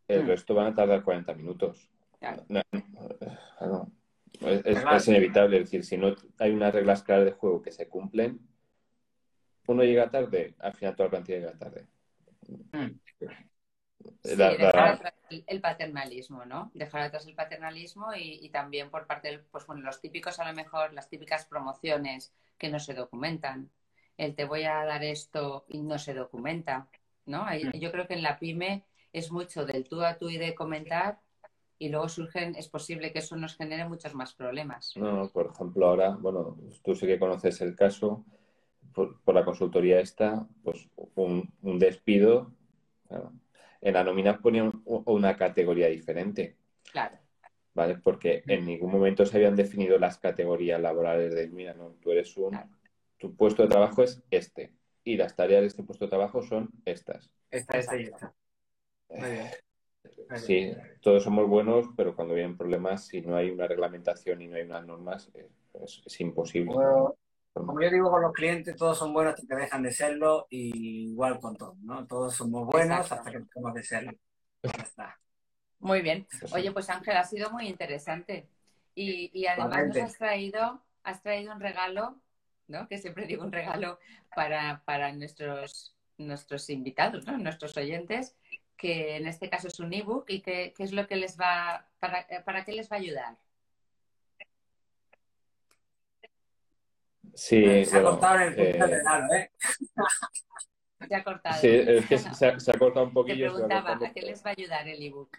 el 0.09 0.24
mm. 0.24 0.26
resto 0.26 0.54
van 0.54 0.68
a 0.68 0.74
tardar 0.74 1.04
40 1.04 1.35
minutos. 1.35 1.90
Claro. 2.18 2.46
es, 4.40 4.64
es, 4.64 5.09
inevitable. 5.09 5.59
Es 5.59 5.64
decir, 5.64 5.85
si 5.85 5.98
no 5.98 6.14
hay 6.38 6.52
unas 6.52 6.72
reglas 6.72 7.02
claras 7.02 7.26
de 7.26 7.33
juego 7.33 7.61
que 7.61 7.72
se 7.72 7.88
cumplen, 7.88 8.40
uno 9.70 9.85
llega 9.85 10.11
tarde, 10.11 10.54
al 10.59 10.74
final 10.74 10.96
toda 10.96 11.06
la 11.06 11.11
plantilla 11.11 11.38
llega 11.38 11.59
tarde. 11.59 11.87
Hmm. 12.72 12.98
dejar 14.24 14.78
atrás 14.78 15.14
el 15.46 15.61
paternalismo, 15.61 16.44
¿no? 16.44 16.72
Dejar 16.74 17.02
atrás 17.02 17.26
el 17.26 17.35
paternalismo 17.35 18.09
y, 18.16 18.48
también 18.50 18.90
por 18.90 19.06
parte 19.06 19.28
de 19.28 19.38
pues 19.38 19.66
bueno, 19.66 19.83
los 19.83 20.00
típicos, 20.00 20.40
a 20.40 20.48
lo 20.48 20.54
mejor, 20.54 20.92
las 20.92 21.09
típicas 21.09 21.46
promociones 21.46 22.33
que 22.59 22.68
no 22.68 22.80
se 22.80 22.94
documentan. 22.94 23.70
El 24.16 24.35
te 24.35 24.44
voy 24.44 24.64
a 24.64 24.85
dar 24.85 25.04
esto 25.04 25.64
y 25.68 25.80
no 25.83 25.98
se 25.98 26.14
documenta, 26.14 26.88
¿no? 27.26 27.44
Hmm. 27.44 27.78
Yo 27.78 27.92
creo 27.92 28.09
que 28.09 28.14
en 28.14 28.22
la 28.22 28.38
pyme 28.38 28.85
es 29.12 29.30
mucho 29.30 29.64
del 29.64 29.88
tú 29.88 30.02
a 30.02 30.18
tú 30.18 30.30
y 30.30 30.37
de 30.37 30.54
comentar 30.54 31.20
y 31.78 31.88
luego 31.88 32.09
surgen, 32.09 32.56
es 32.56 32.68
posible 32.68 33.12
que 33.12 33.20
eso 33.20 33.37
nos 33.37 33.56
genere 33.56 33.88
muchos 33.88 34.14
más 34.14 34.35
problemas. 34.35 34.92
No, 34.96 35.28
por 35.28 35.46
ejemplo, 35.46 35.87
ahora, 35.87 36.11
bueno, 36.11 36.59
tú 36.83 36.94
sí 36.94 37.06
que 37.06 37.18
conoces 37.18 37.61
el 37.62 37.74
caso, 37.74 38.24
por, 38.92 39.35
la 39.35 39.44
consultoría 39.44 40.00
esta, 40.00 40.46
pues 40.62 40.88
un, 41.14 41.50
despido. 41.79 42.53
En 43.81 43.94
la 43.94 44.05
nómina 44.05 44.38
ponían 44.38 44.83
una 44.85 45.37
categoría 45.37 45.88
diferente. 45.88 46.57
Claro. 46.92 47.18
¿Vale? 47.74 47.96
Porque 47.96 48.42
en 48.46 48.66
ningún 48.66 48.90
momento 48.92 49.24
se 49.24 49.37
habían 49.37 49.57
definido 49.57 49.98
las 49.98 50.18
categorías 50.18 50.81
laborales 50.81 51.35
de, 51.35 51.48
mira, 51.48 51.72
no, 51.74 51.90
tú 52.00 52.11
eres 52.11 52.37
un, 52.37 52.59
tu 53.16 53.35
puesto 53.37 53.62
de 53.62 53.68
trabajo 53.68 54.03
es 54.03 54.22
este 54.31 54.72
y 55.05 55.16
las 55.16 55.35
tareas 55.35 55.62
de 55.62 55.68
este 55.68 55.83
puesto 55.83 56.05
de 56.05 56.11
trabajo 56.11 56.42
son 56.42 56.70
estas. 56.85 57.31
Esta, 57.50 57.79
esta 57.79 57.96
y 57.96 58.03
esta. 58.05 58.35
Sí, 60.37 60.72
todos 61.00 61.24
somos 61.24 61.48
buenos, 61.48 61.87
pero 61.96 62.14
cuando 62.14 62.35
vienen 62.35 62.57
problemas, 62.57 63.07
si 63.07 63.20
no 63.20 63.37
hay 63.37 63.50
una 63.50 63.66
reglamentación 63.66 64.40
y 64.40 64.48
no 64.48 64.57
hay 64.57 64.62
unas 64.62 64.87
normas, 64.87 65.31
es, 65.35 66.20
imposible. 66.20 66.74
Como 67.52 67.80
yo 67.80 67.90
digo 67.90 68.10
con 68.10 68.22
los 68.22 68.32
clientes, 68.32 68.76
todos 68.76 68.98
son 68.98 69.12
buenos 69.12 69.34
hasta 69.34 69.46
que 69.46 69.62
dejan 69.62 69.82
de 69.82 69.92
serlo, 69.92 70.46
y 70.50 71.10
igual 71.10 71.40
con 71.40 71.56
todos, 71.56 71.78
¿no? 71.80 72.06
Todos 72.06 72.34
somos 72.34 72.66
buenos 72.66 73.10
hasta 73.10 73.30
que 73.30 73.38
dejamos 73.40 73.74
de 73.74 73.82
serlo. 73.82 74.12
Ya 74.62 74.82
está. 74.82 75.18
Muy 75.80 76.02
bien. 76.02 76.26
Oye, 76.52 76.70
pues 76.72 76.88
Ángel, 76.90 77.16
ha 77.16 77.24
sido 77.24 77.50
muy 77.50 77.66
interesante. 77.66 78.48
Y, 78.94 79.30
y 79.32 79.46
además 79.46 79.88
nos 79.88 79.96
has 79.96 80.18
traído, 80.18 80.82
has 81.02 81.22
traído 81.22 81.52
un 81.52 81.60
regalo, 81.60 82.20
¿no? 82.68 82.86
Que 82.86 82.98
siempre 82.98 83.26
digo 83.26 83.44
un 83.44 83.52
regalo 83.52 83.98
para, 84.34 84.82
para 84.84 85.12
nuestros, 85.12 85.96
nuestros 86.18 86.70
invitados, 86.70 87.26
¿no? 87.26 87.36
Nuestros 87.38 87.76
oyentes, 87.76 88.36
que 88.76 89.16
en 89.16 89.26
este 89.26 89.50
caso 89.50 89.68
es 89.68 89.80
un 89.80 89.92
ebook 89.92 90.26
y 90.28 90.40
qué 90.40 90.74
es 90.78 90.92
lo 90.92 91.06
que 91.06 91.16
les 91.16 91.38
va, 91.38 91.88
para, 91.98 92.26
para 92.44 92.64
qué 92.64 92.72
les 92.72 92.90
va 92.90 92.96
a 92.96 93.00
ayudar. 93.00 93.36
Sí, 97.40 97.87
se 97.87 97.96
ha 97.96 98.03
cortado 98.03 98.38
en 98.40 98.53
el 98.53 98.59
eh, 98.59 98.79
¿eh? 99.35 99.50
Se 101.09 101.14
ha 101.14 101.24
cortado. 101.24 101.59
Sí, 101.59 101.68
es 101.68 102.07
que 102.07 102.18
se 102.18 102.46
ha, 102.46 102.79
cortado 102.79 103.07
un 103.07 103.14
poquillo. 103.14 103.46
Te 103.46 103.53
preguntaba, 103.53 103.92
¿a 103.92 104.12
qué 104.12 104.20
les 104.20 104.44
va 104.44 104.50
a 104.50 104.55
ayudar 104.59 104.87
el 104.87 105.03
ebook? 105.03 105.38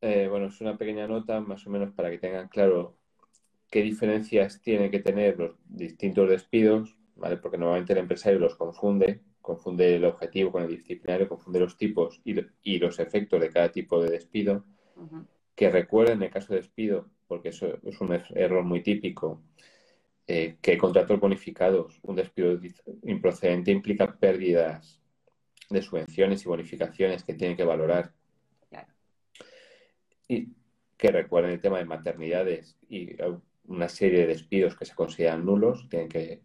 Eh, 0.00 0.26
bueno, 0.28 0.46
es 0.46 0.60
una 0.60 0.76
pequeña 0.76 1.06
nota 1.06 1.40
más 1.40 1.64
o 1.64 1.70
menos 1.70 1.92
para 1.92 2.10
que 2.10 2.18
tengan 2.18 2.48
claro 2.48 2.98
qué 3.70 3.82
diferencias 3.82 4.60
tienen 4.62 4.90
que 4.90 4.98
tener 4.98 5.38
los 5.38 5.52
distintos 5.64 6.28
despidos, 6.28 6.96
¿vale? 7.14 7.36
Porque 7.36 7.56
normalmente 7.56 7.92
el 7.92 8.00
empresario 8.00 8.40
los 8.40 8.56
confunde, 8.56 9.20
confunde 9.40 9.94
el 9.94 10.04
objetivo 10.04 10.50
con 10.50 10.64
el 10.64 10.70
disciplinario, 10.70 11.28
confunde 11.28 11.60
los 11.60 11.76
tipos 11.76 12.20
y, 12.24 12.78
los 12.80 12.98
efectos 12.98 13.40
de 13.40 13.50
cada 13.50 13.70
tipo 13.70 14.02
de 14.02 14.10
despido. 14.10 14.64
Que 15.54 15.70
recuerden 15.70 16.16
en 16.16 16.24
el 16.24 16.30
caso 16.30 16.52
de 16.52 16.58
despido, 16.58 17.08
porque 17.28 17.50
eso 17.50 17.78
es 17.84 18.00
un 18.00 18.12
er-, 18.12 18.26
error 18.34 18.64
muy 18.64 18.82
típico, 18.82 19.40
eh, 20.26 20.56
que 20.62 20.78
contratos 20.78 21.20
bonificados, 21.20 22.00
un 22.02 22.16
despido 22.16 22.58
improcedente 23.02 23.70
implica 23.70 24.16
pérdidas 24.16 25.00
de 25.68 25.82
subvenciones 25.82 26.44
y 26.44 26.48
bonificaciones 26.48 27.24
que 27.24 27.34
tienen 27.34 27.56
que 27.56 27.64
valorar. 27.64 28.12
Y 30.26 30.48
que 30.96 31.10
recuerden 31.10 31.52
el 31.52 31.60
tema 31.60 31.76
de 31.76 31.84
maternidades 31.84 32.78
y 32.88 33.14
una 33.66 33.90
serie 33.90 34.20
de 34.20 34.28
despidos 34.28 34.74
que 34.74 34.86
se 34.86 34.94
consideran 34.94 35.44
nulos, 35.44 35.86
tienen 35.90 36.08
que, 36.08 36.40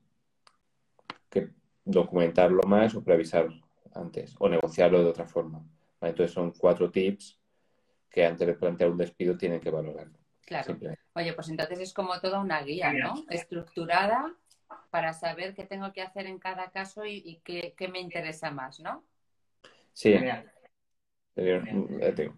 documentarlo 1.86 2.62
más 2.68 2.94
o 2.94 3.04
preavisar 3.04 3.48
antes 3.96 4.36
o 4.38 4.48
negociarlo 4.48 5.00
de 5.00 5.10
otra 5.10 5.26
forma. 5.26 5.66
Entonces 6.02 6.34
son 6.34 6.52
cuatro 6.52 6.92
tips 6.92 7.40
que 8.12 8.26
antes 8.26 8.46
de 8.46 8.54
plantear 8.54 8.92
un 8.92 8.98
despido 8.98 9.38
tienen 9.38 9.60
que 9.60 9.72
valorar. 9.72 10.08
Claro. 10.50 10.80
Oye, 11.14 11.34
pues 11.34 11.48
entonces 11.50 11.80
es 11.80 11.94
como 11.94 12.20
toda 12.20 12.40
una 12.40 12.64
guía, 12.64 12.92
¿no? 12.92 13.14
Estructurada 13.30 14.34
para 14.90 15.14
saber 15.14 15.54
qué 15.54 15.64
tengo 15.64 15.94
que 15.94 16.02
hacer 16.02 16.26
en 16.26 16.40
cada 16.40 16.72
caso 16.72 17.06
y, 17.06 17.40
qué, 17.44 17.88
me 17.88 18.00
interesa 18.00 18.50
más, 18.50 18.80
¿no? 18.80 19.04
Sí. 19.94 20.16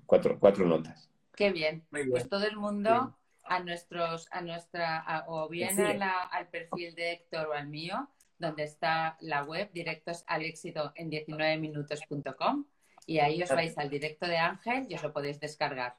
Cuatro, 0.06 0.38
cuatro 0.40 0.66
notas. 0.66 1.10
Qué 1.34 1.52
bien. 1.52 1.86
Pues 1.90 2.28
todo 2.28 2.46
el 2.46 2.58
mundo 2.58 3.18
a 3.46 3.60
nuestros, 3.62 4.28
a 4.30 4.42
nuestra, 4.42 5.24
o 5.28 5.48
bien 5.48 5.80
al 6.02 6.48
perfil 6.50 6.94
de 6.96 7.14
Héctor 7.14 7.48
o 7.48 7.54
al 7.54 7.70
mío, 7.70 8.10
donde 8.38 8.64
está 8.64 9.16
la 9.22 9.46
web 9.46 9.72
directos 9.72 10.26
al 10.28 10.44
éxito 10.44 10.92
en 10.96 11.10
19minutos.com 11.10 12.66
y 13.06 13.20
ahí 13.20 13.42
os 13.42 13.50
vais 13.50 13.78
al 13.78 13.90
directo 13.90 14.28
de 14.28 14.38
Ángel 14.38 14.88
y 14.90 14.96
os 14.96 15.04
lo 15.04 15.14
podéis 15.14 15.40
descargar. 15.40 15.96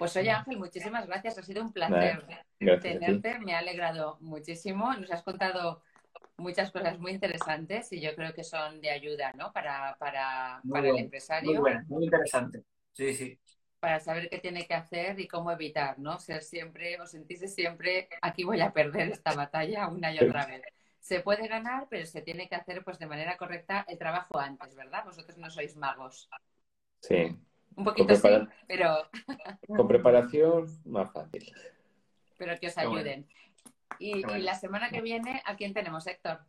Pues 0.00 0.16
oye 0.16 0.30
Ángel, 0.30 0.56
muchísimas 0.56 1.06
gracias, 1.06 1.36
ha 1.36 1.42
sido 1.42 1.62
un 1.62 1.74
placer 1.74 2.24
tenerte, 2.80 3.38
me 3.38 3.54
ha 3.54 3.58
alegrado 3.58 4.16
muchísimo, 4.22 4.94
nos 4.94 5.10
has 5.10 5.22
contado 5.22 5.82
muchas 6.38 6.70
cosas 6.70 6.98
muy 6.98 7.12
interesantes 7.12 7.92
y 7.92 8.00
yo 8.00 8.14
creo 8.16 8.32
que 8.32 8.42
son 8.42 8.80
de 8.80 8.88
ayuda, 8.88 9.34
¿no? 9.34 9.52
Para, 9.52 9.94
para, 9.98 10.62
para 10.70 10.88
el 10.88 10.96
empresario. 11.00 11.50
Muy 11.50 11.60
bueno, 11.60 11.84
muy 11.88 12.04
interesante. 12.04 12.64
Sí, 12.92 13.12
sí. 13.12 13.38
Para 13.78 14.00
saber 14.00 14.30
qué 14.30 14.38
tiene 14.38 14.66
que 14.66 14.72
hacer 14.72 15.20
y 15.20 15.28
cómo 15.28 15.52
evitar, 15.52 15.98
¿no? 15.98 16.18
Ser 16.18 16.42
siempre 16.42 16.98
o 16.98 17.06
sentirse 17.06 17.46
siempre, 17.46 18.08
aquí 18.22 18.42
voy 18.42 18.62
a 18.62 18.72
perder 18.72 19.10
esta 19.10 19.34
batalla 19.34 19.88
una 19.88 20.14
y 20.14 20.18
otra 20.18 20.46
vez. 20.46 20.62
Se 20.98 21.20
puede 21.20 21.46
ganar, 21.46 21.88
pero 21.90 22.06
se 22.06 22.22
tiene 22.22 22.48
que 22.48 22.54
hacer 22.56 22.82
pues 22.84 22.98
de 22.98 23.06
manera 23.06 23.36
correcta 23.36 23.84
el 23.86 23.98
trabajo 23.98 24.38
antes, 24.38 24.74
¿verdad? 24.74 25.04
Vosotros 25.04 25.36
no 25.36 25.50
sois 25.50 25.76
magos. 25.76 26.30
Sí. 27.02 27.36
Un 27.76 27.84
poquito 27.84 28.14
sí, 28.14 28.28
pero... 28.66 29.08
Con 29.66 29.88
preparación, 29.88 30.66
más 30.84 31.12
fácil. 31.12 31.52
Pero 32.36 32.58
que 32.58 32.66
os 32.66 32.78
ayuden. 32.78 33.26
Y, 33.98 34.22
la 34.22 34.54
semana 34.54 34.90
que 34.90 35.00
viene, 35.00 35.42
¿a 35.44 35.56
quién 35.56 35.74
tenemos, 35.74 36.06
Héctor? 36.06 36.40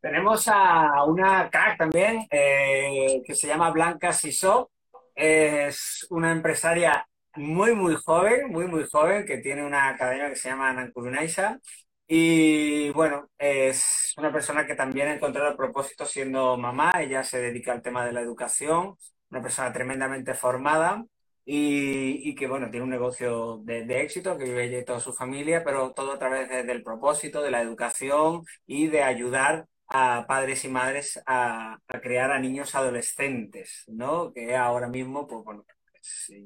Tenemos 0.00 0.48
a 0.48 1.04
una 1.04 1.48
crack 1.50 1.78
también, 1.78 2.26
eh, 2.30 3.22
que 3.24 3.34
se 3.34 3.46
llama 3.46 3.70
Blanca 3.70 4.12
Sisó. 4.12 4.70
Es 5.14 6.06
una 6.10 6.32
empresaria 6.32 7.06
muy, 7.36 7.74
muy 7.74 7.96
joven, 7.96 8.50
muy, 8.50 8.66
muy 8.66 8.84
joven, 8.90 9.24
que 9.26 9.38
tiene 9.38 9.64
una 9.64 9.90
academia 9.90 10.28
que 10.28 10.36
se 10.36 10.48
llama 10.48 10.72
Nankurunaisa. 10.72 11.60
Y 12.06 12.90
bueno, 12.90 13.30
es 13.38 14.14
una 14.16 14.32
persona 14.32 14.66
que 14.66 14.74
también 14.74 15.08
ha 15.08 15.14
encontrado 15.14 15.50
el 15.50 15.56
propósito 15.56 16.04
siendo 16.04 16.56
mamá. 16.56 16.92
Ella 17.00 17.22
se 17.22 17.40
dedica 17.40 17.72
al 17.72 17.82
tema 17.82 18.04
de 18.04 18.12
la 18.12 18.20
educación, 18.20 18.96
una 19.30 19.42
persona 19.42 19.72
tremendamente 19.72 20.34
formada 20.34 21.04
y, 21.44 22.34
que, 22.34 22.46
bueno, 22.46 22.70
tiene 22.70 22.84
un 22.84 22.90
negocio 22.90 23.58
de, 23.64 24.00
éxito, 24.00 24.38
que 24.38 24.44
vive 24.44 24.64
ella 24.64 24.84
toda 24.84 25.00
su 25.00 25.12
familia, 25.12 25.64
pero 25.64 25.92
todo 25.92 26.12
a 26.12 26.18
través 26.18 26.48
del 26.48 26.82
propósito, 26.82 27.42
de 27.42 27.50
la 27.50 27.60
educación 27.60 28.44
y 28.66 28.86
de 28.86 29.02
ayudar 29.02 29.66
a 29.88 30.26
padres 30.28 30.64
y 30.64 30.68
madres 30.68 31.20
a, 31.26 31.78
crear 32.02 32.30
a 32.30 32.38
niños 32.38 32.74
adolescentes, 32.76 33.84
¿no? 33.88 34.32
Que 34.32 34.54
ahora 34.54 34.88
mismo, 34.88 35.26
pues 35.26 35.44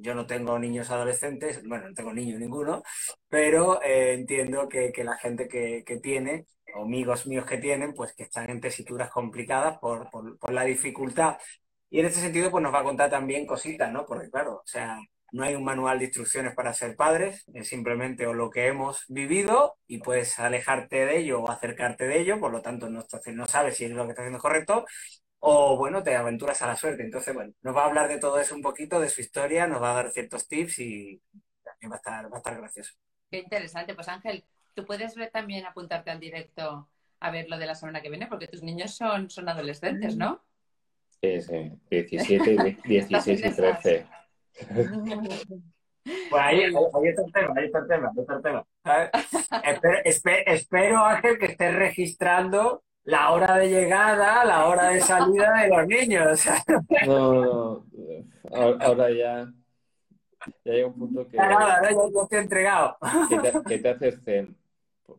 yo 0.01 0.15
no 0.15 0.27
tengo 0.27 0.59
niños 0.59 0.91
adolescentes, 0.91 1.63
bueno, 1.67 1.89
no 1.89 1.95
tengo 1.95 2.13
niños 2.13 2.41
ninguno, 2.41 2.83
pero 3.29 3.83
eh, 3.83 4.15
entiendo 4.15 4.69
que, 4.69 4.93
la 5.05 5.17
gente 5.19 5.49
que, 5.49 6.01
tiene, 6.03 6.47
o 6.77 6.85
amigos 6.85 7.27
míos 7.27 7.45
que 7.45 7.59
tienen, 7.59 7.93
pues 7.93 8.15
que 8.15 8.25
están 8.25 8.49
en 8.51 8.61
tesituras 8.61 9.11
complicadas 9.11 9.79
por, 9.79 10.09
por 10.11 10.53
la 10.53 10.65
dificultad 10.65 11.37
y 11.95 12.01
en 12.01 12.07
este 12.07 12.19
sentido, 12.19 12.51
pues 12.51 12.61
nos 12.61 12.75
va 12.75 12.81
a 12.81 12.83
contar 12.83 13.09
también 13.09 13.47
cositas, 13.47 13.93
¿no? 13.93 14.05
Porque 14.05 14.29
claro, 14.29 14.55
o 14.55 14.67
sea, 14.67 14.99
no 15.31 15.45
hay 15.45 15.55
un 15.55 15.63
manual 15.63 16.01
de 16.01 16.07
instrucciones 16.07 16.53
para 16.53 16.75
ser 16.75 16.97
padres, 16.97 17.45
es 17.55 17.69
simplemente 17.69 18.27
o 18.27 18.35
lo 18.35 18.51
que 18.51 18.67
hemos 18.67 19.05
vivido 19.07 19.77
y 19.87 19.99
puedes 19.99 20.41
alejarte 20.41 21.07
de 21.07 21.19
ello 21.19 21.41
o 21.41 21.49
acercarte 21.49 22.09
de 22.09 22.19
ello, 22.19 22.41
por 22.41 22.51
lo 22.51 22.63
tanto 22.63 22.91
no, 22.91 23.05
no 23.35 23.47
sabes 23.47 23.77
si 23.77 23.85
es 23.85 23.93
lo 23.93 24.07
que 24.07 24.11
estás 24.11 24.25
haciendo 24.25 24.41
correcto, 24.41 24.85
o 25.39 25.77
bueno, 25.77 26.03
te 26.03 26.17
aventuras 26.17 26.61
a 26.63 26.67
la 26.67 26.75
suerte. 26.75 27.05
Entonces, 27.05 27.33
bueno, 27.33 27.53
nos 27.63 27.77
va 27.77 27.83
a 27.83 27.87
hablar 27.87 28.09
de 28.09 28.19
todo 28.19 28.41
eso 28.41 28.57
un 28.57 28.63
poquito, 28.63 28.99
de 28.99 29.09
su 29.09 29.21
historia, 29.21 29.69
nos 29.69 29.81
va 29.81 29.93
a 29.93 29.95
dar 29.95 30.11
ciertos 30.11 30.49
tips 30.49 30.81
y 30.81 31.23
también 31.63 31.93
va 31.93 31.95
a 31.95 31.99
estar, 31.99 32.25
va 32.25 32.35
a 32.35 32.39
estar 32.39 32.57
gracioso. 32.57 32.93
Qué 33.31 33.39
interesante. 33.39 33.95
Pues 33.95 34.09
Ángel, 34.09 34.45
tú 34.75 34.85
puedes 34.85 35.15
ver 35.15 35.31
también 35.31 35.65
apuntarte 35.65 36.11
al 36.11 36.19
directo 36.19 36.89
a 37.21 37.31
ver 37.31 37.49
lo 37.49 37.57
de 37.57 37.67
la 37.67 37.77
semana 37.77 38.03
que 38.03 38.11
viene, 38.11 38.27
porque 38.27 38.49
tus 38.49 38.65
niños 38.65 38.97
son, 38.97 39.31
son 39.31 39.49
adolescentes, 39.49 40.17
¿no? 40.17 40.43
Sí, 41.41 41.73
17, 41.91 42.79
16 42.85 43.41
y 43.45 43.51
13. 43.57 44.07
Pues 46.05 46.43
ahí, 46.43 46.65
ahí, 46.65 47.09
está 47.09 47.23
el 47.23 47.33
tema, 47.33 47.55
ahí 47.57 47.65
está 47.65 47.79
el 47.79 47.89
tema, 47.89 48.13
ahí 48.15 48.21
está 48.21 48.35
el 48.35 48.43
tema. 48.43 48.67
Espero, 50.05 50.43
espero, 50.47 50.99
Ángel, 50.99 51.39
que 51.39 51.47
estés 51.47 51.75
registrando 51.75 52.83
la 53.05 53.31
hora 53.31 53.57
de 53.57 53.69
llegada, 53.69 54.45
la 54.45 54.67
hora 54.67 54.89
de 54.91 55.01
salida 55.01 55.63
de 55.63 55.69
los 55.69 55.87
niños. 55.87 56.45
No, 57.07 57.33
no, 57.35 57.85
ahora 58.51 59.11
ya, 59.11 59.47
ya 60.65 60.73
llega 60.73 60.87
un 60.89 60.99
punto 60.99 61.27
que... 61.27 61.37
Nada, 61.39 61.81
ya, 61.83 61.91
ya 61.91 62.23
estoy 62.23 62.39
entregado. 62.39 62.99
Que 63.29 63.39
te, 63.39 63.63
que 63.67 63.79
te 63.79 63.89
haces 63.89 64.23
zen, 64.25 64.57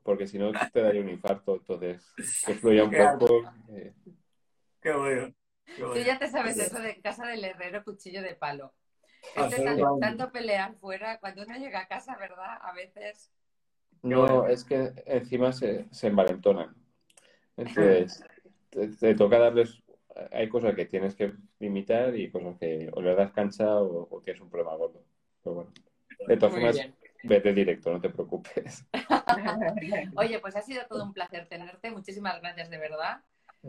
porque 0.03 0.27
si 0.27 0.37
no 0.37 0.51
te 0.71 0.81
daría 0.81 1.01
un 1.01 1.09
infarto, 1.09 1.55
entonces 1.55 2.13
que 2.45 2.53
fluya 2.53 2.83
un 2.83 2.91
poco. 2.91 3.41
Eh. 3.69 3.93
Qué 4.81 4.91
bueno. 4.93 5.33
Tú 5.75 5.97
ya 5.97 6.17
te 6.19 6.27
sabes 6.27 6.57
eso 6.57 6.79
de 6.79 7.01
casa 7.01 7.25
del 7.27 7.43
herrero, 7.43 7.83
cuchillo 7.83 8.21
de 8.21 8.35
palo. 8.35 8.73
Ah, 9.35 9.49
este 9.51 9.63
tanto, 9.99 10.31
pelear 10.31 10.75
fuera, 10.75 11.19
cuando 11.19 11.43
uno 11.43 11.57
llega 11.57 11.81
a 11.81 11.87
casa, 11.87 12.15
¿verdad? 12.17 12.57
A 12.61 12.73
veces. 12.73 13.31
No, 14.01 14.45
es 14.47 14.63
que 14.63 14.93
encima 15.05 15.51
se, 15.51 15.87
se 15.91 16.07
envalentonan. 16.07 16.75
Entonces, 17.57 18.23
te, 18.69 19.15
toca 19.15 19.39
darles. 19.39 19.81
Hay 20.31 20.47
cosas 20.47 20.75
que 20.75 20.85
tienes 20.85 21.15
que 21.15 21.33
limitar 21.59 22.15
y 22.15 22.31
cosas 22.31 22.57
que 22.57 22.89
o 22.93 23.01
le 23.01 23.15
das 23.15 23.31
cancha 23.33 23.81
o, 23.81 24.21
tienes 24.23 24.41
un 24.41 24.49
problema 24.49 24.75
gordo. 24.75 25.03
Pero 25.43 25.55
bueno, 25.55 25.71
de 26.27 26.37
todas 26.37 26.53
formas, 26.53 26.89
vete 27.23 27.53
directo, 27.53 27.91
no 27.91 27.99
te 27.99 28.09
preocupes. 28.09 28.85
Oye, 30.15 30.39
pues 30.39 30.55
ha 30.55 30.61
sido 30.61 30.85
todo 30.87 31.03
un 31.03 31.13
placer 31.13 31.47
tenerte. 31.47 31.91
Muchísimas 31.91 32.39
gracias 32.39 32.69
de 32.69 32.77
verdad. 32.77 33.23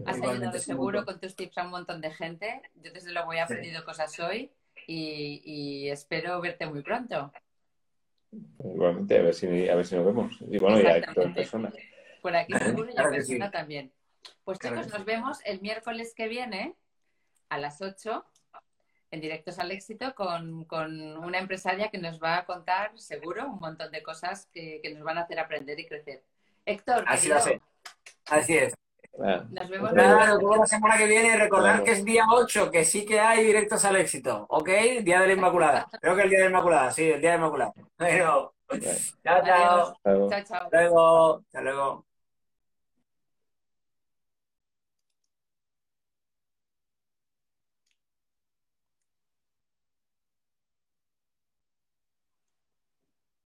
Has 0.04 0.20
ayudado 0.20 0.58
seguro 0.58 1.04
con 1.04 1.20
tus 1.20 1.34
tips 1.34 1.58
a 1.58 1.64
un 1.64 1.70
montón 1.70 2.00
de 2.00 2.10
gente. 2.10 2.62
Yo 2.74 2.92
desde 2.92 3.12
luego 3.12 3.32
he 3.32 3.40
aprendido 3.40 3.84
cosas 3.84 4.18
hoy 4.20 4.52
y, 4.86 5.88
espero 5.88 6.40
verte 6.40 6.66
muy 6.66 6.82
pronto. 6.82 7.32
Igualmente, 8.58 9.18
a 9.18 9.22
ver 9.22 9.34
si, 9.34 9.68
a 9.68 9.74
ver 9.74 9.86
si 9.86 9.96
nos 9.96 10.04
vemos. 10.04 10.38
Y 10.50 10.58
bueno, 10.58 10.80
ya 10.80 10.96
en 10.96 11.34
persona. 11.34 11.72
Por 12.20 12.36
aquí 12.36 12.52
seguro 12.52 12.90
y 12.90 13.00
en 13.00 13.10
persona 13.10 13.50
también. 13.50 13.92
Pues 14.44 14.58
chicos, 14.58 14.88
nos 14.88 15.04
vemos 15.04 15.38
el 15.44 15.60
miércoles 15.60 16.12
que 16.14 16.28
viene 16.28 16.74
a 17.48 17.58
las 17.58 17.80
8 17.80 18.24
en 19.12 19.20
Directos 19.20 19.58
al 19.58 19.70
Éxito 19.70 20.14
con, 20.14 20.66
una 20.72 21.38
empresaria 21.38 21.90
que 21.90 21.98
nos 21.98 22.20
va 22.20 22.38
a 22.38 22.44
contar 22.44 22.98
seguro 22.98 23.46
un 23.46 23.60
montón 23.60 23.90
de 23.92 24.02
cosas 24.02 24.48
que, 24.52 24.82
nos 24.94 25.04
van 25.04 25.18
a 25.18 25.22
hacer 25.22 25.38
aprender 25.38 25.78
y 25.78 25.86
crecer. 25.86 26.24
Héctor, 26.64 27.04
así, 27.06 27.30
así 28.26 28.56
es. 28.56 28.74
Nos 29.18 29.68
vemos 29.68 29.92
la 29.92 30.66
semana 30.66 30.96
que 30.98 31.06
viene. 31.06 31.36
Recordad 31.36 31.82
que 31.82 31.92
es 31.92 32.04
día 32.04 32.24
8, 32.30 32.70
que 32.70 32.84
sí 32.84 33.04
que 33.04 33.20
hay 33.20 33.44
directos 33.44 33.84
al 33.84 33.96
éxito. 33.96 34.46
¿Ok? 34.48 34.68
Día 35.02 35.20
de 35.20 35.28
la 35.28 35.32
Inmaculada. 35.32 35.86
Creo 36.00 36.16
que 36.16 36.22
el 36.22 36.30
día 36.30 36.38
de 36.38 36.44
la 36.44 36.50
Inmaculada, 36.50 36.90
sí, 36.90 37.10
el 37.10 37.20
día 37.20 37.32
de 37.32 37.38
la 37.38 37.44
Inmaculada. 37.44 37.72
Pero, 37.96 38.54
chao, 39.22 39.42
chao. 39.44 39.96
Chao, 40.04 40.28
chao. 40.30 40.64
Hasta 40.64 40.80
luego. 40.80 41.34
Hasta 41.36 41.60
luego. 41.62 42.05